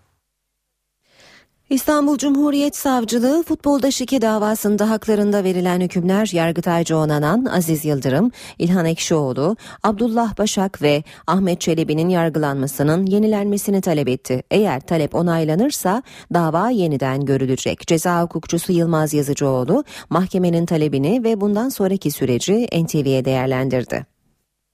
İstanbul 1.72 2.18
Cumhuriyet 2.18 2.76
Savcılığı 2.76 3.44
futbolda 3.44 3.92
şike 3.92 4.22
davasında 4.22 4.90
haklarında 4.90 5.44
verilen 5.44 5.82
hükümler 5.82 6.30
Yargıtayca 6.34 6.96
onanan 6.96 7.46
Aziz 7.46 7.86
Yıldırım, 7.86 8.32
İlhan 8.60 8.86
Ekşioğlu, 8.86 9.56
Abdullah 9.84 10.38
Başak 10.38 10.82
ve 10.82 11.04
Ahmet 11.28 11.62
Çelebi'nin 11.62 12.10
yargılanmasının 12.10 13.06
yenilenmesini 13.06 13.82
talep 13.82 14.08
etti. 14.08 14.44
Eğer 14.52 14.80
talep 14.80 15.16
onaylanırsa 15.16 16.04
dava 16.34 16.70
yeniden 16.70 17.26
görülecek. 17.26 17.88
Ceza 17.88 18.22
hukukçusu 18.22 18.72
Yılmaz 18.72 19.14
Yazıcıoğlu 19.14 19.84
mahkemenin 20.10 20.66
talebini 20.66 21.24
ve 21.24 21.42
bundan 21.42 21.70
sonraki 21.70 22.12
süreci 22.12 22.68
NTV'ye 22.84 23.26
değerlendirdi. 23.26 24.06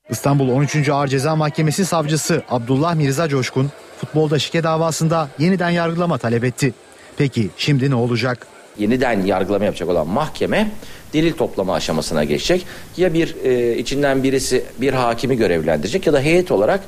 İstanbul 0.09 0.49
13. 0.49 0.89
Ağır 0.89 1.07
Ceza 1.07 1.35
Mahkemesi 1.35 1.85
savcısı 1.85 2.43
Abdullah 2.49 2.95
Mirza 2.95 3.27
Coşkun 3.27 3.71
futbolda 3.97 4.39
şike 4.39 4.63
davasında 4.63 5.29
yeniden 5.39 5.69
yargılama 5.69 6.17
talep 6.17 6.43
etti. 6.43 6.73
Peki 7.17 7.49
şimdi 7.57 7.89
ne 7.89 7.95
olacak? 7.95 8.47
Yeniden 8.79 9.25
yargılama 9.25 9.65
yapacak 9.65 9.89
olan 9.89 10.07
mahkeme 10.07 10.71
delil 11.13 11.33
toplama 11.33 11.73
aşamasına 11.73 12.23
geçecek. 12.23 12.65
Ya 12.97 13.13
bir 13.13 13.35
e, 13.43 13.77
içinden 13.77 14.23
birisi 14.23 14.65
bir 14.81 14.93
hakimi 14.93 15.37
görevlendirecek 15.37 16.07
ya 16.07 16.13
da 16.13 16.19
heyet 16.19 16.51
olarak 16.51 16.79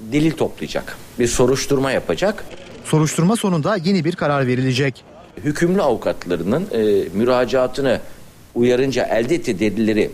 delil 0.00 0.32
toplayacak. 0.32 0.96
Bir 1.18 1.26
soruşturma 1.26 1.90
yapacak. 1.90 2.44
Soruşturma 2.84 3.36
sonunda 3.36 3.76
yeni 3.76 4.04
bir 4.04 4.16
karar 4.16 4.46
verilecek. 4.46 5.04
Hükümlü 5.44 5.82
avukatlarının 5.82 6.66
e, 6.72 7.08
müracaatını 7.14 8.00
uyarınca 8.54 9.04
elde 9.04 9.34
ettiği 9.34 9.58
delilleri 9.58 10.10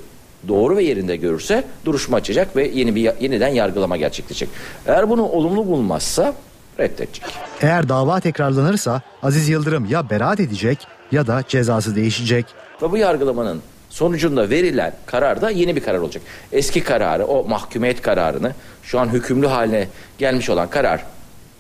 doğru 0.49 0.77
ve 0.77 0.83
yerinde 0.85 1.17
görürse 1.17 1.65
duruşma 1.85 2.17
açacak 2.17 2.57
ve 2.57 2.69
yeni 2.69 2.95
bir 2.95 3.11
yeniden 3.21 3.49
yargılama 3.49 3.97
gerçekleşecek. 3.97 4.49
Eğer 4.87 5.11
bunu 5.11 5.23
olumlu 5.23 5.67
bulmazsa 5.67 6.35
reddedecek. 6.81 7.25
Eğer 7.61 7.89
dava 7.89 8.21
tekrarlanırsa 8.21 9.03
Aziz 9.23 9.49
Yıldırım 9.49 9.85
ya 9.85 10.11
beraat 10.11 10.41
edecek 10.41 10.87
ya 11.13 11.27
da 11.27 11.45
cezası 11.49 11.97
değişecek. 11.97 12.47
Ve 12.83 12.91
bu 12.91 12.97
yargılamanın 12.97 13.63
sonucunda 13.91 14.51
verilen 14.51 14.95
karar 15.07 15.43
da 15.43 15.51
yeni 15.51 15.77
bir 15.77 15.81
karar 15.81 15.99
olacak. 15.99 16.23
Eski 16.53 16.85
kararı, 16.85 17.25
o 17.27 17.49
mahkumiyet 17.49 18.03
kararını 18.03 18.55
şu 18.83 19.01
an 19.01 19.09
hükümlü 19.09 19.47
haline 19.47 19.89
gelmiş 20.19 20.51
olan 20.51 20.71
karar 20.71 21.05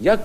ya 0.00 0.20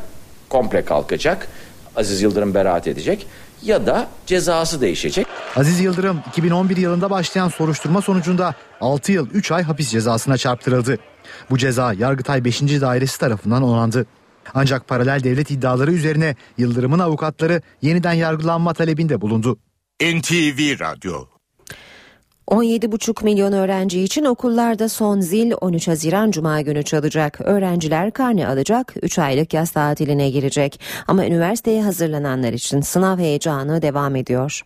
komple 0.50 0.86
kalkacak, 0.86 1.48
Aziz 1.96 2.22
Yıldırım 2.22 2.54
beraat 2.54 2.88
edecek 2.88 3.28
ya 3.64 3.86
da 3.86 4.08
cezası 4.26 4.82
değişecek. 4.82 5.28
Aziz 5.56 5.80
Yıldırım 5.80 6.20
2011 6.30 6.78
yılında 6.78 7.10
başlayan 7.10 7.48
soruşturma 7.48 8.02
sonucunda 8.02 8.56
6 8.82 9.12
yıl 9.12 9.30
3 9.30 9.52
ay 9.52 9.64
hapis 9.64 9.90
cezasına 9.90 10.38
çarptırıldı. 10.38 10.98
Bu 11.50 11.58
ceza 11.58 11.94
Yargıtay 11.94 12.46
5. 12.46 12.62
Dairesi 12.62 13.20
tarafından 13.20 13.64
onandı. 13.64 14.06
Ancak 14.54 14.88
paralel 14.88 15.24
devlet 15.24 15.52
iddiaları 15.52 15.92
üzerine 15.92 16.36
Yıldırım'ın 16.58 17.00
avukatları 17.00 17.62
yeniden 17.82 18.14
yargılanma 18.14 18.74
talebinde 18.74 19.22
bulundu. 19.22 19.58
NTV 20.02 20.80
Radyo 20.80 21.26
17,5 22.48 23.24
milyon 23.24 23.54
öğrenci 23.54 24.02
için 24.02 24.26
okullarda 24.26 24.90
son 24.90 25.20
zil 25.20 25.52
13 25.62 25.88
Haziran 25.88 26.32
Cuma 26.32 26.62
günü 26.62 26.84
çalacak. 26.84 27.42
Öğrenciler 27.42 28.12
karne 28.12 28.48
alacak, 28.48 28.94
3 29.02 29.20
aylık 29.20 29.54
yaz 29.54 29.72
tatiline 29.72 30.30
girecek. 30.30 30.80
Ama 31.08 31.26
üniversiteye 31.26 31.84
hazırlananlar 31.84 32.54
için 32.54 32.82
sınav 32.82 33.20
heyecanı 33.20 33.82
devam 33.82 34.16
ediyor. 34.16 34.62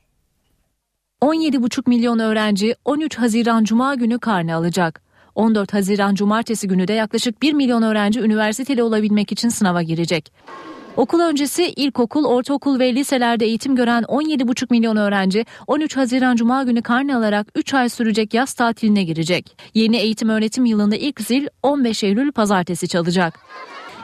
17,5 1.21 1.89
milyon 1.89 2.19
öğrenci 2.19 2.75
13 2.85 3.15
Haziran 3.17 3.63
Cuma 3.63 3.95
günü 3.95 4.19
karne 4.19 4.55
alacak. 4.55 5.01
14 5.35 5.73
Haziran 5.73 6.15
Cumartesi 6.15 6.67
günü 6.67 6.87
de 6.87 6.93
yaklaşık 6.93 7.41
1 7.41 7.53
milyon 7.53 7.81
öğrenci 7.81 8.19
üniversiteli 8.19 8.83
olabilmek 8.83 9.31
için 9.31 9.49
sınava 9.49 9.81
girecek. 9.81 10.31
Okul 10.97 11.19
öncesi 11.19 11.63
ilkokul, 11.63 12.25
ortaokul 12.25 12.79
ve 12.79 12.95
liselerde 12.95 13.45
eğitim 13.45 13.75
gören 13.75 14.03
17,5 14.03 14.67
milyon 14.69 14.97
öğrenci 14.97 15.45
13 15.67 15.97
Haziran 15.97 16.35
Cuma 16.35 16.63
günü 16.63 16.81
karne 16.81 17.15
alarak 17.15 17.47
3 17.55 17.73
ay 17.73 17.89
sürecek 17.89 18.33
yaz 18.33 18.53
tatiline 18.53 19.03
girecek. 19.03 19.57
Yeni 19.73 19.97
eğitim 19.97 20.29
öğretim 20.29 20.65
yılında 20.65 20.95
ilk 20.95 21.21
zil 21.21 21.47
15 21.63 22.03
Eylül 22.03 22.31
pazartesi 22.31 22.87
çalacak. 22.87 23.39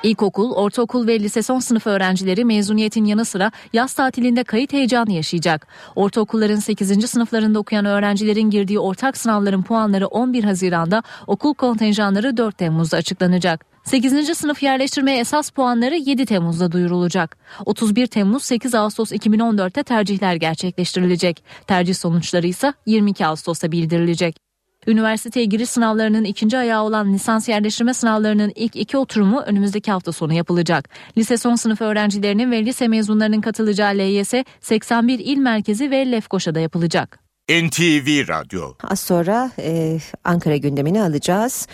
İlkokul, 0.05 0.51
ortaokul 0.51 1.07
ve 1.07 1.19
lise 1.19 1.41
son 1.41 1.59
sınıf 1.59 1.87
öğrencileri 1.87 2.45
mezuniyetin 2.45 3.05
yanı 3.05 3.25
sıra 3.25 3.51
yaz 3.73 3.93
tatilinde 3.93 4.43
kayıt 4.43 4.73
heyecanı 4.73 5.11
yaşayacak. 5.11 5.67
Ortaokulların 5.95 6.59
8. 6.59 7.09
sınıflarında 7.09 7.59
okuyan 7.59 7.85
öğrencilerin 7.85 8.49
girdiği 8.49 8.79
ortak 8.79 9.17
sınavların 9.17 9.61
puanları 9.61 10.07
11 10.07 10.43
Haziran'da, 10.43 11.03
okul 11.27 11.53
kontenjanları 11.53 12.37
4 12.37 12.57
Temmuz'da 12.57 12.97
açıklanacak. 12.97 13.65
8. 13.83 14.37
sınıf 14.37 14.63
yerleştirme 14.63 15.17
esas 15.17 15.49
puanları 15.49 15.95
7 15.95 16.25
Temmuz'da 16.25 16.71
duyurulacak. 16.71 17.37
31 17.65 18.07
Temmuz 18.07 18.43
8 18.43 18.75
Ağustos 18.75 19.11
2014'te 19.11 19.83
tercihler 19.83 20.35
gerçekleştirilecek. 20.35 21.43
Tercih 21.67 21.95
sonuçları 21.95 22.47
ise 22.47 22.73
22 22.85 23.25
Ağustos'ta 23.25 23.71
bildirilecek. 23.71 24.44
Üniversiteye 24.87 25.45
giriş 25.45 25.69
sınavlarının 25.69 26.23
ikinci 26.23 26.57
ayağı 26.57 26.83
olan 26.83 27.13
lisans 27.13 27.49
yerleştirme 27.49 27.93
sınavlarının 27.93 28.51
ilk 28.55 28.75
iki 28.75 28.97
oturumu 28.97 29.39
önümüzdeki 29.41 29.91
hafta 29.91 30.11
sonu 30.11 30.33
yapılacak. 30.33 30.89
Lise 31.17 31.37
son 31.37 31.55
sınıf 31.55 31.81
öğrencilerinin 31.81 32.51
ve 32.51 32.65
lise 32.65 32.87
mezunlarının 32.87 33.41
katılacağı 33.41 33.93
LYS 33.93 34.33
81 34.61 35.19
il 35.19 35.37
merkezi 35.37 35.91
ve 35.91 36.11
Lefkoşa'da 36.11 36.59
yapılacak. 36.59 37.24
NTV 37.49 38.27
Radyo. 38.27 38.73
Az 38.83 38.99
sonra 38.99 39.51
e, 39.59 39.97
Ankara 40.23 40.57
gündemini 40.57 41.01
alacağız. 41.01 41.67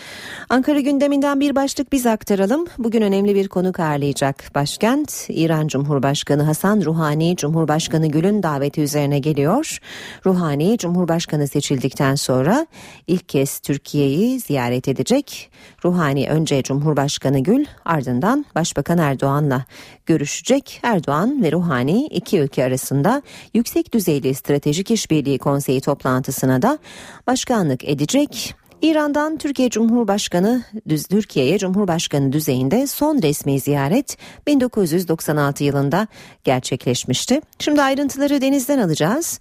Ankara 0.48 0.80
gündeminden 0.80 1.40
bir 1.40 1.56
başlık 1.56 1.92
biz 1.92 2.06
aktaralım. 2.06 2.66
Bugün 2.78 3.02
önemli 3.02 3.34
bir 3.34 3.48
konuk 3.48 3.80
ağırlayacak 3.80 4.50
başkent. 4.54 5.26
İran 5.28 5.68
Cumhurbaşkanı 5.68 6.42
Hasan 6.42 6.80
Ruhani, 6.84 7.36
Cumhurbaşkanı 7.36 8.08
Gül'ün 8.08 8.42
daveti 8.42 8.80
üzerine 8.80 9.18
geliyor. 9.18 9.78
Ruhani, 10.26 10.78
Cumhurbaşkanı 10.78 11.48
seçildikten 11.48 12.14
sonra 12.14 12.66
ilk 13.06 13.28
kez 13.28 13.58
Türkiye'yi 13.58 14.40
ziyaret 14.40 14.88
edecek. 14.88 15.50
Ruhani 15.84 16.28
önce 16.28 16.62
Cumhurbaşkanı 16.62 17.38
Gül, 17.38 17.64
ardından 17.84 18.46
Başbakan 18.54 18.98
Erdoğan'la 18.98 19.64
görüşecek. 20.06 20.80
Erdoğan 20.82 21.42
ve 21.42 21.52
Ruhani 21.52 22.06
iki 22.06 22.38
ülke 22.38 22.64
arasında 22.64 23.22
yüksek 23.54 23.94
düzeyli 23.94 24.34
stratejik 24.34 24.90
işbirliği 24.90 25.38
konseyi 25.38 25.80
toplantısına 25.80 26.62
da 26.62 26.78
başkanlık 27.26 27.88
edecek. 27.88 28.54
İran'dan 28.82 29.38
Türkiye 29.38 29.70
Cumhurbaşkanı 29.70 30.62
Türkiye'ye 31.10 31.58
Cumhurbaşkanı 31.58 32.32
düzeyinde 32.32 32.86
son 32.86 33.22
resmi 33.22 33.60
ziyaret 33.60 34.16
1996 34.46 35.64
yılında 35.64 36.06
gerçekleşmişti. 36.44 37.40
Şimdi 37.58 37.82
ayrıntıları 37.82 38.40
Deniz'den 38.40 38.78
alacağız. 38.78 39.40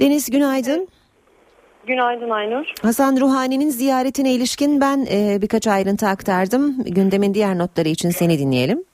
Deniz 0.00 0.30
günaydın. 0.30 0.88
Günaydın 1.86 2.30
Aynur. 2.30 2.66
Hasan 2.82 3.16
Ruhani'nin 3.20 3.68
ziyaretine 3.68 4.32
ilişkin 4.32 4.80
ben 4.80 4.98
e, 5.12 5.42
birkaç 5.42 5.66
ayrıntı 5.66 6.06
aktardım. 6.06 6.84
Gündemin 6.84 7.34
diğer 7.34 7.58
notları 7.58 7.88
için 7.88 8.10
seni 8.10 8.38
dinleyelim. 8.38 8.84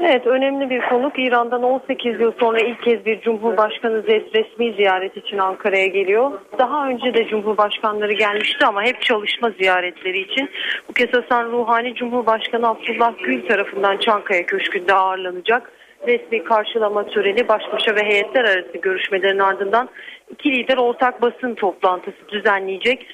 Evet 0.00 0.26
önemli 0.26 0.70
bir 0.70 0.80
konuk 0.88 1.18
İran'dan 1.18 1.62
18 1.62 2.20
yıl 2.20 2.32
sonra 2.40 2.58
ilk 2.58 2.82
kez 2.82 3.06
bir 3.06 3.20
Cumhurbaşkanı 3.20 4.06
resmi 4.06 4.72
ziyaret 4.72 5.16
için 5.16 5.38
Ankara'ya 5.38 5.86
geliyor. 5.86 6.32
Daha 6.58 6.88
önce 6.88 7.14
de 7.14 7.28
Cumhurbaşkanları 7.28 8.12
gelmişti 8.12 8.66
ama 8.66 8.82
hep 8.82 9.02
çalışma 9.02 9.50
ziyaretleri 9.50 10.20
için. 10.20 10.50
Bu 10.88 10.92
kez 10.92 11.08
Hasan 11.12 11.50
Ruhani 11.52 11.94
Cumhurbaşkanı 11.94 12.68
Abdullah 12.68 13.12
Gül 13.24 13.48
tarafından 13.48 13.96
Çankaya 13.98 14.46
Köşkü'nde 14.46 14.94
ağırlanacak. 14.94 15.72
Resmi 16.06 16.44
karşılama 16.44 17.06
töreni 17.06 17.48
baş 17.48 17.62
başa 17.72 17.96
ve 17.96 18.04
heyetler 18.04 18.44
arası 18.44 18.78
görüşmelerin 18.82 19.38
ardından 19.38 19.88
iki 20.32 20.52
lider 20.52 20.76
ortak 20.76 21.22
basın 21.22 21.54
toplantısı 21.54 22.28
düzenleyecek. 22.28 23.06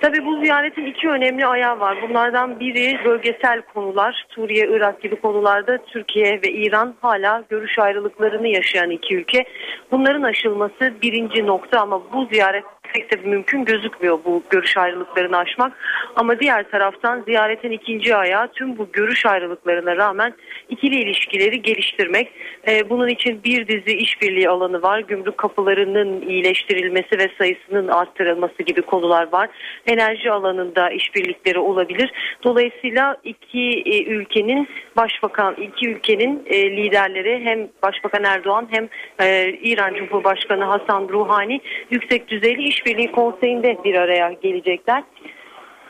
Tabi 0.00 0.24
bu 0.24 0.40
ziyaretin 0.40 0.86
iki 0.86 1.08
önemli 1.08 1.46
ayağı 1.46 1.80
var. 1.80 1.98
Bunlardan 2.02 2.60
biri 2.60 3.04
bölgesel 3.04 3.62
konular. 3.74 4.26
Suriye, 4.28 4.66
Irak 4.68 5.02
gibi 5.02 5.16
konularda 5.16 5.78
Türkiye 5.78 6.40
ve 6.44 6.50
İran 6.50 6.94
hala 7.00 7.44
görüş 7.48 7.78
ayrılıklarını 7.78 8.48
yaşayan 8.48 8.90
iki 8.90 9.16
ülke. 9.16 9.44
Bunların 9.90 10.22
aşılması 10.22 10.94
birinci 11.02 11.46
nokta 11.46 11.80
ama 11.80 12.12
bu 12.12 12.28
ziyaret 12.32 12.64
pek 12.94 13.12
de 13.12 13.28
mümkün 13.28 13.64
gözükmüyor 13.64 14.18
bu 14.24 14.42
görüş 14.50 14.76
ayrılıklarını 14.76 15.38
aşmak. 15.38 15.72
Ama 16.16 16.40
diğer 16.40 16.70
taraftan 16.70 17.22
ziyaretin 17.22 17.70
ikinci 17.70 18.16
ayağı 18.16 18.48
tüm 18.48 18.78
bu 18.78 18.88
görüş 18.92 19.26
ayrılıklarına 19.26 19.96
rağmen 19.96 20.34
ikili 20.68 21.00
ilişkileri 21.00 21.62
geliştirmek. 21.62 22.32
Ee, 22.68 22.90
bunun 22.90 23.08
için 23.08 23.44
bir 23.44 23.68
dizi 23.68 23.96
işbirliği 23.96 24.48
alanı 24.48 24.82
var. 24.82 24.98
Gümrük 24.98 25.38
kapılarının 25.38 26.20
iyileştirilmesi 26.28 27.18
ve 27.18 27.28
sayısının 27.38 27.88
arttırılması 27.88 28.62
gibi 28.62 28.82
konular 28.82 29.32
var. 29.32 29.48
Enerji 29.86 30.30
alanında 30.30 30.90
işbirlikleri 30.90 31.58
olabilir. 31.58 32.12
Dolayısıyla 32.44 33.16
iki 33.24 33.82
e, 33.86 34.04
ülkenin 34.04 34.68
başbakan, 34.96 35.54
iki 35.54 35.88
ülkenin 35.88 36.42
e, 36.46 36.76
liderleri 36.76 37.44
hem 37.44 37.68
Başbakan 37.82 38.24
Erdoğan 38.24 38.68
hem 38.70 38.88
e, 39.20 39.52
İran 39.52 39.94
Cumhurbaşkanı 39.94 40.64
Hasan 40.64 41.08
Ruhani 41.08 41.60
yüksek 41.90 42.28
düzeyli 42.28 42.62
işbirliği 42.84 43.12
konseyinde 43.12 43.78
bir 43.84 43.94
araya 43.94 44.32
gelecekler. 44.32 45.02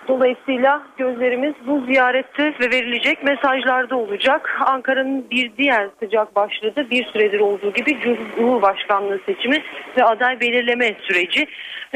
Dolayısıyla 0.09 0.83
gözlerimiz 0.97 1.55
bu 1.67 1.81
ziyarette 1.87 2.45
ve 2.45 2.71
verilecek 2.71 3.25
mesajlarda 3.25 3.97
olacak. 3.97 4.59
Ankara'nın 4.67 5.31
bir 5.31 5.57
diğer 5.59 5.89
sıcak 6.01 6.37
başlığı 6.37 6.77
da 6.77 6.91
bir 6.91 7.05
süredir 7.05 7.41
olduğu 7.41 7.73
gibi 7.73 7.99
Cumhurbaşkanlığı 8.37 9.21
seçimi 9.27 9.63
ve 9.99 10.05
aday 10.05 10.41
belirleme 10.41 10.95
süreci. 11.01 11.47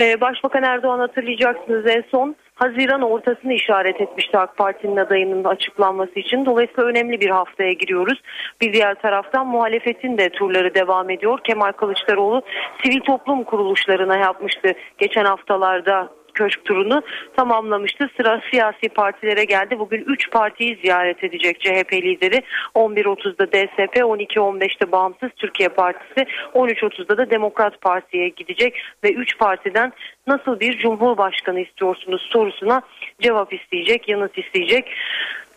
Ee, 0.00 0.20
Başbakan 0.20 0.62
Erdoğan 0.62 0.98
hatırlayacaksınız 0.98 1.86
en 1.86 2.04
son 2.10 2.36
Haziran 2.58 3.02
ortasını 3.02 3.52
işaret 3.52 4.00
etmişti 4.00 4.38
AK 4.38 4.56
Parti'nin 4.56 4.96
adayının 4.96 5.44
açıklanması 5.44 6.18
için. 6.20 6.46
Dolayısıyla 6.46 6.84
önemli 6.84 7.20
bir 7.20 7.30
haftaya 7.30 7.72
giriyoruz. 7.72 8.22
Bir 8.60 8.72
diğer 8.72 8.94
taraftan 8.94 9.46
muhalefetin 9.46 10.18
de 10.18 10.28
turları 10.28 10.74
devam 10.74 11.10
ediyor. 11.10 11.38
Kemal 11.44 11.72
Kılıçdaroğlu 11.72 12.42
sivil 12.84 13.00
toplum 13.00 13.44
kuruluşlarına 13.44 14.16
yapmıştı 14.16 14.72
geçen 14.98 15.24
haftalarda 15.24 16.17
köşk 16.38 16.64
turunu 16.64 17.02
tamamlamıştı. 17.36 18.10
Sıra 18.16 18.40
siyasi 18.50 18.88
partilere 18.88 19.44
geldi. 19.44 19.78
Bugün 19.78 20.04
3 20.06 20.30
partiyi 20.30 20.78
ziyaret 20.82 21.24
edecek 21.24 21.60
CHP 21.60 21.92
lideri. 21.92 22.42
11.30'da 22.74 23.46
DSP, 23.46 23.96
12.15'te 23.96 24.92
Bağımsız 24.92 25.30
Türkiye 25.36 25.68
Partisi, 25.68 26.26
13.30'da 26.54 27.18
da 27.18 27.30
Demokrat 27.30 27.80
Parti'ye 27.80 28.28
gidecek 28.28 28.74
ve 29.04 29.12
3 29.12 29.38
partiden 29.38 29.92
nasıl 30.26 30.60
bir 30.60 30.78
cumhurbaşkanı 30.78 31.60
istiyorsunuz 31.60 32.28
sorusuna 32.32 32.82
cevap 33.20 33.52
isteyecek, 33.52 34.08
yanıt 34.08 34.38
isteyecek. 34.38 34.84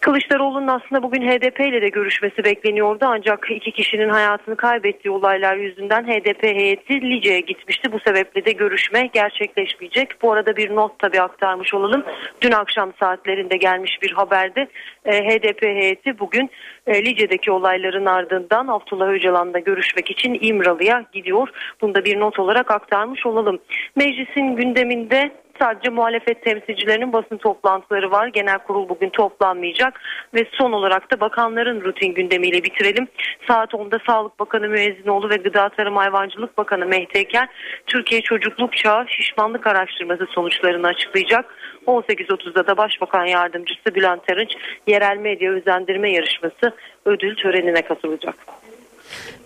Kılıçdaroğlu'nun 0.02 0.68
aslında 0.68 1.04
bugün 1.04 1.22
HDP 1.22 1.60
ile 1.60 1.82
de 1.82 1.89
görüşmesi 1.89 2.43
bekleniyordu 2.43 3.06
ancak 3.08 3.47
iki 3.52 3.72
kişinin 3.72 4.10
hayatını 4.10 4.56
kaybettiği 4.56 5.12
olaylar 5.12 5.56
yüzünden 5.56 6.04
HDP 6.04 6.43
heyeti 6.43 7.02
Lice'ye 7.02 7.39
gitmişti. 7.39 7.91
Bu 7.91 7.99
sebeple 7.99 8.45
de 8.45 8.52
görüşme 8.52 9.10
gerçekleşmeyecek. 9.14 10.22
Bu 10.22 10.32
arada 10.32 10.56
bir 10.56 10.76
not 10.76 10.99
tabi 10.99 11.22
aktarmış 11.22 11.74
olalım. 11.74 12.04
Dün 12.41 12.52
akşam 12.52 12.93
saatlerinde 12.99 13.58
gelmiş 13.58 14.02
bir 14.02 14.12
haberde 14.12 14.68
e, 15.06 15.12
HDP 15.12 15.64
heyeti 15.64 16.20
bugün 16.20 16.49
e, 16.88 17.06
Lice'deki 17.06 17.52
olayların 17.52 18.06
ardından 18.06 18.68
Abdullah 18.68 19.08
Öcalan'la 19.08 19.60
görüşmek 19.60 20.12
için 20.12 20.38
İmralı'ya 20.41 21.06
gidiyor. 21.14 21.47
Bunu 21.82 21.95
da 21.95 22.06
bir 22.06 22.20
not 22.20 22.39
olarak 22.39 22.72
aktarmış 22.72 23.26
olalım. 23.26 23.60
Meclisin 23.95 24.56
gündeminde 24.56 25.32
Sadece 25.62 25.89
muhalefet 25.89 26.43
temsilcilerinin 26.43 27.14
basın 27.14 27.38
toplantıları 27.38 28.12
var. 28.12 28.28
Genel 28.28 28.57
kurul 28.57 28.89
bugün 28.89 29.09
toplanmayacak 29.09 30.01
ve 30.34 30.45
son 30.51 30.72
olarak 30.72 31.12
da 31.12 31.20
bakanların 31.20 31.82
rutin 31.82 32.14
gündemiyle 32.14 32.64
bitirelim. 32.64 33.07
Saat 33.47 33.74
10'da 33.74 33.99
Sağlık 34.07 34.39
Bakanı 34.39 34.68
Müezzinoğlu 34.68 35.30
ve 35.30 35.36
Gıda 35.36 35.70
Tarım 35.70 35.97
Hayvancılık 35.97 36.57
Bakanı 36.57 36.86
Mehdi 36.86 37.18
Eker 37.18 37.49
Türkiye 37.88 38.22
Çocukluk 38.22 38.78
Çağı 38.78 39.05
Şişmanlık 39.07 39.68
Araştırması 39.68 40.26
sonuçlarını 40.26 40.88
açıklayacak. 40.88 41.45
18.30'da 41.88 42.68
da 42.68 42.78
Başbakan 42.78 43.26
Yardımcısı 43.26 43.95
Bülent 43.95 44.32
Arınç 44.32 44.51
yerel 44.88 45.18
medya 45.18 45.51
özendirme 45.51 46.12
yarışması 46.12 46.76
ödül 47.05 47.36
törenine 47.36 47.82
katılacak. 47.82 48.36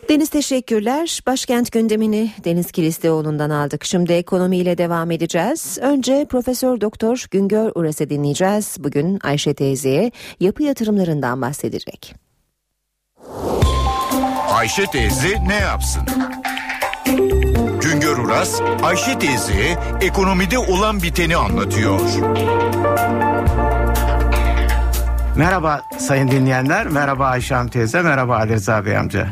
Deniz 0.10 0.30
teşekkürler. 0.30 1.20
Başkent 1.28 1.72
gündemini 1.72 2.32
Deniz 2.44 2.72
Kilislioğlu'ndan 2.72 3.50
aldık. 3.50 3.86
Şimdi 3.86 4.14
ekonomiyle 4.14 4.78
devam 4.78 5.12
edeceğiz. 5.12 5.78
Önce 5.82 6.26
Profesör 6.30 6.82
Doktor 6.82 7.26
Güngör 7.32 7.72
Uras'ı 7.76 8.10
dinleyeceğiz. 8.10 8.78
Bugün 8.80 9.20
Ayşe 9.24 9.54
teyzeye 9.54 10.12
yapı 10.40 10.64
yatırımlarından 10.64 11.42
bahsedecek. 11.42 12.16
Ayşe 14.50 14.86
teyze 14.86 15.48
ne 15.48 15.56
yapsın? 15.56 16.04
Güngör 17.82 18.18
Uras, 18.18 18.62
Ayşe 18.84 19.20
teyzeye 19.20 19.78
ekonomide 20.02 20.58
olan 20.58 21.02
biteni 21.02 21.38
anlatıyor. 21.38 22.00
Merhaba 25.38 25.82
sayın 25.98 26.28
dinleyenler, 26.28 26.88
merhaba 26.88 27.26
Ayşem 27.26 27.68
teyze, 27.68 28.02
merhaba 28.02 28.36
Ali 28.38 28.54
Rıza 28.54 28.86
Bey 28.86 28.98
amca. 28.98 29.28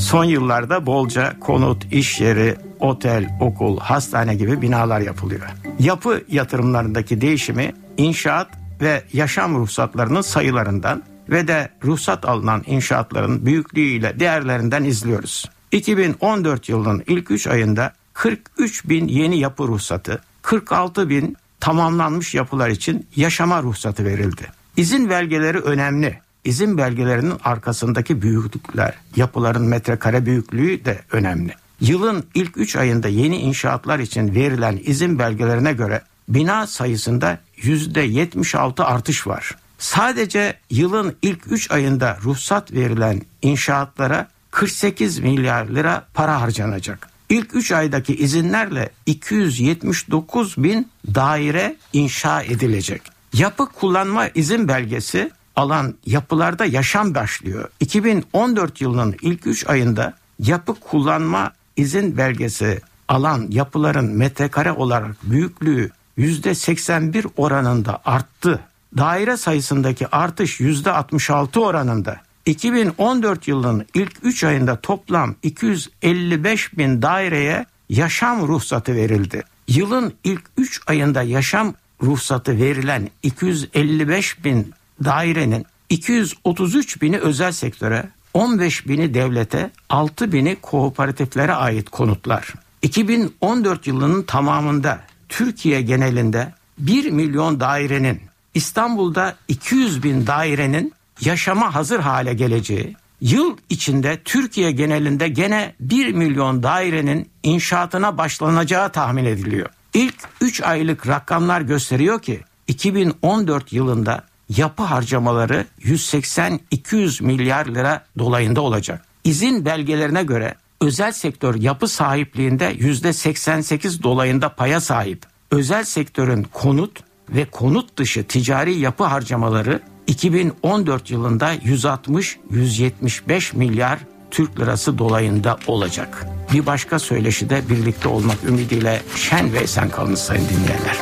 Son 0.00 0.24
yıllarda 0.24 0.86
bolca 0.86 1.40
konut, 1.40 1.92
iş 1.92 2.20
yeri, 2.20 2.56
otel, 2.80 3.38
okul, 3.40 3.78
hastane 3.78 4.34
gibi 4.34 4.62
binalar 4.62 5.00
yapılıyor. 5.00 5.42
Yapı 5.78 6.24
yatırımlarındaki 6.28 7.20
değişimi 7.20 7.72
inşaat 7.96 8.48
ve 8.80 9.02
yaşam 9.12 9.54
ruhsatlarının 9.54 10.20
sayılarından 10.20 11.02
ve 11.28 11.48
de 11.48 11.68
ruhsat 11.84 12.24
alınan 12.24 12.62
inşaatların 12.66 13.46
büyüklüğüyle 13.46 14.20
değerlerinden 14.20 14.84
izliyoruz. 14.84 15.50
2014 15.72 16.68
yılının 16.68 17.02
ilk 17.06 17.30
3 17.30 17.46
ayında 17.46 17.92
43 18.12 18.88
bin 18.88 19.08
yeni 19.08 19.38
yapı 19.38 19.62
ruhsatı, 19.68 20.22
46 20.42 21.08
bin 21.08 21.36
tamamlanmış 21.60 22.34
yapılar 22.34 22.68
için 22.68 23.06
yaşama 23.16 23.62
ruhsatı 23.62 24.04
verildi. 24.04 24.63
İzin 24.76 25.10
belgeleri 25.10 25.58
önemli. 25.58 26.18
İzin 26.44 26.78
belgelerinin 26.78 27.34
arkasındaki 27.44 28.22
büyüklükler, 28.22 28.94
yapıların 29.16 29.64
metrekare 29.64 30.26
büyüklüğü 30.26 30.84
de 30.84 31.00
önemli. 31.12 31.54
Yılın 31.80 32.24
ilk 32.34 32.56
3 32.56 32.76
ayında 32.76 33.08
yeni 33.08 33.36
inşaatlar 33.36 33.98
için 33.98 34.34
verilen 34.34 34.80
izin 34.84 35.18
belgelerine 35.18 35.72
göre 35.72 36.02
bina 36.28 36.66
sayısında 36.66 37.38
%76 37.56 38.82
artış 38.82 39.26
var. 39.26 39.56
Sadece 39.78 40.58
yılın 40.70 41.16
ilk 41.22 41.52
3 41.52 41.70
ayında 41.70 42.18
ruhsat 42.24 42.72
verilen 42.72 43.22
inşaatlara 43.42 44.28
48 44.50 45.18
milyar 45.18 45.66
lira 45.66 46.06
para 46.14 46.40
harcanacak. 46.40 47.08
İlk 47.28 47.54
3 47.54 47.72
aydaki 47.72 48.16
izinlerle 48.16 48.90
279 49.06 50.54
bin 50.58 50.88
daire 51.14 51.76
inşa 51.92 52.42
edilecek. 52.42 53.13
Yapı 53.34 53.66
kullanma 53.66 54.28
izin 54.28 54.68
belgesi 54.68 55.30
alan 55.56 55.94
yapılarda 56.06 56.64
yaşam 56.64 57.14
başlıyor. 57.14 57.68
2014 57.80 58.80
yılının 58.80 59.16
ilk 59.22 59.46
3 59.46 59.66
ayında 59.66 60.14
yapı 60.38 60.74
kullanma 60.74 61.52
izin 61.76 62.16
belgesi 62.16 62.80
alan 63.08 63.46
yapıların 63.50 64.04
metrekare 64.04 64.72
olarak 64.72 65.16
büyüklüğü 65.22 65.90
%81 66.18 67.26
oranında 67.36 68.00
arttı. 68.04 68.60
Daire 68.96 69.36
sayısındaki 69.36 70.08
artış 70.08 70.60
%66 70.60 71.58
oranında. 71.58 72.20
2014 72.46 73.48
yılının 73.48 73.86
ilk 73.94 74.12
3 74.22 74.44
ayında 74.44 74.80
toplam 74.80 75.34
255 75.42 76.78
bin 76.78 77.02
daireye 77.02 77.66
yaşam 77.88 78.48
ruhsatı 78.48 78.94
verildi. 78.94 79.42
Yılın 79.68 80.12
ilk 80.24 80.42
3 80.56 80.80
ayında 80.86 81.22
yaşam 81.22 81.74
ruhsatı 82.04 82.58
verilen 82.58 83.10
255 83.22 84.44
bin 84.44 84.72
dairenin 85.04 85.66
233 85.90 87.02
bini 87.02 87.18
özel 87.18 87.52
sektöre, 87.52 88.08
15 88.34 88.88
bini 88.88 89.14
devlete, 89.14 89.70
6 89.88 90.32
bini 90.32 90.56
kooperatiflere 90.62 91.52
ait 91.52 91.90
konutlar. 91.90 92.54
2014 92.82 93.86
yılının 93.86 94.22
tamamında 94.22 95.00
Türkiye 95.28 95.82
genelinde 95.82 96.52
1 96.78 97.10
milyon 97.10 97.60
dairenin, 97.60 98.20
İstanbul'da 98.54 99.36
200 99.48 100.02
bin 100.02 100.26
dairenin 100.26 100.92
yaşama 101.20 101.74
hazır 101.74 102.00
hale 102.00 102.34
geleceği, 102.34 102.96
yıl 103.20 103.56
içinde 103.68 104.20
Türkiye 104.24 104.70
genelinde 104.70 105.28
gene 105.28 105.74
1 105.80 106.12
milyon 106.12 106.62
dairenin 106.62 107.30
inşaatına 107.42 108.18
başlanacağı 108.18 108.92
tahmin 108.92 109.24
ediliyor. 109.24 109.68
İlk 109.94 110.14
3 110.40 110.62
aylık 110.62 111.08
rakamlar 111.08 111.60
gösteriyor 111.60 112.22
ki 112.22 112.40
2014 112.68 113.72
yılında 113.72 114.24
yapı 114.48 114.82
harcamaları 114.82 115.66
180-200 115.80 117.24
milyar 117.24 117.66
lira 117.66 118.04
dolayında 118.18 118.60
olacak. 118.60 119.04
İzin 119.24 119.64
belgelerine 119.64 120.22
göre 120.22 120.54
özel 120.80 121.12
sektör 121.12 121.54
yapı 121.54 121.88
sahipliğinde 121.88 122.74
%88 122.74 124.02
dolayında 124.02 124.48
paya 124.48 124.80
sahip. 124.80 125.22
Özel 125.50 125.84
sektörün 125.84 126.46
konut 126.52 127.00
ve 127.28 127.44
konut 127.44 127.98
dışı 127.98 128.24
ticari 128.24 128.78
yapı 128.78 129.04
harcamaları 129.04 129.80
2014 130.06 131.10
yılında 131.10 131.54
160-175 131.54 133.56
milyar 133.56 133.98
Türk 134.34 134.60
lirası 134.60 134.98
dolayında 134.98 135.58
olacak. 135.66 136.26
Bir 136.52 136.66
başka 136.66 136.98
söyleşide 136.98 137.68
birlikte 137.68 138.08
olmak 138.08 138.36
ümidiyle 138.48 139.02
şen 139.16 139.52
ve 139.52 139.58
esen 139.58 139.90
kalın 139.90 140.14
sayın 140.14 140.48
dinleyenler. 140.48 140.96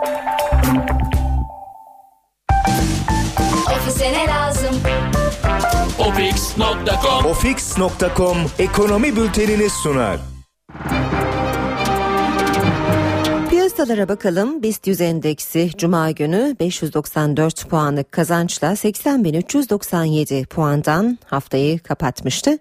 Ofise 3.76 4.12
ne 4.12 4.26
lazım? 4.26 4.76
Ofix.com 5.98 7.26
Ofix.com 7.26 8.36
ekonomi 8.58 9.16
bültenini 9.16 9.70
sunar. 9.70 10.16
Piyasalara 13.80 14.08
bakalım. 14.08 14.62
BIST 14.62 14.86
100 14.86 15.00
endeksi 15.00 15.70
Cuma 15.76 16.10
günü 16.10 16.56
594 16.60 17.68
puanlık 17.68 18.12
kazançla 18.12 18.72
80.397 18.72 20.46
puandan 20.46 21.18
haftayı 21.24 21.78
kapatmıştı. 21.78 22.58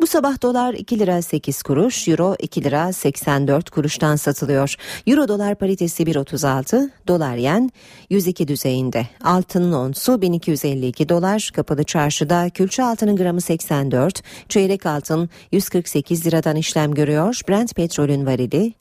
Bu 0.00 0.06
sabah 0.06 0.42
dolar 0.42 0.74
2 0.74 0.98
lira 0.98 1.22
8 1.22 1.62
kuruş, 1.62 2.08
euro 2.08 2.36
2 2.38 2.64
lira 2.64 2.92
84 2.92 3.70
kuruştan 3.70 4.16
satılıyor. 4.16 4.74
Euro 5.06 5.28
dolar 5.28 5.54
paritesi 5.54 6.02
1.36, 6.02 6.90
dolar 7.08 7.36
yen 7.36 7.70
102 8.10 8.48
düzeyinde. 8.48 9.06
Altının 9.24 9.72
onsu 9.72 10.22
1252 10.22 11.08
dolar, 11.08 11.50
kapalı 11.54 11.84
çarşıda 11.84 12.50
külçe 12.50 12.82
altının 12.82 13.16
gramı 13.16 13.40
84, 13.40 14.22
çeyrek 14.48 14.86
altın 14.86 15.30
148 15.52 16.26
liradan 16.26 16.56
işlem 16.56 16.94
görüyor. 16.94 17.40
Brent 17.48 17.74
petrolün 17.74 18.26
varili 18.26 18.74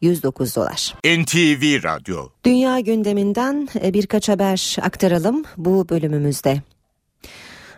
109 0.00 0.56
dolar. 0.56 0.94
NTV 1.04 1.84
Radyo 1.84 2.28
Dünya 2.44 2.80
gündeminden 2.80 3.68
e, 3.82 3.94
birkaç 3.94 4.28
haber 4.28 4.76
aktaralım 4.82 5.44
bu 5.56 5.88
bölümümüzde. 5.88 6.62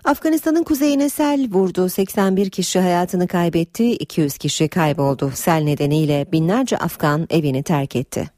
Afganistan'ın 0.05 0.63
kuzeyine 0.63 1.09
sel 1.09 1.49
vurdu. 1.51 1.89
81 1.89 2.51
kişi 2.51 2.79
hayatını 2.79 3.29
kaybetti, 3.29 3.93
200 3.93 4.39
kişi 4.39 4.69
kayboldu. 4.69 5.31
Sel 5.35 5.63
nedeniyle 5.63 6.27
binlerce 6.33 6.79
Afgan 6.79 7.27
evini 7.31 7.63
terk 7.63 7.97
etti. 7.97 8.31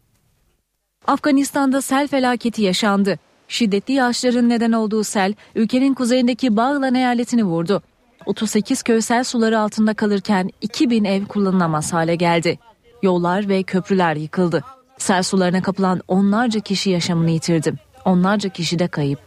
Afganistan'da 1.07 1.83
sel 1.83 2.09
felaketi 2.09 2.63
yaşandı. 2.63 3.19
Şiddetli 3.49 3.95
yağışların 3.95 4.49
neden 4.49 4.73
olduğu 4.73 5.05
sel 5.05 5.35
ülkenin 5.55 5.95
kuzeyindeki 5.95 6.57
Bağlan 6.57 6.95
eyaletini 6.95 7.45
vurdu. 7.45 7.83
38 8.27 8.83
köy 8.83 9.01
sel 9.01 9.25
suları 9.25 9.61
altında 9.61 9.95
kalırken 9.95 10.51
2000 10.61 11.05
ev 11.05 11.25
kullanılamaz 11.25 11.93
hale 11.93 12.17
geldi. 12.17 12.59
Yollar 13.03 13.49
ve 13.49 13.63
köprüler 13.63 14.17
yıkıldı. 14.17 14.65
Sel 14.99 15.23
sularına 15.23 15.63
kapılan 15.63 16.01
onlarca 16.09 16.61
kişi 16.61 16.91
yaşamını 16.91 17.31
yitirdi. 17.31 17.75
Onlarca 18.05 18.49
kişi 18.49 18.79
de 18.79 18.89
kayıp. 18.89 19.19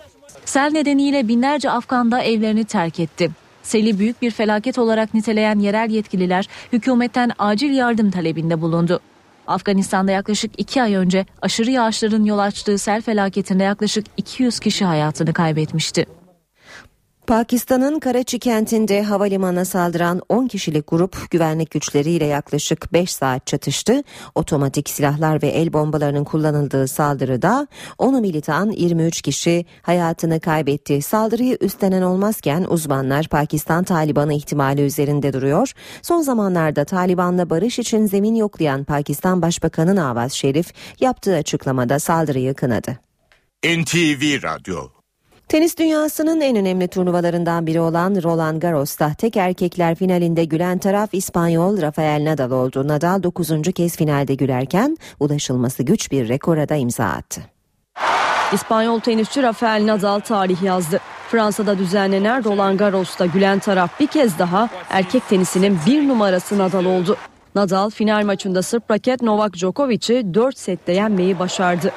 Sel 0.45 0.71
nedeniyle 0.71 1.27
binlerce 1.27 1.69
Afgan 1.69 2.11
da 2.11 2.21
evlerini 2.21 2.65
terk 2.65 2.99
etti. 2.99 3.31
Seli 3.63 3.99
büyük 3.99 4.21
bir 4.21 4.31
felaket 4.31 4.77
olarak 4.77 5.13
niteleyen 5.13 5.59
yerel 5.59 5.89
yetkililer 5.89 6.47
hükümetten 6.73 7.31
acil 7.39 7.73
yardım 7.73 8.11
talebinde 8.11 8.61
bulundu. 8.61 8.99
Afganistan'da 9.47 10.11
yaklaşık 10.11 10.51
iki 10.57 10.81
ay 10.81 10.95
önce 10.95 11.25
aşırı 11.41 11.71
yağışların 11.71 12.23
yol 12.23 12.37
açtığı 12.39 12.77
sel 12.77 13.01
felaketinde 13.01 13.63
yaklaşık 13.63 14.05
200 14.17 14.59
kişi 14.59 14.85
hayatını 14.85 15.33
kaybetmişti. 15.33 16.05
Pakistan'ın 17.27 17.99
Karachi 17.99 18.39
kentinde 18.39 19.03
havalimanına 19.03 19.65
saldıran 19.65 20.21
10 20.29 20.47
kişilik 20.47 20.87
grup 20.87 21.31
güvenlik 21.31 21.71
güçleriyle 21.71 22.25
yaklaşık 22.25 22.93
5 22.93 23.13
saat 23.13 23.47
çatıştı. 23.47 24.03
Otomatik 24.35 24.89
silahlar 24.89 25.41
ve 25.41 25.47
el 25.47 25.73
bombalarının 25.73 26.23
kullanıldığı 26.23 26.87
saldırıda 26.87 27.67
10 27.97 28.21
militan 28.21 28.71
23 28.71 29.21
kişi 29.21 29.65
hayatını 29.81 30.39
kaybetti. 30.39 31.01
Saldırıyı 31.01 31.57
üstlenen 31.61 32.01
olmazken 32.01 32.65
uzmanlar 32.69 33.27
Pakistan 33.27 33.83
Taliban'ı 33.83 34.33
ihtimali 34.33 34.81
üzerinde 34.81 35.33
duruyor. 35.33 35.71
Son 36.01 36.21
zamanlarda 36.21 36.85
Taliban'la 36.85 37.49
barış 37.49 37.79
için 37.79 38.05
zemin 38.05 38.35
yoklayan 38.35 38.83
Pakistan 38.83 39.41
Başbakanı 39.41 39.95
Nawaz 39.95 40.33
Şerif 40.33 40.73
yaptığı 40.99 41.35
açıklamada 41.35 41.99
saldırıyı 41.99 42.53
kınadı. 42.53 42.99
NTV 43.65 44.43
Radyo 44.43 45.02
Tenis 45.47 45.77
dünyasının 45.77 46.41
en 46.41 46.55
önemli 46.55 46.87
turnuvalarından 46.87 47.67
biri 47.67 47.81
olan 47.81 48.23
Roland 48.23 48.61
Garros'ta 48.61 49.13
tek 49.13 49.37
erkekler 49.37 49.95
finalinde 49.95 50.45
gülen 50.45 50.77
taraf 50.77 51.09
İspanyol 51.13 51.81
Rafael 51.81 52.25
Nadal 52.25 52.51
oldu. 52.51 52.87
Nadal 52.87 53.23
9. 53.23 53.51
kez 53.75 53.95
finalde 53.95 54.35
gülerken 54.35 54.97
ulaşılması 55.19 55.83
güç 55.83 56.11
bir 56.11 56.29
rekora 56.29 56.69
da 56.69 56.75
imza 56.75 57.05
attı. 57.05 57.41
İspanyol 58.53 58.99
tenisçi 58.99 59.43
Rafael 59.43 59.87
Nadal 59.87 60.19
tarih 60.19 60.63
yazdı. 60.63 60.99
Fransa'da 61.29 61.77
düzenlenen 61.77 62.43
Roland 62.43 62.79
Garros'ta 62.79 63.25
gülen 63.25 63.59
taraf 63.59 63.99
bir 63.99 64.07
kez 64.07 64.39
daha 64.39 64.69
erkek 64.89 65.29
tenisinin 65.29 65.79
bir 65.85 66.07
numarası 66.07 66.57
Nadal 66.57 66.85
oldu. 66.85 67.17
Nadal 67.55 67.89
final 67.89 68.25
maçında 68.25 68.61
Sırp 68.61 68.91
raket 68.91 69.21
Novak 69.21 69.53
Djokovic'i 69.53 70.33
4 70.33 70.57
sette 70.57 70.91
yenmeyi 70.93 71.39
başardı. 71.39 71.91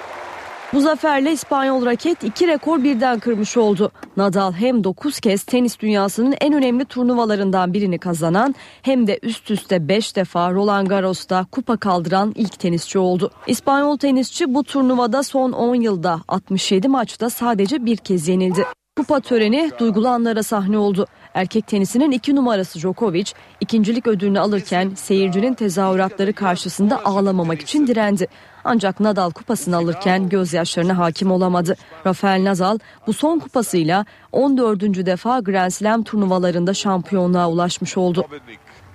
Bu 0.72 0.80
zaferle 0.80 1.32
İspanyol 1.32 1.86
raket 1.86 2.24
iki 2.24 2.46
rekor 2.46 2.82
birden 2.84 3.18
kırmış 3.18 3.56
oldu. 3.56 3.90
Nadal 4.16 4.52
hem 4.52 4.84
9 4.84 5.20
kez 5.20 5.42
tenis 5.42 5.80
dünyasının 5.80 6.34
en 6.40 6.54
önemli 6.54 6.84
turnuvalarından 6.84 7.72
birini 7.72 7.98
kazanan 7.98 8.54
hem 8.82 9.06
de 9.06 9.18
üst 9.22 9.50
üste 9.50 9.88
5 9.88 10.16
defa 10.16 10.52
Roland 10.52 10.86
Garros'ta 10.86 11.46
kupa 11.52 11.76
kaldıran 11.76 12.32
ilk 12.34 12.58
tenisçi 12.58 12.98
oldu. 12.98 13.30
İspanyol 13.46 13.96
tenisçi 13.96 14.54
bu 14.54 14.64
turnuvada 14.64 15.22
son 15.22 15.52
10 15.52 15.74
yılda 15.74 16.20
67 16.28 16.88
maçta 16.88 17.30
sadece 17.30 17.86
bir 17.86 17.96
kez 17.96 18.28
yenildi. 18.28 18.64
Kupa 18.96 19.20
töreni 19.20 19.70
duygulu 19.78 20.08
anlara 20.08 20.42
sahne 20.42 20.78
oldu. 20.78 21.06
Erkek 21.36 21.66
tenisinin 21.66 22.10
iki 22.10 22.36
numarası 22.36 22.78
Djokovic 22.78 23.32
ikincilik 23.60 24.06
ödülünü 24.06 24.40
alırken 24.40 24.92
seyircinin 24.94 25.54
tezahüratları 25.54 26.32
karşısında 26.32 27.04
ağlamamak 27.04 27.60
için 27.60 27.86
direndi. 27.86 28.26
Ancak 28.64 29.00
Nadal 29.00 29.30
kupasını 29.30 29.76
alırken 29.76 30.28
gözyaşlarına 30.28 30.98
hakim 30.98 31.30
olamadı. 31.30 31.76
Rafael 32.06 32.44
Nadal 32.44 32.78
bu 33.06 33.12
son 33.12 33.38
kupasıyla 33.38 34.04
14. 34.32 34.82
defa 34.82 35.40
Grand 35.40 35.70
Slam 35.70 36.02
turnuvalarında 36.02 36.74
şampiyonluğa 36.74 37.50
ulaşmış 37.50 37.96
oldu. 37.96 38.26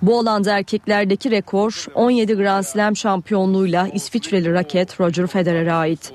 Bu 0.02 0.18
alanda 0.18 0.58
erkeklerdeki 0.58 1.30
rekor 1.30 1.86
17 1.94 2.34
Grand 2.34 2.64
Slam 2.64 2.96
şampiyonluğuyla 2.96 3.88
İsviçreli 3.88 4.52
raket 4.52 5.00
Roger 5.00 5.26
Federer'e 5.26 5.72
ait. 5.72 6.12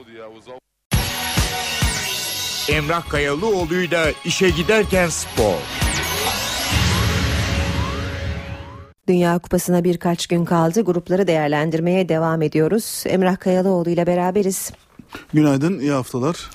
Emrah 2.70 3.10
Kayalıoğlu'yla 3.10 4.06
işe 4.26 4.50
giderken 4.50 5.10
spor. 5.10 5.87
Dünya 9.08 9.40
Kupası'na 9.40 9.84
birkaç 9.84 10.28
gün 10.28 10.46
kaldı. 10.46 10.82
Grupları 10.82 11.28
değerlendirmeye 11.28 12.10
devam 12.10 12.42
ediyoruz. 12.42 13.04
Emrah 13.08 13.40
Kayalıoğlu 13.40 13.90
ile 13.90 14.08
beraberiz. 14.08 14.72
Günaydın, 15.34 15.80
iyi 15.80 15.92
haftalar. 15.92 16.50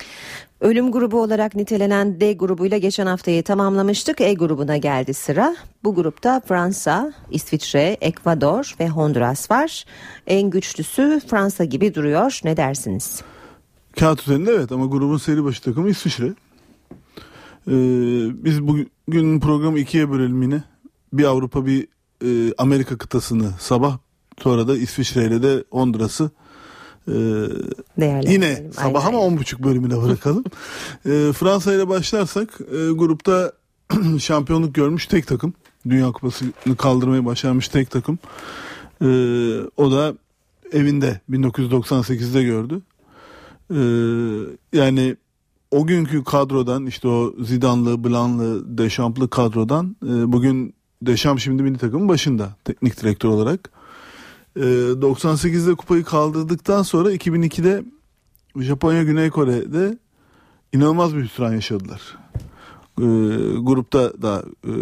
Ölüm 0.61 0.91
grubu 0.91 1.21
olarak 1.21 1.55
nitelenen 1.55 2.19
D 2.19 2.33
grubuyla 2.33 2.77
geçen 2.77 3.05
haftayı 3.05 3.43
tamamlamıştık. 3.43 4.21
E 4.21 4.33
grubuna 4.33 4.77
geldi 4.77 5.13
sıra. 5.13 5.55
Bu 5.83 5.95
grupta 5.95 6.41
Fransa, 6.47 7.13
İsviçre, 7.31 7.97
Ekvador 8.01 8.75
ve 8.79 8.89
Honduras 8.89 9.51
var. 9.51 9.85
En 10.27 10.49
güçlüsü 10.49 11.21
Fransa 11.27 11.63
gibi 11.63 11.95
duruyor. 11.95 12.39
Ne 12.43 12.57
dersiniz? 12.57 13.21
Kağıt 13.99 14.21
üzerinde 14.21 14.51
evet 14.51 14.71
ama 14.71 14.85
grubun 14.85 15.17
seri 15.17 15.43
başı 15.43 15.61
takımı 15.61 15.89
İsviçre. 15.89 16.33
Ee, 17.67 17.73
biz 18.43 18.67
bugün 18.67 19.39
programı 19.39 19.79
ikiye 19.79 20.11
bölelim 20.11 20.41
yine. 20.41 20.63
Bir 21.13 21.23
Avrupa 21.23 21.65
bir 21.65 21.87
e, 22.23 22.53
Amerika 22.57 22.97
kıtasını 22.97 23.51
sabah 23.59 23.97
sonra 24.39 24.67
da 24.67 24.77
İsviçre 24.77 25.25
ile 25.25 25.43
de 25.43 25.63
Honduras'ı 25.71 26.31
e, 27.07 27.13
yine 28.27 28.63
sabah 28.71 29.05
ama 29.05 29.19
on 29.19 29.37
buçuk 29.37 29.63
bölümüne 29.63 30.01
bırakalım. 30.01 30.43
e, 31.05 31.31
Fransa 31.33 31.73
ile 31.73 31.87
başlarsak 31.87 32.59
e, 32.61 32.91
grupta 32.91 33.51
şampiyonluk 34.19 34.75
görmüş 34.75 35.07
tek 35.07 35.27
takım. 35.27 35.53
Dünya 35.89 36.11
Kupası'nı 36.11 36.75
kaldırmayı 36.77 37.25
başarmış 37.25 37.67
tek 37.67 37.91
takım. 37.91 38.19
E, 39.01 39.07
o 39.77 39.91
da 39.91 40.13
evinde 40.71 41.21
1998'de 41.29 42.43
gördü. 42.43 42.81
E, 43.71 43.79
yani 44.77 45.15
o 45.71 45.87
günkü 45.87 46.23
kadrodan 46.23 46.85
işte 46.85 47.07
o 47.07 47.33
Zidane'lı, 47.43 48.03
Blan'lı, 48.03 48.77
Deschamps'lı 48.77 49.29
kadrodan 49.29 49.95
e, 50.03 50.31
bugün 50.31 50.75
Deşam 51.05 51.39
şimdi 51.39 51.63
milli 51.63 51.77
takımın 51.77 52.09
başında 52.09 52.55
teknik 52.63 53.01
direktör 53.01 53.29
olarak. 53.29 53.69
E, 54.55 54.59
98'de 54.59 55.75
kupayı 55.75 56.03
kaldırdıktan 56.03 56.83
sonra 56.83 57.13
2002'de 57.13 57.83
Japonya 58.55 59.03
Güney 59.03 59.29
Kore'de 59.29 59.97
inanılmaz 60.73 61.15
bir 61.15 61.23
hüsran 61.23 61.53
yaşadılar. 61.53 62.01
E, 62.99 63.05
grupta 63.59 64.21
da 64.21 64.43
e, 64.63 64.73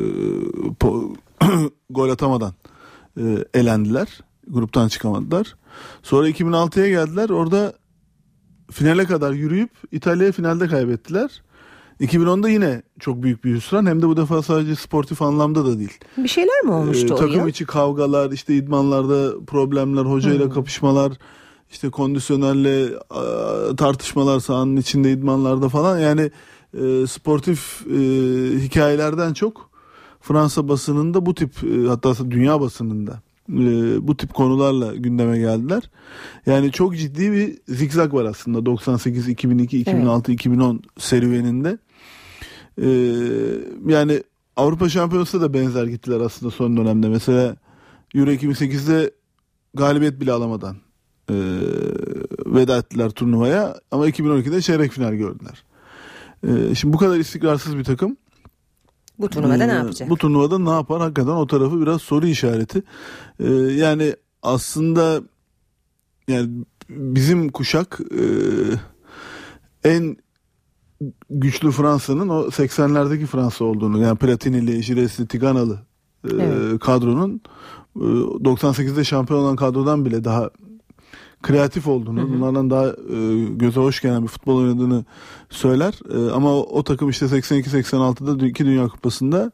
po, 0.80 1.14
gol 1.90 2.10
atamadan 2.10 2.54
e, 3.18 3.46
elendiler. 3.54 4.20
Gruptan 4.48 4.88
çıkamadılar. 4.88 5.56
Sonra 6.04 6.30
2006'ya 6.30 6.90
geldiler. 6.90 7.30
Orada 7.30 7.74
finale 8.72 9.06
kadar 9.06 9.32
yürüyüp 9.32 9.72
İtalya'ya 9.92 10.32
finalde 10.32 10.68
kaybettiler. 10.68 11.42
2010'da 12.02 12.50
yine 12.50 12.82
çok 13.00 13.24
büyük 13.24 13.44
bir 13.44 13.56
hüsran 13.56 13.86
hem 13.86 14.02
de 14.02 14.08
bu 14.08 14.18
defa 14.18 14.42
sadece 14.42 14.76
sportif 14.76 15.22
anlamda 15.22 15.66
da 15.66 15.80
değil. 15.80 16.00
Bir 16.18 16.28
şeyler 16.28 16.62
mi 16.64 16.72
olmuştu 16.72 17.14
ee, 17.14 17.16
Takım 17.16 17.48
içi 17.48 17.66
kavgalar, 17.66 18.32
işte 18.32 18.56
idmanlarda 18.56 19.46
problemler, 19.46 20.02
hocayla 20.02 20.46
hmm. 20.46 20.54
kapışmalar, 20.54 21.14
işte 21.72 21.90
kondisyonerle 21.90 22.90
tartışmalar 23.78 24.40
sahanın 24.40 24.78
içinde 24.78 25.12
idmanlarda 25.12 25.70
falan 25.70 26.00
yani 26.00 26.32
e, 26.74 27.08
sportif 27.08 27.82
e, 27.88 28.00
hikayelerden 28.60 29.34
çok 29.34 29.70
Fransa 30.22 30.68
basınında 30.68 31.26
bu 31.26 31.36
tip 31.36 31.52
e, 31.64 31.88
hatta 31.88 32.32
dünya 32.32 32.62
basınında 32.62 33.22
e, 33.50 34.08
bu 34.08 34.18
tip 34.18 34.34
konularla 34.34 34.96
gündeme 34.96 35.38
geldiler. 35.38 35.84
Yani 36.46 36.72
çok 36.72 36.98
ciddi 36.98 37.32
bir 37.32 37.76
zikzak 37.76 38.14
var 38.14 38.26
aslında 38.26 38.66
98, 38.66 39.28
2002, 39.28 39.80
2006, 39.80 40.32
evet. 40.32 40.40
2010 40.40 40.82
serüveninde. 40.98 41.78
Ee, 42.82 42.88
yani 43.88 44.24
Avrupa 44.56 44.90
Şampiyonası 44.90 45.42
da 45.42 45.54
benzer 45.54 45.86
gittiler 45.86 46.20
aslında 46.20 46.52
son 46.52 46.78
dönemde. 46.78 47.10
Mesela 47.10 47.56
Euro 48.16 48.32
2008'de 48.32 49.12
galibiyet 49.74 50.20
bile 50.20 50.32
alamadan 50.32 50.76
e, 51.30 51.36
veda 52.46 52.78
ettiler 52.78 53.10
turnuvaya 53.10 53.80
ama 53.92 54.10
2012'de 54.10 54.62
çeyrek 54.62 54.92
final 54.92 55.14
gördüler. 55.14 55.64
E, 56.48 56.76
şimdi 56.76 56.94
bu 56.94 56.98
kadar 56.98 57.18
istikrarsız 57.18 57.78
bir 57.78 57.84
takım 57.84 58.18
bu 59.22 59.30
turnuvada 59.30 59.64
ee, 59.64 59.68
ne 59.68 59.74
yapacak? 59.74 60.10
Bu 60.10 60.18
turnuvada 60.18 60.60
ne 60.60 60.70
yapar? 60.70 61.02
Hakikaten 61.02 61.32
o 61.32 61.48
tarafı 61.48 61.82
biraz 61.82 62.02
soru 62.02 62.28
işareti. 62.28 62.84
Ee, 63.40 63.54
yani 63.54 64.16
aslında 64.42 65.22
yani 66.28 66.50
bizim 66.90 67.50
kuşak 67.50 68.00
e, 68.12 68.24
en 69.90 70.18
güçlü 71.30 71.72
Fransa'nın 71.72 72.30
o 72.30 72.42
80'lerdeki 72.42 73.26
Fransa 73.26 73.66
olduğunu 73.66 74.02
yani 74.02 74.18
Platini'li, 74.18 74.84
Jires'li, 74.84 75.28
Tigana'lı 75.28 75.80
e, 76.24 76.30
evet. 76.34 76.80
kadronun 76.80 77.42
e, 77.96 78.00
98'de 78.00 79.04
şampiyon 79.04 79.40
olan 79.40 79.56
kadrodan 79.56 80.06
bile 80.06 80.24
daha 80.24 80.50
kreatif 81.42 81.88
olduğunu, 81.88 82.22
hı 82.22 82.26
hı. 82.26 82.30
bunlardan 82.30 82.70
daha 82.70 82.88
e, 82.88 83.46
göze 83.50 83.80
hoş 83.80 84.02
gelen 84.02 84.24
bir 84.24 84.28
futbol 84.28 84.58
oynadığını 84.58 85.06
söyler. 85.50 86.00
E, 86.14 86.32
ama 86.32 86.54
o, 86.56 86.60
o 86.60 86.84
takım 86.84 87.10
işte 87.10 87.26
82-86'da 87.26 88.48
iki 88.48 88.66
Dünya 88.66 88.88
Kupası'nda 88.88 89.52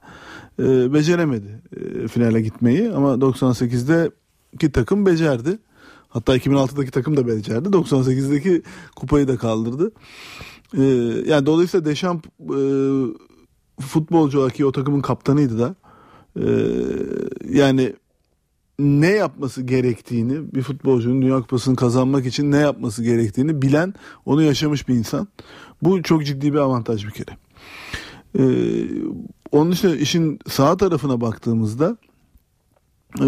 e, 0.59 0.93
beceremedi 0.93 1.61
e, 1.75 2.07
finale 2.07 2.41
gitmeyi. 2.41 2.91
Ama 2.91 3.13
98'de 3.13 4.11
iki 4.53 4.71
takım 4.71 5.05
becerdi. 5.05 5.59
Hatta 6.09 6.37
2006'daki 6.37 6.91
takım 6.91 7.17
da 7.17 7.27
becerdi. 7.27 7.69
98'deki 7.69 8.61
kupayı 8.95 9.27
da 9.27 9.37
kaldırdı. 9.37 9.91
E, 10.73 10.83
yani 11.27 11.45
dolayısıyla 11.45 11.85
Deschamps 11.85 12.27
e, 12.39 12.61
futbolcu 13.81 14.39
olarak 14.39 14.59
o 14.59 14.71
takımın 14.71 15.01
kaptanıydı 15.01 15.59
da. 15.59 15.75
E, 16.35 16.45
yani 17.49 17.93
ne 18.79 19.07
yapması 19.07 19.61
gerektiğini 19.61 20.55
bir 20.55 20.61
futbolcunun 20.61 21.21
Dünya 21.21 21.41
Kupası'nı 21.41 21.75
kazanmak 21.75 22.25
için 22.25 22.51
ne 22.51 22.57
yapması 22.57 23.03
gerektiğini 23.03 23.61
bilen 23.61 23.93
onu 24.25 24.41
yaşamış 24.41 24.87
bir 24.87 24.95
insan. 24.95 25.27
Bu 25.81 26.03
çok 26.03 26.25
ciddi 26.25 26.53
bir 26.53 26.57
avantaj 26.57 27.05
bir 27.05 27.11
kere. 27.11 27.37
Ee, 28.39 28.87
onun 29.51 29.71
dışında 29.71 29.95
işin 29.95 30.39
sağ 30.47 30.77
tarafına 30.77 31.21
baktığımızda 31.21 31.97
e, 33.19 33.27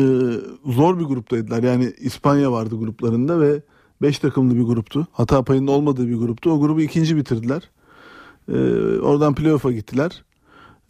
zor 0.66 1.00
bir 1.00 1.04
gruptaydılar. 1.04 1.64
Yani 1.64 1.94
İspanya 2.00 2.52
vardı 2.52 2.76
gruplarında 2.76 3.40
ve 3.40 3.62
5 4.02 4.20
takımlı 4.20 4.56
bir 4.56 4.64
gruptu. 4.64 5.08
Hata 5.12 5.44
payının 5.44 5.68
olmadığı 5.68 6.08
bir 6.08 6.16
gruptu. 6.16 6.52
O 6.52 6.60
grubu 6.60 6.82
ikinci 6.82 7.18
bitirdiler. 7.18 7.70
Ee, 8.50 8.54
oradan 9.00 9.36
playoff'a 9.36 9.72
gittiler. 9.72 10.24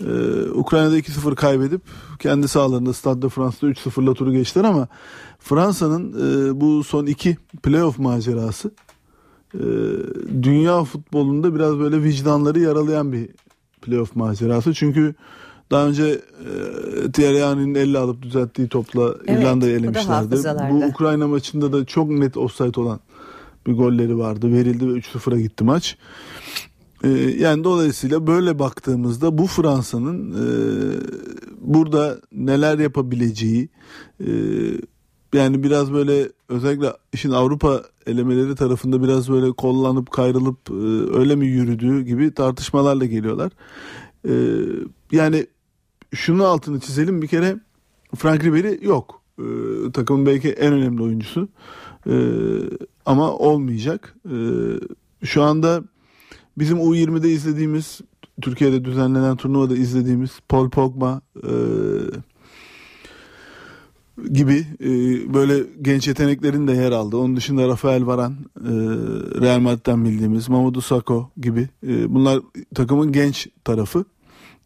Ee, 0.06 0.50
Ukrayna'da 0.50 1.00
2-0 1.00 1.36
kaybedip 1.36 1.82
kendi 2.20 2.48
sahalarında 2.48 2.94
Stade 2.94 3.22
de 3.22 3.30
France'da 3.30 3.72
3-0'la 3.72 4.14
turu 4.14 4.32
geçtiler 4.32 4.64
ama 4.66 4.88
Fransa'nın 5.40 6.14
e, 6.14 6.62
bu 6.62 6.84
son 6.84 7.06
iki 7.06 7.38
playoff 7.64 8.00
macerası 8.00 8.72
e, 9.54 9.64
dünya 10.44 10.84
futbolunda 10.84 11.56
biraz 11.56 11.80
böyle 11.80 12.04
vicdanları 12.04 12.60
yaralayan 12.60 13.12
bir 13.12 13.30
playoff 13.82 14.16
macerası. 14.16 14.74
Çünkü 14.74 15.16
daha 15.72 15.88
önce 15.88 16.04
e, 16.06 17.12
Thierry 17.12 17.44
Henry'nin 17.44 17.76
elle 17.76 17.98
alıp 17.98 18.22
düzelttiği 18.22 18.68
topla 18.68 19.16
evet, 19.28 19.42
İrlanda'yı 19.42 19.80
elemişlerdi. 19.80 20.36
Bu 20.72 20.86
Ukrayna 20.86 21.28
maçında 21.28 21.74
da 21.74 21.86
çok 21.86 22.10
net 22.10 22.38
offside 22.38 22.80
olan 22.80 23.00
bir 23.68 23.74
golleri 23.74 24.18
vardı. 24.18 24.54
Verildi 24.54 24.88
ve 24.88 25.00
3-0'a 25.00 25.40
gitti 25.40 25.64
maç. 25.64 25.98
E, 27.04 27.10
yani 27.40 27.64
dolayısıyla 27.64 28.28
böyle 28.28 28.60
baktığımızda 28.60 29.38
bu 29.38 29.48
Fransa'nın 29.48 30.32
e, 30.32 30.46
burada 31.62 32.18
neler 32.32 32.80
yapabileceği 32.80 33.70
e, 34.20 34.30
yani 35.34 35.64
biraz 35.64 35.94
böyle 35.94 36.30
özellikle 36.50 36.94
işin 37.14 37.32
Avrupa 37.32 37.84
elemeleri 38.08 38.56
tarafında 38.56 39.04
biraz 39.04 39.30
böyle 39.30 39.52
kollanıp 39.52 40.12
kayrılıp 40.12 40.58
e, 40.70 41.18
öyle 41.18 41.36
mi 41.36 41.48
yürüdüğü 41.48 42.02
gibi 42.02 42.34
tartışmalarla 42.34 43.06
geliyorlar. 43.06 43.52
E, 44.28 44.34
yani 45.12 45.48
şunu 46.14 46.46
altını 46.46 46.80
çizelim 46.80 47.22
bir 47.22 47.28
kere 47.28 47.60
Frank 48.16 48.44
Ribery 48.44 48.86
yok. 48.86 49.22
E, 49.40 49.46
takımın 49.92 50.26
belki 50.26 50.50
en 50.50 50.74
önemli 50.74 51.04
oyuncusu. 51.04 51.50
E, 52.10 52.16
ama 53.06 53.34
olmayacak. 53.34 54.16
E, 54.26 54.36
şu 55.26 55.44
anda 55.44 55.84
bizim 56.58 56.78
U20'de 56.78 57.30
izlediğimiz 57.30 58.02
Türkiye'de 58.42 58.86
düzenlenen 58.86 59.36
turnuvada 59.36 59.76
izlediğimiz 59.76 60.32
Paul 60.50 60.70
Pogba 60.70 61.22
e, 61.44 61.54
gibi 64.34 64.66
e, 64.82 64.90
böyle 65.34 65.64
genç 65.82 66.08
yeteneklerin 66.08 66.68
de 66.68 66.74
yer 66.74 66.92
aldı. 66.92 67.18
Onun 67.18 67.36
dışında 67.36 67.68
Rafael 67.68 68.06
Varan, 68.06 68.34
e, 68.58 68.72
Real 69.42 69.60
Madrid'den 69.60 70.06
bildiğimiz 70.06 70.50
Mamadou 70.50 70.82
Sakho 70.82 71.30
gibi. 71.38 71.70
E, 71.88 72.14
bunlar 72.14 72.40
takımın 72.76 73.12
genç 73.12 73.48
tarafı. 73.64 74.06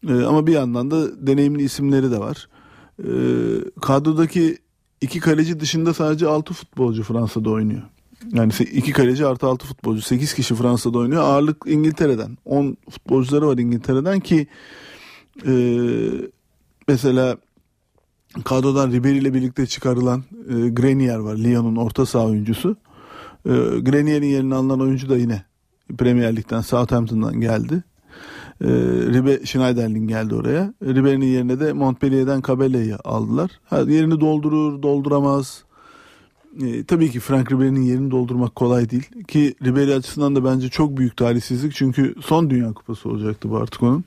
E, 0.10 0.14
ama 0.14 0.48
bir 0.48 0.54
yandan 0.54 0.92
da 0.92 1.28
deneyimli 1.28 1.64
isimleri 1.64 2.12
de 2.12 2.20
var. 2.20 2.50
E, 3.00 3.10
kadrodaki 3.82 4.58
iki 5.02 5.20
kaleci 5.20 5.60
dışında 5.60 5.94
sadece 5.94 6.28
6 6.28 6.54
futbolcu 6.54 7.04
Fransa'da 7.04 7.50
oynuyor. 7.50 7.82
Yani 8.32 8.52
iki 8.60 8.92
kaleci 8.92 9.26
artı 9.26 9.48
6 9.48 9.66
futbolcu. 9.68 10.02
8 10.02 10.34
kişi 10.34 10.56
Fransa'da 10.56 10.98
oynuyor. 10.98 11.22
Ağırlık 11.22 11.64
İngiltere'den. 11.68 12.38
10 12.46 12.78
futbolcuları 12.90 13.48
var 13.48 13.58
İngiltere'den 13.58 14.20
ki 14.20 14.48
e, 15.48 15.54
mesela 16.88 17.38
kadrodan 18.44 18.92
Ribery 18.92 19.18
ile 19.18 19.34
birlikte 19.34 19.66
çıkarılan 19.66 20.24
e, 20.50 20.70
Grenier 20.70 21.18
var. 21.18 21.36
Lyon'un 21.36 21.76
orta 21.76 22.06
saha 22.06 22.26
oyuncusu. 22.26 22.78
E, 23.46 23.52
Grenier'in 23.80 24.28
yerine 24.28 24.56
alınan 24.56 24.80
oyuncu 24.80 25.10
da 25.10 25.18
yine 25.18 25.44
Premier 25.98 26.36
Lig'den 26.36 26.62
Southampton'dan 26.62 27.42
geldi. 27.42 27.84
E, 28.64 28.68
Ribe 29.14 29.46
Schneiderlin 29.46 30.08
geldi 30.08 30.36
oraya. 30.36 30.74
Ribery'nin 30.84 31.26
yerine 31.26 31.60
de 31.60 31.74
Montpellier'den 31.74 32.42
Cabelle'yi 32.48 32.96
aldılar. 32.96 33.52
Ha, 33.66 33.80
yerini 33.80 34.22
doldurur, 34.22 34.82
dolduramaz. 34.82 35.64
E, 36.62 36.84
tabii 36.84 37.12
ki 37.12 37.20
Frank 37.20 37.52
Ribery'nin 37.52 37.82
yerini 37.82 38.12
doldurmak 38.12 38.56
kolay 38.56 38.90
değil. 38.90 39.10
Ki 39.28 39.56
Ribery 39.64 39.94
açısından 39.94 40.36
da 40.36 40.46
bence 40.46 40.70
çok 40.70 40.98
büyük 40.98 41.18
talihsizlik. 41.18 41.74
Çünkü 41.76 42.16
son 42.22 42.50
Dünya 42.50 42.74
Kupası 42.74 43.10
olacaktı 43.10 43.50
bu 43.50 43.58
artık 43.58 43.84
onun. 43.84 44.04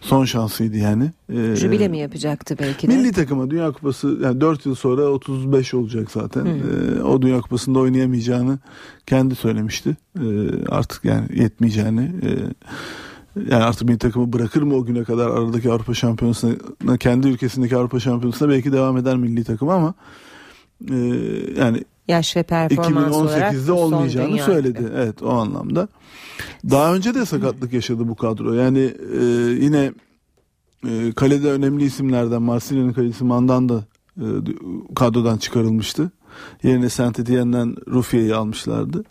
Son 0.00 0.24
şansıydı 0.24 0.76
yani. 0.76 1.10
Ee, 1.32 1.56
Jübile 1.56 1.88
mi 1.88 1.98
yapacaktı 1.98 2.56
belki 2.60 2.88
de? 2.88 2.96
Milli 2.96 3.12
takıma 3.12 3.50
Dünya 3.50 3.72
Kupası 3.72 4.18
yani 4.22 4.40
4 4.40 4.66
yıl 4.66 4.74
sonra 4.74 5.02
35 5.02 5.74
olacak 5.74 6.10
zaten. 6.10 6.46
Ee, 6.46 7.02
o 7.02 7.22
Dünya 7.22 7.40
Kupası'nda 7.40 7.78
oynayamayacağını 7.78 8.58
kendi 9.06 9.34
söylemişti. 9.34 9.96
Ee, 10.18 10.22
artık 10.68 11.04
yani 11.04 11.26
yetmeyeceğini. 11.34 12.10
Ee, 12.22 12.28
yani 13.36 13.64
artık 13.64 13.88
milli 13.88 13.98
takımı 13.98 14.32
bırakır 14.32 14.62
mı 14.62 14.74
o 14.74 14.84
güne 14.84 15.04
kadar 15.04 15.30
aradaki 15.30 15.70
Avrupa 15.70 15.94
Şampiyonası'na 15.94 16.96
kendi 16.96 17.28
ülkesindeki 17.28 17.76
Avrupa 17.76 18.00
Şampiyonası'na 18.00 18.48
belki 18.48 18.72
devam 18.72 18.96
eder 18.96 19.16
milli 19.16 19.44
takım 19.44 19.68
ama 19.68 19.94
e, 20.90 20.96
yani 21.56 21.84
yaş 22.08 22.36
ve 22.36 22.42
performans 22.42 23.14
2018'de 23.14 23.72
olmayacağını 23.72 24.38
söyledi. 24.38 24.78
Gibi. 24.78 24.90
Evet 24.94 25.22
o 25.22 25.30
anlamda. 25.30 25.88
Daha 26.70 26.94
önce 26.94 27.14
de 27.14 27.26
sakatlık 27.26 27.72
yaşadı 27.72 28.08
bu 28.08 28.14
kadro. 28.14 28.52
Yani 28.52 28.94
e, 29.20 29.24
yine 29.64 29.92
e, 30.88 31.12
kalede 31.12 31.50
önemli 31.50 31.84
isimlerden 31.84 32.42
Marsilya'nın 32.42 32.92
kalecisi 32.92 33.24
Mandanda 33.24 33.84
e, 34.16 34.26
kadrodan 34.94 35.38
çıkarılmıştı. 35.38 36.10
Yerine 36.62 36.88
Saint 36.88 37.18
Etienne'den 37.18 37.76
Rufiye'yi 37.88 38.34
almışlardı. 38.34 39.04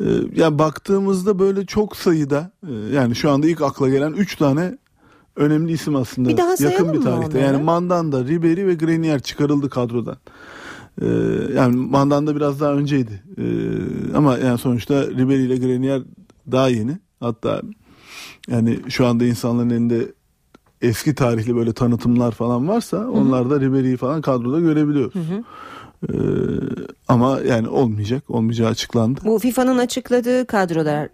E, 0.00 0.04
yani 0.34 0.58
baktığımızda 0.58 1.38
böyle 1.38 1.66
çok 1.66 1.96
sayıda 1.96 2.50
e, 2.68 2.72
yani 2.72 3.16
şu 3.16 3.30
anda 3.30 3.46
ilk 3.46 3.62
akla 3.62 3.88
gelen 3.88 4.12
3 4.12 4.36
tane 4.36 4.78
önemli 5.36 5.72
isim 5.72 5.96
aslında. 5.96 6.28
Bir 6.28 6.36
daha 6.36 6.54
yakın 6.58 6.92
bir 6.92 7.00
tarihte. 7.00 7.38
Yani 7.38 7.62
Mandanda, 7.62 8.24
Ribery 8.24 8.66
ve 8.66 8.74
Grenier 8.74 9.20
çıkarıldı 9.20 9.70
kadrodan. 9.70 10.16
Ee, 11.02 11.06
yani 11.54 11.76
Mandanda 11.76 12.36
biraz 12.36 12.60
daha 12.60 12.72
önceydi. 12.72 13.22
Ee, 13.38 14.16
ama 14.16 14.38
yani 14.38 14.58
sonuçta 14.58 15.06
Ribery 15.06 15.44
ile 15.44 15.56
Grenier 15.56 16.02
daha 16.52 16.68
yeni. 16.68 16.98
Hatta 17.20 17.62
yani 18.48 18.80
şu 18.88 19.06
anda 19.06 19.24
insanların 19.24 19.70
elinde 19.70 20.12
eski 20.82 21.14
tarihli 21.14 21.56
böyle 21.56 21.72
tanıtımlar 21.72 22.32
falan 22.32 22.68
varsa 22.68 23.08
onlar 23.08 23.50
da 23.50 23.60
Ribery'i 23.60 23.96
falan 23.96 24.20
kadroda 24.20 24.60
görebiliyoruz. 24.60 25.14
Hı 25.14 25.18
hı. 25.18 25.44
Ee, 26.12 26.16
ama 27.08 27.40
yani 27.40 27.68
olmayacak. 27.68 28.30
Olmayacağı 28.30 28.68
açıklandı. 28.68 29.20
Bu 29.24 29.38
FIFA'nın 29.38 29.78
açıkladığı 29.78 30.46
kadrolar 30.46 31.08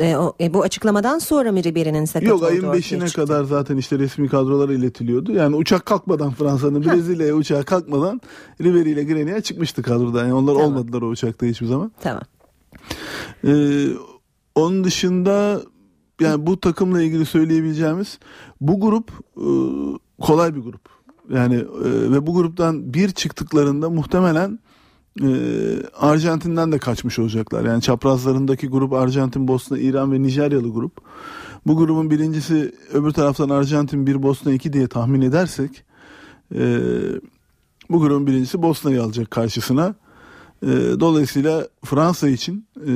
e, 0.00 0.14
e, 0.40 0.54
bu 0.54 0.62
açıklamadan 0.62 1.18
sonra 1.18 1.52
mı 1.52 1.64
Ribery'nin 1.64 2.04
sakat 2.04 2.28
Yok 2.28 2.42
ayın 2.42 2.62
5'ine 2.62 3.16
kadar 3.16 3.44
zaten 3.44 3.76
işte 3.76 3.98
resmi 3.98 4.28
kadrolar 4.28 4.68
iletiliyordu. 4.68 5.32
Yani 5.32 5.56
uçak 5.56 5.86
kalkmadan 5.86 6.30
Fransa'nın 6.30 6.84
Brezilya'ya 6.84 7.34
uçağa 7.34 7.62
kalkmadan 7.62 8.20
Ribery 8.60 8.92
ile 8.92 9.04
Grenier 9.04 9.40
çıkmıştı 9.40 9.82
kadrodan. 9.82 10.20
Yani 10.20 10.34
onlar 10.34 10.54
tamam. 10.54 10.68
olmadılar 10.68 11.02
o 11.02 11.06
uçakta 11.06 11.46
hiçbir 11.46 11.66
zaman. 11.66 11.92
Tamam. 12.00 12.22
Ee, 13.46 13.86
onun 14.54 14.84
dışında 14.84 15.62
yani 16.20 16.46
bu 16.46 16.60
takımla 16.60 17.02
ilgili 17.02 17.26
söyleyebileceğimiz 17.26 18.18
bu 18.60 18.80
grup 18.80 19.10
e, 19.36 19.48
kolay 20.22 20.54
bir 20.54 20.60
grup. 20.60 20.93
Yani 21.32 21.54
e, 21.54 22.12
ve 22.12 22.26
bu 22.26 22.34
gruptan 22.34 22.94
bir 22.94 23.10
çıktıklarında 23.10 23.90
muhtemelen 23.90 24.58
e, 25.22 25.28
Arjantin'den 25.98 26.72
de 26.72 26.78
kaçmış 26.78 27.18
olacaklar. 27.18 27.64
Yani 27.64 27.82
çaprazlarındaki 27.82 28.68
grup 28.68 28.92
Arjantin, 28.92 29.48
Bosna, 29.48 29.78
İran 29.78 30.12
ve 30.12 30.22
Nijeryalı 30.22 30.72
grup. 30.72 30.92
Bu 31.66 31.76
grubun 31.76 32.10
birincisi 32.10 32.74
öbür 32.92 33.10
taraftan 33.10 33.48
Arjantin 33.48 34.06
bir 34.06 34.22
Bosna 34.22 34.52
iki 34.52 34.72
diye 34.72 34.88
tahmin 34.88 35.20
edersek 35.20 35.84
e, 36.54 36.78
bu 37.90 38.00
grubun 38.00 38.26
birincisi 38.26 38.62
Bosna'yı 38.62 39.02
alacak 39.02 39.30
karşısına. 39.30 39.94
E, 40.62 40.66
dolayısıyla 41.00 41.68
Fransa 41.84 42.28
için 42.28 42.66
e, 42.76 42.92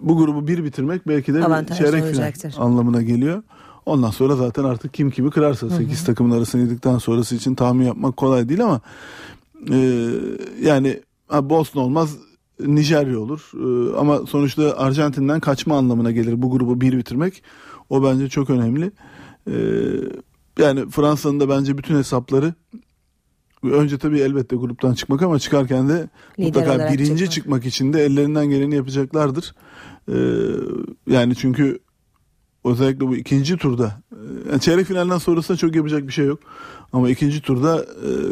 bu 0.00 0.16
grubu 0.16 0.46
bir 0.46 0.64
bitirmek 0.64 1.08
belki 1.08 1.34
de 1.34 1.44
Avantajlı 1.44 1.84
çeyrek 1.84 2.04
final 2.04 2.32
anlamına 2.56 3.02
geliyor. 3.02 3.42
Ondan 3.88 4.10
sonra 4.10 4.36
zaten 4.36 4.64
artık 4.64 4.94
kim 4.94 5.10
kimi 5.10 5.30
kırarsa 5.30 5.70
8 5.70 6.04
takımın 6.04 6.36
arasını 6.36 6.62
yedikten 6.62 6.98
sonrası 6.98 7.34
için 7.34 7.54
tahmin 7.54 7.86
yapmak 7.86 8.16
kolay 8.16 8.48
değil 8.48 8.64
ama 8.64 8.80
e, 9.70 10.10
yani 10.62 11.00
Bosna 11.42 11.80
olmaz 11.80 12.16
Nijerya 12.60 13.18
olur. 13.18 13.50
Ee, 13.54 13.96
ama 13.96 14.18
sonuçta 14.26 14.76
Arjantin'den 14.76 15.40
kaçma 15.40 15.78
anlamına 15.78 16.10
gelir 16.10 16.42
bu 16.42 16.50
grubu 16.50 16.80
bir 16.80 16.98
bitirmek. 16.98 17.42
O 17.90 18.04
bence 18.04 18.28
çok 18.28 18.50
önemli. 18.50 18.92
Ee, 19.50 19.52
yani 20.58 20.90
Fransa'nın 20.90 21.40
da 21.40 21.48
bence 21.48 21.78
bütün 21.78 21.96
hesapları 21.96 22.54
önce 23.62 23.98
tabii 23.98 24.20
elbette 24.20 24.56
gruptan 24.56 24.94
çıkmak 24.94 25.22
ama 25.22 25.38
çıkarken 25.38 25.88
de 25.88 26.08
Lider 26.38 26.62
mutlaka 26.62 26.92
birinci 26.92 27.08
çıkmak. 27.08 27.32
çıkmak 27.32 27.66
için 27.66 27.92
de 27.92 28.04
ellerinden 28.04 28.50
geleni 28.50 28.74
yapacaklardır. 28.74 29.54
Ee, 30.08 30.14
yani 31.06 31.36
çünkü 31.36 31.78
özellikle 32.64 33.06
bu 33.06 33.16
ikinci 33.16 33.56
turda 33.56 33.92
yani 34.50 34.60
çeyrek 34.60 34.86
finalden 34.86 35.18
sonrasında 35.18 35.56
çok 35.56 35.76
yapacak 35.76 36.06
bir 36.06 36.12
şey 36.12 36.26
yok. 36.26 36.38
Ama 36.92 37.10
ikinci 37.10 37.40
turda 37.40 37.84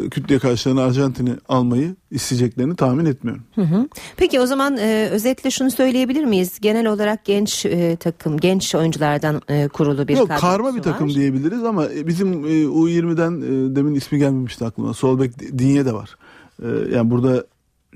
e, 0.05 0.09
kütle 0.09 0.39
karşılarına 0.39 0.83
Arjantin'i 0.83 1.31
almayı 1.49 1.95
isteyeceklerini 2.11 2.75
tahmin 2.75 3.05
etmiyorum. 3.05 3.43
Hı 3.55 3.61
hı. 3.61 3.87
Peki 4.17 4.39
o 4.39 4.45
zaman 4.45 4.77
e, 4.77 5.09
özetle 5.11 5.51
şunu 5.51 5.71
söyleyebilir 5.71 6.23
miyiz? 6.23 6.59
Genel 6.61 6.87
olarak 6.87 7.25
genç 7.25 7.65
e, 7.65 7.95
takım, 7.95 8.37
genç 8.37 8.75
oyunculardan 8.75 9.41
e, 9.49 9.67
kurulu 9.67 10.07
bir 10.07 10.17
Yok 10.17 10.27
kadrosu 10.27 10.41
karma 10.41 10.73
bir 10.73 10.77
var. 10.79 10.83
takım 10.83 11.09
diyebiliriz 11.09 11.63
ama 11.63 11.85
e, 11.85 12.07
bizim 12.07 12.45
e, 12.45 12.63
U20'den 12.65 13.41
e, 13.41 13.75
demin 13.75 13.95
ismi 13.95 14.19
gelmemişti 14.19 14.65
aklıma. 14.65 14.93
Solbek 14.93 15.39
Dinye 15.39 15.85
de 15.85 15.93
var. 15.93 16.15
E, 16.63 16.95
yani 16.95 17.11
burada 17.11 17.45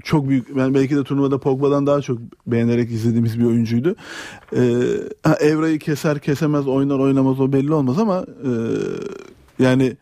çok 0.04 0.30
büyük 0.30 0.58
yani 0.58 0.74
belki 0.74 0.96
de 0.96 1.04
turnuvada 1.04 1.38
Pogba'dan 1.38 1.88
daha 1.88 2.02
çok 2.02 2.20
beğenerek 2.48 2.92
izlediğimiz 2.92 3.40
bir 3.40 3.46
oyuncuydu. 3.46 3.96
Ha, 5.24 5.36
Evra'yı 5.40 5.80
keser 5.80 6.20
kesemez 6.20 6.68
oynar 6.68 7.00
oynamaz 7.00 7.40
o 7.40 7.54
belli 7.54 7.74
olmaz 7.74 8.00
ama 8.00 8.26
e, 8.46 8.52
yani 9.64 9.98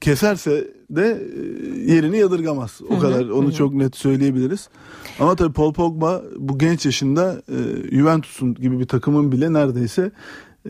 keserse 0.00 0.68
de 0.90 1.28
e, 1.36 1.92
yerini 1.92 2.18
yadırgamaz. 2.18 2.80
O 2.88 2.94
Hı 2.94 2.96
hı, 2.96 3.00
kadar 3.00 3.28
onu 3.28 3.48
hı. 3.48 3.52
çok 3.52 3.74
net 3.74 3.96
söyleyebiliriz. 3.96 4.68
Ama 5.20 5.36
tabii 5.36 5.52
Paul 5.52 5.72
Pogba 5.72 6.22
bu 6.38 6.58
genç 6.58 6.86
yaşında 6.86 7.42
e, 7.48 7.90
Juventus'un 7.96 8.54
gibi 8.54 8.80
bir 8.80 8.86
takımın 8.86 9.32
bile 9.32 9.52
neredeyse 9.52 10.10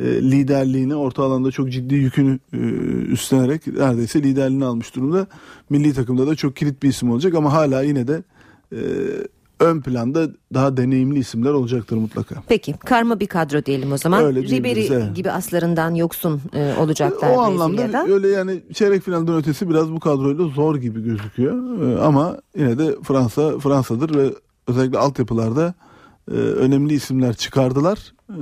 e, 0.00 0.04
liderliğini 0.04 0.94
orta 0.94 1.22
alanda 1.22 1.50
çok 1.50 1.70
ciddi 1.70 1.94
yükünü 1.94 2.38
e, 2.52 2.56
üstlenerek 3.12 3.66
neredeyse 3.66 4.22
liderliğini 4.22 4.64
almış 4.64 4.94
durumda. 4.94 5.26
Milli 5.70 5.94
takımda 5.94 6.26
da 6.26 6.34
çok 6.34 6.56
kilit 6.56 6.82
bir 6.82 6.88
isim 6.88 7.10
olacak 7.10 7.34
ama 7.34 7.52
hala 7.52 7.82
yine 7.82 8.08
de 8.08 8.22
e, 8.72 8.80
ön 9.62 9.80
planda 9.80 10.28
daha 10.54 10.76
deneyimli 10.76 11.18
isimler 11.18 11.50
olacaktır 11.50 11.96
mutlaka. 11.96 12.34
Peki 12.48 12.72
karma 12.72 13.20
bir 13.20 13.26
kadro 13.26 13.64
diyelim 13.64 13.92
o 13.92 13.98
zaman. 13.98 14.24
Öyle 14.24 14.42
Ribery 14.42 14.86
evet. 14.86 15.16
gibi 15.16 15.30
aslarından 15.30 15.94
yoksun 15.94 16.40
e, 16.54 16.74
olacaklar 16.78 17.30
o 17.30 17.40
anlamda 17.40 18.06
öyle 18.06 18.28
yani 18.28 18.62
çeyrek 18.72 19.02
finalden 19.02 19.34
ötesi 19.34 19.70
biraz 19.70 19.92
bu 19.92 20.00
kadroyla 20.00 20.44
zor 20.48 20.76
gibi 20.76 21.04
gözüküyor. 21.04 21.80
Ee, 21.82 22.00
ama 22.00 22.36
yine 22.56 22.78
de 22.78 22.96
Fransa 23.02 23.58
Fransa'dır 23.58 24.14
ve 24.14 24.34
özellikle 24.66 24.98
altyapılarda 24.98 25.74
e, 26.30 26.34
önemli 26.34 26.94
isimler 26.94 27.34
çıkardılar. 27.34 28.12
Ee, 28.30 28.34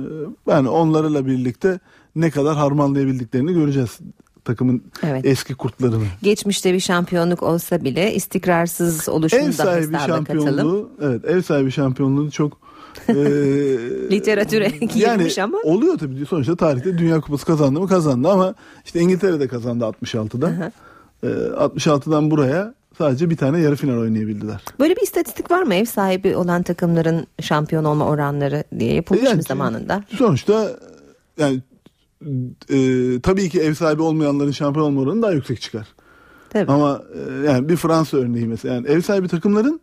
yani 0.47 0.69
onlarla 0.69 1.25
birlikte 1.25 1.79
ne 2.15 2.29
kadar 2.29 2.55
harmanlayabildiklerini 2.55 3.53
göreceğiz 3.53 3.99
takımın 4.45 4.83
Evet. 5.03 5.25
eski 5.25 5.55
kurtlarını. 5.55 6.03
Geçmişte 6.23 6.73
bir 6.73 6.79
şampiyonluk 6.79 7.43
olsa 7.43 7.83
bile 7.83 8.13
istikrarsız 8.13 9.09
oluşunu 9.09 9.39
Ev 9.39 9.51
sahibi 9.51 9.93
hesaba 9.95 9.97
katalım. 9.97 10.25
şampiyonluğu, 10.25 10.89
evet 11.01 11.25
ev 11.25 11.41
sahibi 11.41 11.71
şampiyonluğu 11.71 12.31
çok 12.31 12.57
e, 13.09 13.13
Literatüre 14.11 14.67
girmiş 14.69 15.39
ama. 15.39 15.57
Oluyor 15.63 15.97
tabii 15.97 16.25
sonuçta 16.25 16.55
tarihte 16.55 16.97
Dünya 16.97 17.21
Kupası 17.21 17.45
kazandı 17.45 17.79
mı 17.79 17.87
kazandı 17.87 18.29
ama 18.29 18.55
işte 18.85 18.99
İngiltere 18.99 19.39
de 19.39 19.47
kazandı 19.47 19.83
66'da. 19.83 20.71
Ee, 21.23 21.27
66'dan 21.27 22.31
buraya 22.31 22.73
sadece 22.97 23.29
bir 23.29 23.37
tane 23.37 23.59
yarı 23.59 23.75
final 23.75 23.97
oynayabildiler. 23.97 24.61
Böyle 24.79 24.95
bir 24.95 25.01
istatistik 25.01 25.51
var 25.51 25.63
mı 25.63 25.75
ev 25.75 25.85
sahibi 25.85 26.35
olan 26.35 26.63
takımların 26.63 27.27
şampiyon 27.41 27.83
olma 27.83 28.05
oranları 28.05 28.63
diye 28.79 28.93
yapılmış 28.93 29.23
Yani 29.23 29.35
mı 29.35 29.43
zamanında? 29.43 30.03
Sonuçta 30.17 30.71
yani 31.37 31.59
e, 32.69 33.19
tabii 33.21 33.49
ki 33.49 33.59
ev 33.59 33.73
sahibi 33.73 34.01
olmayanların 34.01 34.51
şampiyon 34.51 34.85
olma 34.85 35.01
oranı 35.01 35.21
daha 35.21 35.31
yüksek 35.31 35.61
çıkar. 35.61 35.87
Tabii. 36.49 36.71
Ama 36.71 37.03
e, 37.15 37.45
yani 37.45 37.69
bir 37.69 37.75
Fransa 37.75 38.17
örneği 38.17 38.47
mesela 38.47 38.75
yani 38.75 38.87
ev 38.87 39.01
sahibi 39.01 39.27
takımların 39.27 39.81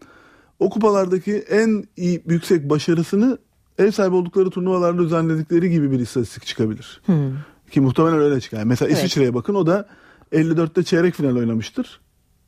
o 0.58 0.70
kupalardaki 0.70 1.34
en 1.34 1.84
iyi 1.96 2.22
yüksek 2.26 2.70
başarısını 2.70 3.38
ev 3.78 3.90
sahibi 3.90 4.14
oldukları 4.14 4.50
turnuvalarda 4.50 5.02
düzenledikleri 5.02 5.70
gibi 5.70 5.90
bir 5.90 6.00
istatistik 6.00 6.46
çıkabilir. 6.46 7.00
Hmm. 7.06 7.32
Ki 7.70 7.80
muhtemelen 7.80 8.18
öyle 8.18 8.40
çıkar. 8.40 8.58
Yani 8.58 8.68
mesela 8.68 8.88
Evet. 8.88 8.98
İsviçre'ye 8.98 9.34
bakın 9.34 9.54
o 9.54 9.66
da 9.66 9.88
54'te 10.32 10.82
çeyrek 10.82 11.14
final 11.14 11.36
oynamıştır. 11.36 12.00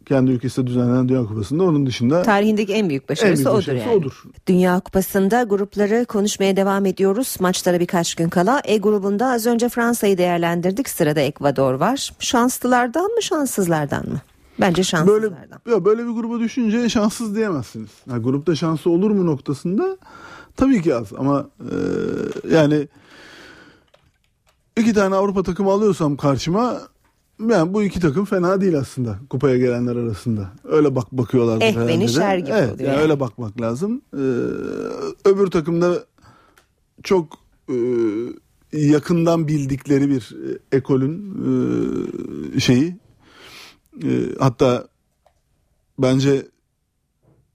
Kendi 0.06 0.30
ülkesinde 0.30 0.66
düzenlenen 0.66 1.08
Dünya 1.08 1.24
Kupası'nda. 1.24 1.64
Onun 1.64 1.86
dışında 1.86 2.22
Tarihindeki 2.22 2.72
en 2.72 2.88
büyük 2.88 3.08
başarısı 3.08 3.30
En 3.30 3.36
büyük 3.36 3.48
odur 3.48 3.56
başarısı 3.58 3.88
yani. 3.88 3.96
odur. 3.96 4.22
Dünya 4.46 4.80
Kupası'nda 4.80 5.42
grupları 5.42 6.04
konuşmaya 6.04 6.56
devam 6.56 6.86
ediyoruz. 6.86 7.36
Maçlara 7.40 7.80
birkaç 7.80 8.14
gün 8.14 8.28
kala. 8.28 8.60
E 8.64 8.76
grubunda 8.78 9.26
az 9.32 9.46
önce 9.46 9.68
Fransa'yı 9.68 10.18
değerlendirdik. 10.18 10.88
Sırada 10.88 11.20
Ekvador 11.20 11.74
var. 11.74 12.12
Şanslılardan 12.18 13.04
mı 13.10 13.22
şanssızlardan 13.22 14.08
mı? 14.08 14.20
Bence 14.60 14.82
şanssızlardan. 14.82 15.60
Böyle, 15.66 15.74
ya 15.76 15.84
böyle 15.84 16.02
bir 16.06 16.10
gruba 16.10 16.40
düşünce 16.40 16.88
şanssız 16.88 17.36
diyemezsiniz. 17.36 17.90
Ha, 18.10 18.18
grupta 18.18 18.54
şansı 18.56 18.90
olur 18.90 19.10
mu 19.10 19.26
noktasında 19.26 19.96
tabii 20.56 20.82
ki 20.82 20.94
az 20.94 21.12
ama 21.18 21.46
e, 21.60 21.74
yani 22.54 22.88
iki 24.76 24.92
tane 24.94 25.14
Avrupa 25.14 25.42
takımı 25.42 25.70
alıyorsam 25.70 26.16
karşıma 26.16 26.80
yani 27.48 27.74
bu 27.74 27.82
iki 27.82 28.00
takım 28.00 28.24
fena 28.24 28.60
değil 28.60 28.78
aslında 28.78 29.18
kupaya 29.30 29.58
gelenler 29.58 29.96
arasında. 29.96 30.50
Öyle 30.64 30.94
bak 30.94 31.12
bakıyorlardır 31.12 31.64
Eh, 31.64 31.88
beni 31.88 32.08
şer 32.08 32.38
gibi 32.38 32.50
evet, 32.50 32.74
oluyor 32.74 32.78
yani 32.78 32.88
yani. 32.88 33.02
Öyle 33.02 33.20
bakmak 33.20 33.60
lazım. 33.60 34.02
Ee, 34.14 34.18
öbür 35.24 35.46
takımda 35.46 36.04
çok 37.02 37.38
e, 37.68 37.76
yakından 38.72 39.48
bildikleri 39.48 40.10
bir 40.10 40.36
e, 40.46 40.76
ekolün 40.76 41.34
e, 42.56 42.60
şeyi 42.60 42.96
e, 44.04 44.08
hatta 44.38 44.88
bence 45.98 46.46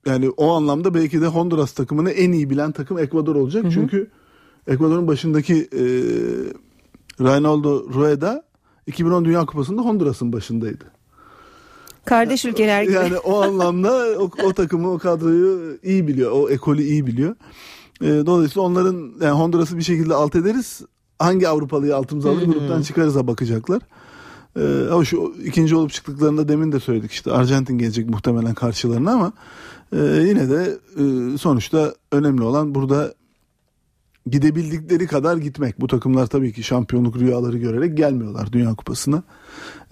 yani 0.06 0.30
o 0.30 0.52
anlamda 0.52 0.94
belki 0.94 1.20
de 1.20 1.26
Honduras 1.26 1.72
takımını 1.72 2.10
en 2.10 2.32
iyi 2.32 2.50
bilen 2.50 2.72
takım 2.72 2.98
Ekvador 2.98 3.36
olacak. 3.36 3.64
Çünkü 3.72 4.10
Ekvador'un 4.66 5.06
başındaki 5.08 5.54
e, 5.54 5.82
Reinaldo 7.20 7.94
Rueda 7.94 8.45
2010 8.86 9.24
Dünya 9.24 9.46
Kupası'nda 9.46 9.82
Honduras'ın 9.82 10.32
başındaydı. 10.32 10.84
Kardeş 12.04 12.44
ülkeler 12.44 12.82
gibi. 12.82 12.92
Yani 12.92 13.18
o 13.18 13.42
anlamda 13.42 14.04
o, 14.18 14.30
o 14.44 14.52
takımı, 14.52 14.92
o 14.92 14.98
kadroyu 14.98 15.78
iyi 15.82 16.08
biliyor. 16.08 16.32
O 16.32 16.50
ekolü 16.50 16.82
iyi 16.82 17.06
biliyor. 17.06 17.36
E, 18.00 18.06
dolayısıyla 18.06 18.62
onların 18.62 19.12
yani 19.20 19.38
Honduras'ı 19.38 19.76
bir 19.78 19.82
şekilde 19.82 20.14
alt 20.14 20.36
ederiz. 20.36 20.82
Hangi 21.18 21.48
Avrupalıyı 21.48 21.96
altımıza 21.96 22.30
alır 22.30 22.46
gruptan 22.46 22.82
çıkarız'a 22.82 23.26
bakacaklar. 23.26 23.82
E, 24.56 24.88
ama 24.92 25.04
şu 25.04 25.34
ikinci 25.44 25.76
olup 25.76 25.92
çıktıklarında 25.92 26.48
demin 26.48 26.72
de 26.72 26.80
söyledik 26.80 27.12
işte 27.12 27.32
Arjantin 27.32 27.78
gelecek 27.78 28.10
muhtemelen 28.10 28.54
karşılarına 28.54 29.12
ama 29.12 29.32
e, 29.92 29.98
yine 29.98 30.50
de 30.50 30.78
e, 30.96 31.38
sonuçta 31.38 31.94
önemli 32.12 32.42
olan 32.42 32.74
burada 32.74 33.14
gidebildikleri 34.30 35.06
kadar 35.06 35.36
gitmek. 35.36 35.80
Bu 35.80 35.86
takımlar 35.86 36.26
tabii 36.26 36.52
ki 36.52 36.62
şampiyonluk 36.62 37.16
rüyaları 37.16 37.58
görerek 37.58 37.96
gelmiyorlar 37.96 38.52
Dünya 38.52 38.74
Kupası'na. 38.74 39.22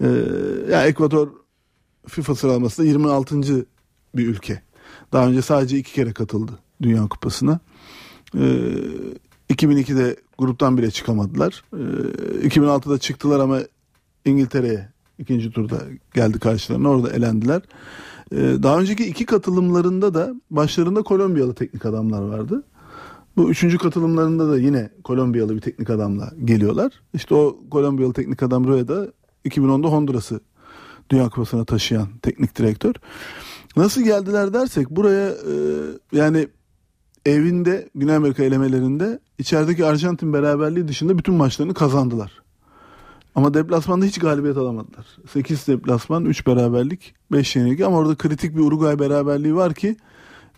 E, 0.01 0.07
ya 0.71 0.85
Ekvador 0.85 1.29
FIFA 2.07 2.35
sıralamasında 2.35 2.87
26. 2.87 3.65
bir 4.15 4.27
ülke. 4.27 4.61
Daha 5.13 5.27
önce 5.27 5.41
sadece 5.41 5.77
iki 5.77 5.93
kere 5.93 6.13
katıldı 6.13 6.51
Dünya 6.81 7.07
Kupası'na. 7.07 7.59
Ee, 8.35 8.73
2002'de 9.49 10.15
gruptan 10.37 10.77
bile 10.77 10.91
çıkamadılar. 10.91 11.63
Ee, 11.73 12.47
2006'da 12.47 12.97
çıktılar 12.97 13.39
ama 13.39 13.59
İngiltere'ye 14.25 14.89
ikinci 15.19 15.51
turda 15.51 15.81
geldi 16.13 16.39
karşılarına. 16.39 16.89
Orada 16.89 17.09
elendiler. 17.09 17.61
Ee, 18.31 18.37
daha 18.37 18.79
önceki 18.79 19.05
iki 19.05 19.25
katılımlarında 19.25 20.13
da 20.13 20.33
başlarında 20.51 21.01
Kolombiyalı 21.01 21.53
teknik 21.55 21.85
adamlar 21.85 22.21
vardı. 22.21 22.63
Bu 23.37 23.49
üçüncü 23.51 23.77
katılımlarında 23.77 24.49
da 24.49 24.57
yine 24.57 24.89
Kolombiyalı 25.03 25.55
bir 25.55 25.61
teknik 25.61 25.89
adamla 25.89 26.31
geliyorlar. 26.45 26.91
İşte 27.13 27.35
o 27.35 27.59
Kolombiyalı 27.71 28.13
teknik 28.13 28.43
adam 28.43 28.67
Rueda 28.67 29.07
2010'da 29.45 29.87
Honduras'ı 29.87 30.39
Dünya 31.09 31.29
Kupası'na 31.29 31.65
taşıyan 31.65 32.07
teknik 32.21 32.57
direktör. 32.57 32.93
Nasıl 33.77 34.01
geldiler 34.01 34.53
dersek 34.53 34.89
buraya 34.89 35.29
e, 35.29 35.53
yani 36.11 36.47
evinde 37.25 37.89
Güney 37.95 38.15
Amerika 38.15 38.43
elemelerinde 38.43 39.19
içerideki 39.39 39.85
Arjantin 39.85 40.33
beraberliği 40.33 40.87
dışında 40.87 41.17
bütün 41.17 41.33
maçlarını 41.33 41.73
kazandılar. 41.73 42.31
Ama 43.35 43.53
deplasmanda 43.53 44.05
hiç 44.05 44.19
galibiyet 44.19 44.57
alamadılar. 44.57 45.05
8 45.29 45.67
deplasman, 45.67 46.25
3 46.25 46.47
beraberlik, 46.47 47.15
5 47.31 47.55
yenilgi 47.55 47.85
ama 47.85 47.97
orada 47.97 48.15
kritik 48.15 48.55
bir 48.55 48.61
Uruguay 48.61 48.99
beraberliği 48.99 49.55
var 49.55 49.73
ki 49.73 49.95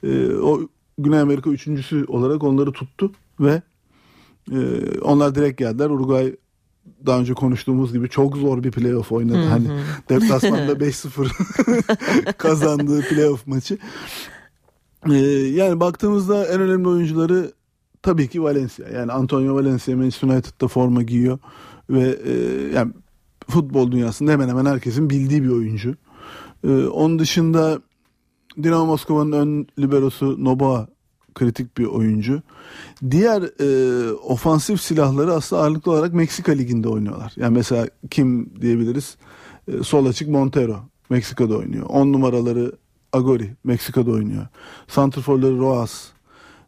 e, 0.04 0.36
o 0.36 0.62
Güney 0.98 1.20
Amerika 1.20 1.50
üçüncüsü 1.50 2.06
olarak 2.08 2.44
onları 2.44 2.72
tuttu 2.72 3.12
ve 3.40 3.62
e, 4.52 4.58
onlar 5.02 5.36
direkt 5.36 5.60
geldiler. 5.60 5.90
Uruguay 5.90 6.36
daha 7.06 7.20
önce 7.20 7.34
konuştuğumuz 7.34 7.94
gibi 7.94 8.10
çok 8.10 8.38
zor 8.38 8.64
bir 8.64 8.72
playoff 8.72 9.12
oynadı. 9.12 9.38
Hı 9.38 9.42
hı. 9.42 9.50
Hani 9.50 9.68
deplasmanda 10.10 10.72
5-0 10.72 12.34
kazandığı 12.38 13.02
playoff 13.02 13.48
maçı. 13.48 13.78
Ee, 15.10 15.16
yani 15.54 15.80
baktığımızda 15.80 16.46
en 16.46 16.62
önemli 16.62 16.88
oyuncuları 16.88 17.52
tabii 18.02 18.28
ki 18.28 18.44
Valencia. 18.44 18.90
Yani 18.90 19.12
Antonio 19.12 19.56
Valencia 19.56 19.96
Manchester 19.96 20.28
United'da 20.28 20.68
forma 20.68 21.04
giyiyor 21.04 21.40
ve 21.90 22.20
e, 22.26 22.34
yani 22.76 22.94
futbol 23.50 23.92
dünyasında 23.92 24.32
hemen 24.32 24.50
hemen 24.50 24.66
herkesin 24.66 25.10
bildiği 25.10 25.44
bir 25.44 25.50
oyuncu. 25.50 25.96
Ee, 26.64 26.86
onun 26.86 27.20
dışında 27.20 27.82
Dinamo 28.64 28.86
Moskova'nın 28.86 29.32
ön 29.32 29.68
liberosu 29.80 30.44
Noboa 30.44 30.88
kritik 31.36 31.78
bir 31.78 31.86
oyuncu. 31.86 32.42
Diğer 33.12 33.42
e, 33.42 34.12
ofansif 34.12 34.82
silahları 34.82 35.34
aslında 35.34 35.62
ağırlıklı 35.62 35.92
olarak 35.92 36.14
Meksika 36.14 36.52
Ligi'nde 36.52 36.90
oynuyorlar. 36.90 37.34
Yani 37.36 37.54
mesela 37.54 37.88
kim 38.10 38.62
diyebiliriz? 38.62 39.18
E, 39.68 39.84
sol 39.84 40.06
açık 40.06 40.30
Montero 40.30 40.80
Meksika'da 41.10 41.58
oynuyor. 41.58 41.86
10 41.90 42.14
numaraları 42.14 42.72
Agori 43.14 43.56
Meksika'da 43.64 44.12
oynuyor. 44.12 44.48
Santrforları 44.88 45.58
Roas 45.58 46.08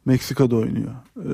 Meksika'da 0.06 0.56
oynuyor. 0.56 0.92
E, 1.18 1.32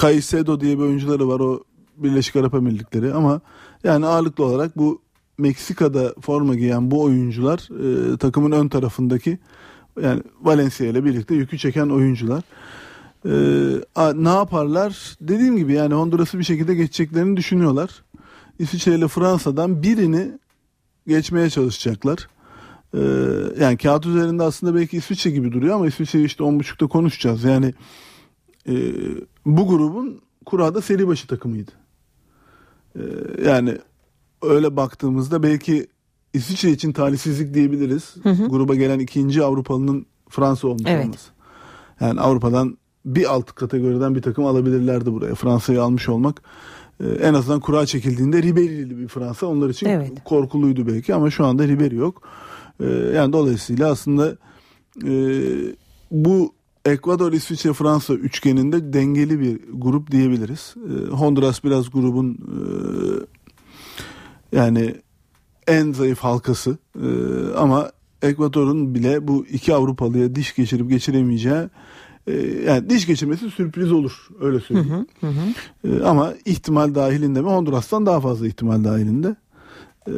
Caicedo 0.00 0.60
diye 0.60 0.78
bir 0.78 0.82
oyuncuları 0.82 1.28
var 1.28 1.40
o 1.40 1.64
Birleşik 1.96 2.36
Arap 2.36 2.54
Emirlikleri 2.54 3.14
ama 3.14 3.40
yani 3.84 4.06
ağırlıklı 4.06 4.44
olarak 4.44 4.78
bu 4.78 5.02
Meksika'da 5.38 6.14
forma 6.20 6.54
giyen 6.54 6.90
bu 6.90 7.02
oyuncular 7.02 7.68
e, 8.14 8.16
takımın 8.16 8.52
ön 8.52 8.68
tarafındaki 8.68 9.38
yani 10.02 10.22
Valencia 10.42 10.86
ile 10.86 11.04
birlikte 11.04 11.34
yükü 11.34 11.58
çeken 11.58 11.88
oyuncular. 11.88 12.42
Ee, 13.26 13.80
a- 13.94 14.12
ne 14.12 14.28
yaparlar? 14.28 15.16
Dediğim 15.20 15.56
gibi 15.56 15.72
yani 15.72 15.94
Honduras'ı 15.94 16.38
bir 16.38 16.44
şekilde 16.44 16.74
geçeceklerini 16.74 17.36
düşünüyorlar. 17.36 18.02
İsviçre 18.58 18.94
ile 18.94 19.08
Fransa'dan 19.08 19.82
birini 19.82 20.38
geçmeye 21.06 21.50
çalışacaklar. 21.50 22.28
Ee, 22.94 22.98
yani 23.60 23.76
kağıt 23.76 24.06
üzerinde 24.06 24.42
aslında 24.42 24.74
belki 24.74 24.96
İsviçre 24.96 25.30
gibi 25.30 25.52
duruyor 25.52 25.74
ama 25.74 25.86
İsviçre'yi 25.86 26.26
işte 26.26 26.44
10.30'da 26.44 26.86
konuşacağız. 26.86 27.44
Yani 27.44 27.74
e, 28.68 28.74
bu 29.46 29.68
grubun 29.68 30.20
kurada 30.46 30.82
seri 30.82 31.08
başı 31.08 31.26
takımıydı. 31.26 31.70
Ee, 32.96 33.00
yani 33.44 33.78
öyle 34.42 34.76
baktığımızda 34.76 35.42
belki 35.42 35.86
İsviçre 36.34 36.70
için 36.70 36.92
talihsizlik 36.92 37.54
diyebiliriz. 37.54 38.14
Hı 38.22 38.30
hı. 38.30 38.48
Gruba 38.48 38.74
gelen 38.74 38.98
ikinci 38.98 39.42
Avrupalının 39.42 40.06
Fransa 40.28 40.68
olmuş 40.68 40.82
Evet. 40.86 41.04
olması. 41.04 41.30
Yani 42.00 42.20
Avrupa'dan 42.20 42.78
bir 43.04 43.32
alt 43.34 43.52
kategoriden 43.52 44.14
bir 44.14 44.22
takım 44.22 44.44
alabilirlerdi 44.44 45.12
buraya. 45.12 45.34
Fransa'yı 45.34 45.82
almış 45.82 46.08
olmak 46.08 46.42
e, 47.00 47.06
en 47.08 47.34
azından 47.34 47.60
kura 47.60 47.86
çekildiğinde 47.86 48.42
Ribery'li 48.42 48.98
bir 48.98 49.08
Fransa 49.08 49.46
onlar 49.46 49.70
için 49.70 49.86
Evet. 49.86 50.12
korkuluydu 50.24 50.86
belki 50.86 51.14
ama 51.14 51.30
şu 51.30 51.46
anda 51.46 51.68
Ribery 51.68 51.96
yok. 51.96 52.22
E, 52.80 52.86
yani 53.14 53.32
dolayısıyla 53.32 53.90
aslında 53.90 54.36
e, 55.04 55.12
bu 56.10 56.56
Ekvador, 56.84 57.32
İsviçre, 57.32 57.72
Fransa 57.72 58.14
üçgeninde 58.14 58.92
dengeli 58.92 59.40
bir 59.40 59.60
grup 59.72 60.10
diyebiliriz. 60.10 60.74
Honduras 61.10 61.64
biraz 61.64 61.90
grubun 61.90 62.38
yani 64.52 64.94
en 65.66 65.92
zayıf 65.92 66.18
halkası 66.18 66.78
E, 67.02 67.08
ama 67.56 67.90
Ekvador'un 68.22 68.94
bile 68.94 69.28
bu 69.28 69.46
iki 69.46 69.74
Avrupalıya 69.74 70.34
diş 70.34 70.54
geçirip 70.54 70.90
geçiremeyeceği 70.90 71.68
e, 72.26 72.32
yani 72.66 72.90
diş 72.90 73.06
geçirmesi 73.06 73.50
sürpriz 73.50 73.92
olur 73.92 74.28
öyle 74.40 74.60
söyleyeyim. 74.60 75.06
E, 75.84 76.02
ama 76.02 76.34
ihtimal 76.44 76.94
dahilinde 76.94 77.40
mi 77.40 77.48
Honduras'tan 77.48 78.06
daha 78.06 78.20
fazla 78.20 78.46
ihtimal 78.46 78.84
dahilinde. 78.84 79.36
E, 80.08 80.14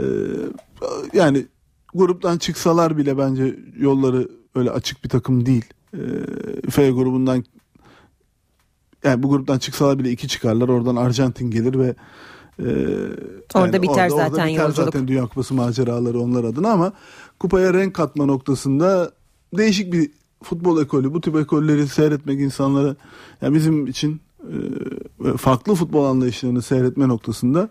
yani 1.13 1.47
gruptan 1.95 2.39
çıksalar 2.39 2.97
bile 2.97 3.19
bence 3.19 3.59
yolları 3.79 4.29
öyle 4.55 4.71
açık 4.71 5.05
bir 5.05 5.09
takım 5.09 5.47
değil. 5.47 5.65
E, 5.95 6.03
F 6.71 6.91
grubundan 6.91 7.45
yani 9.05 9.23
bu 9.23 9.29
gruptan 9.29 9.59
çıksalar 9.59 9.99
bile 9.99 10.11
iki 10.11 10.29
çıkarlar. 10.29 10.69
Oradan 10.69 10.97
Arjantin 10.97 11.51
gelir 11.51 11.79
ve 11.79 11.95
e, 12.59 12.67
Orada 13.55 13.83
biter 13.83 14.09
zaten 14.11 14.49
biter 14.49 14.65
yolculuk. 14.65 14.75
zaten 14.77 15.09
Dünya 15.09 15.27
Kupası 15.27 15.55
maceraları 15.55 16.21
onlar 16.21 16.45
adına 16.45 16.71
ama 16.71 16.93
kupaya 17.41 17.75
renk 17.75 17.95
katma 17.95 18.27
noktasında 18.27 19.13
değişik 19.57 19.93
bir 19.93 20.11
futbol 20.43 20.83
ekolü. 20.83 21.15
Bu 21.15 21.21
tip 21.21 21.37
ekolleri 21.37 21.89
seyretmek 21.89 22.41
insanlara 22.41 22.97
yani 23.43 23.55
bizim 23.55 23.87
için 23.87 24.21
e, 25.25 25.37
farklı 25.37 25.75
futbol 25.75 26.05
anlayışlarını 26.05 26.63
seyretme 26.63 27.09
noktasında 27.09 27.69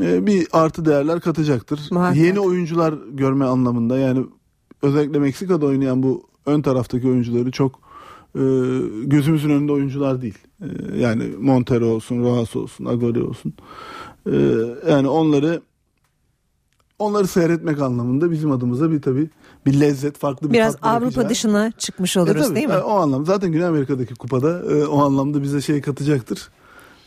e, 0.00 0.26
bir 0.26 0.46
artı 0.52 0.84
değerler 0.84 1.20
katacaktır. 1.20 1.80
Muhakkak. 1.90 2.16
Yeni 2.16 2.40
oyuncular 2.40 2.94
görme 3.12 3.44
anlamında 3.44 3.98
yani 3.98 4.26
özellikle 4.82 5.18
Meksika'da 5.18 5.66
oynayan 5.66 6.02
bu 6.02 6.22
ön 6.46 6.62
taraftaki 6.62 7.08
oyuncuları 7.08 7.50
çok 7.50 7.85
gözümüzün 9.04 9.50
önünde 9.50 9.72
oyuncular 9.72 10.22
değil. 10.22 10.38
E, 10.60 10.98
yani 10.98 11.24
Montero 11.40 11.86
olsun, 11.86 12.22
Rojas 12.22 12.56
olsun, 12.56 12.84
Agüero 12.84 13.28
olsun. 13.28 13.54
E, 14.32 14.36
yani 14.90 15.08
onları 15.08 15.60
onları 16.98 17.26
seyretmek 17.26 17.80
anlamında 17.80 18.30
bizim 18.30 18.50
adımıza 18.50 18.90
bir 18.90 19.02
tabii 19.02 19.30
bir 19.66 19.80
lezzet, 19.80 20.18
farklı 20.18 20.48
bir 20.48 20.54
Biraz 20.54 20.72
tat 20.72 20.82
bırakacağı. 20.82 21.02
Avrupa 21.02 21.28
dışına 21.28 21.70
çıkmış 21.72 22.16
E 22.16 22.20
oluruz 22.20 22.42
tabii, 22.46 22.56
değil 22.56 22.66
mi? 22.66 22.72
e, 22.74 22.78
o 22.78 22.90
anlamda 22.90 23.24
zaten 23.24 23.52
Güney 23.52 23.66
Amerika'daki 23.66 24.14
kupada 24.14 24.60
e, 24.72 24.84
o 24.86 25.02
anlamda 25.04 25.42
bize 25.42 25.60
şey 25.60 25.80
katacaktır. 25.80 26.48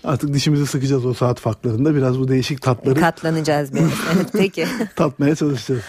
Artık 0.04 0.34
dişimizi 0.34 0.66
sıkacağız 0.68 1.06
o 1.06 1.14
saat 1.14 1.40
farklarında. 1.40 1.96
Biraz 1.96 2.20
bu 2.20 2.28
değişik 2.28 2.62
tatları 2.62 3.00
Katlanacağız 3.00 3.74
biraz. 3.74 3.84
Evet, 4.16 4.28
peki. 4.34 4.66
tatmaya 4.96 5.36
çalışacağız. 5.36 5.82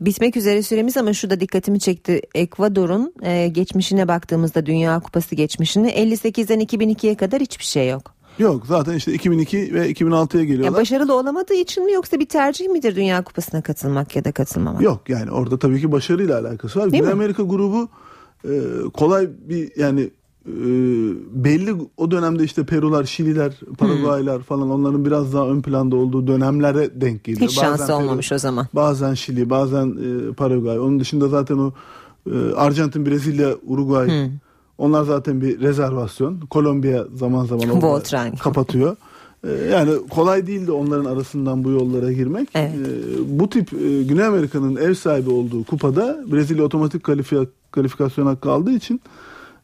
Bitmek 0.00 0.36
üzere 0.36 0.62
süremiz 0.62 0.96
ama 0.96 1.12
şu 1.12 1.30
da 1.30 1.40
dikkatimi 1.40 1.80
çekti. 1.80 2.20
Ekvador'un 2.34 3.14
e, 3.22 3.48
geçmişine 3.48 4.08
baktığımızda 4.08 4.66
Dünya 4.66 5.00
Kupası 5.00 5.34
geçmişini 5.34 5.90
58'den 5.90 6.60
2002'ye 6.60 7.14
kadar 7.14 7.40
hiçbir 7.40 7.64
şey 7.64 7.88
yok. 7.88 8.14
Yok 8.38 8.66
zaten 8.66 8.94
işte 8.94 9.12
2002 9.12 9.74
ve 9.74 9.92
2006'ya 9.92 10.40
Ya 10.40 10.46
geliyorlar. 10.46 10.80
başarılı 10.80 11.14
olamadığı 11.18 11.54
için 11.54 11.84
mi 11.84 11.92
yoksa 11.92 12.20
bir 12.20 12.26
tercih 12.26 12.68
midir 12.68 12.96
Dünya 12.96 13.22
Kupası'na 13.24 13.62
katılmak 13.62 14.16
ya 14.16 14.24
da 14.24 14.32
katılmamak? 14.32 14.82
Yok 14.82 15.08
yani 15.08 15.30
orada 15.30 15.58
tabii 15.58 15.80
ki 15.80 15.92
başarıyla 15.92 16.40
alakası 16.40 16.80
var. 16.80 16.86
Güney? 16.88 17.12
Amerika 17.12 17.42
grubu 17.42 17.88
e, 18.44 18.50
kolay 18.94 19.28
bir 19.48 19.72
yani 19.76 20.10
e, 20.48 20.54
belli 21.44 21.74
o 21.96 22.10
dönemde 22.10 22.44
işte 22.44 22.64
Perular, 22.66 23.04
Şililer, 23.04 23.52
Paraguaylar 23.78 24.40
falan 24.42 24.70
onların 24.70 25.04
biraz 25.04 25.34
daha 25.34 25.48
ön 25.48 25.62
planda 25.62 25.96
olduğu 25.96 26.26
dönemlere 26.26 27.00
denk 27.00 27.24
geliyor. 27.24 27.50
Hiç 27.50 27.60
şansı 27.60 27.86
Peru, 27.86 27.96
olmamış 27.96 28.32
o 28.32 28.38
zaman. 28.38 28.66
Bazen 28.74 29.14
Şili, 29.14 29.50
bazen 29.50 29.86
e, 29.86 30.32
Paraguay. 30.32 30.78
Onun 30.78 31.00
dışında 31.00 31.28
zaten 31.28 31.58
o 31.58 31.72
e, 32.32 32.54
Arjantin, 32.56 33.06
Brezilya, 33.06 33.54
Uruguay 33.66 34.08
Hı. 34.08 34.30
onlar 34.78 35.04
zaten 35.04 35.40
bir 35.40 35.60
rezervasyon. 35.60 36.40
Kolombiya 36.40 37.04
zaman 37.14 37.44
zaman 37.44 37.80
kapatıyor. 38.42 38.96
E, 39.44 39.50
Yani 39.52 39.90
kolay 40.10 40.46
değildi 40.46 40.72
onların 40.72 41.04
arasından 41.04 41.64
bu 41.64 41.70
yollara 41.70 42.12
girmek. 42.12 42.48
E, 42.56 42.72
Bu 43.26 43.50
tip 43.50 43.70
Güney 44.08 44.24
Amerika'nın 44.24 44.76
ev 44.76 44.94
sahibi 44.94 45.30
olduğu 45.30 45.64
kupada 45.64 46.18
Brezilya 46.32 46.64
otomatik 46.64 47.02
kalifiye, 47.04 47.40
kalifikasyon 47.70 48.26
hakkı 48.26 48.50
aldığı 48.50 48.72
için 48.72 49.00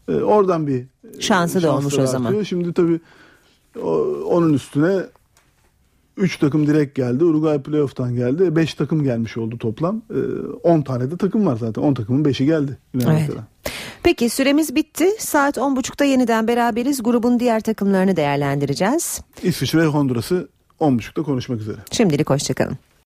e, 0.09 0.13
oradan 0.15 0.67
bir 0.67 0.81
e, 0.81 1.21
Şansı 1.21 1.63
da 1.63 1.73
olmuş 1.77 1.99
o 1.99 2.07
zaman. 2.07 2.27
artıyor. 2.27 2.45
Şimdi 2.45 2.73
tabii 2.73 3.01
o- 3.83 4.23
onun 4.25 4.53
üstüne 4.53 4.97
3 6.17 6.37
takım 6.39 6.67
direkt 6.67 6.95
geldi. 6.97 7.25
Uruguay 7.25 7.63
playoff'tan 7.63 8.15
geldi. 8.15 8.57
5 8.57 8.75
takım 8.75 9.03
gelmiş 9.05 9.37
oldu 9.37 9.59
toplam. 9.59 10.03
10 10.63 10.83
tane 10.83 11.11
de 11.11 11.17
takım 11.17 11.47
var 11.47 11.57
zaten. 11.57 11.83
10 11.83 11.95
takımın 11.95 12.25
5'i 12.25 12.47
geldi. 12.47 12.79
Evet. 12.95 13.31
Peki 14.03 14.29
süremiz 14.29 14.75
bitti. 14.75 15.07
Saat 15.19 15.57
10.30'da 15.57 16.05
yeniden 16.05 16.49
beraberiz. 16.49 17.03
Grubun 17.03 17.41
diğer 17.41 17.61
takımlarını 17.61 18.17
değerlendireceğiz. 18.17 19.21
İsviçre 19.43 19.79
ve 19.79 19.87
Honduras'ı 19.87 20.49
10.30'da 20.81 21.23
konuşmak 21.23 21.61
üzere. 21.61 21.77
Şimdilik 21.91 22.31
hoşçakalın. 22.31 22.79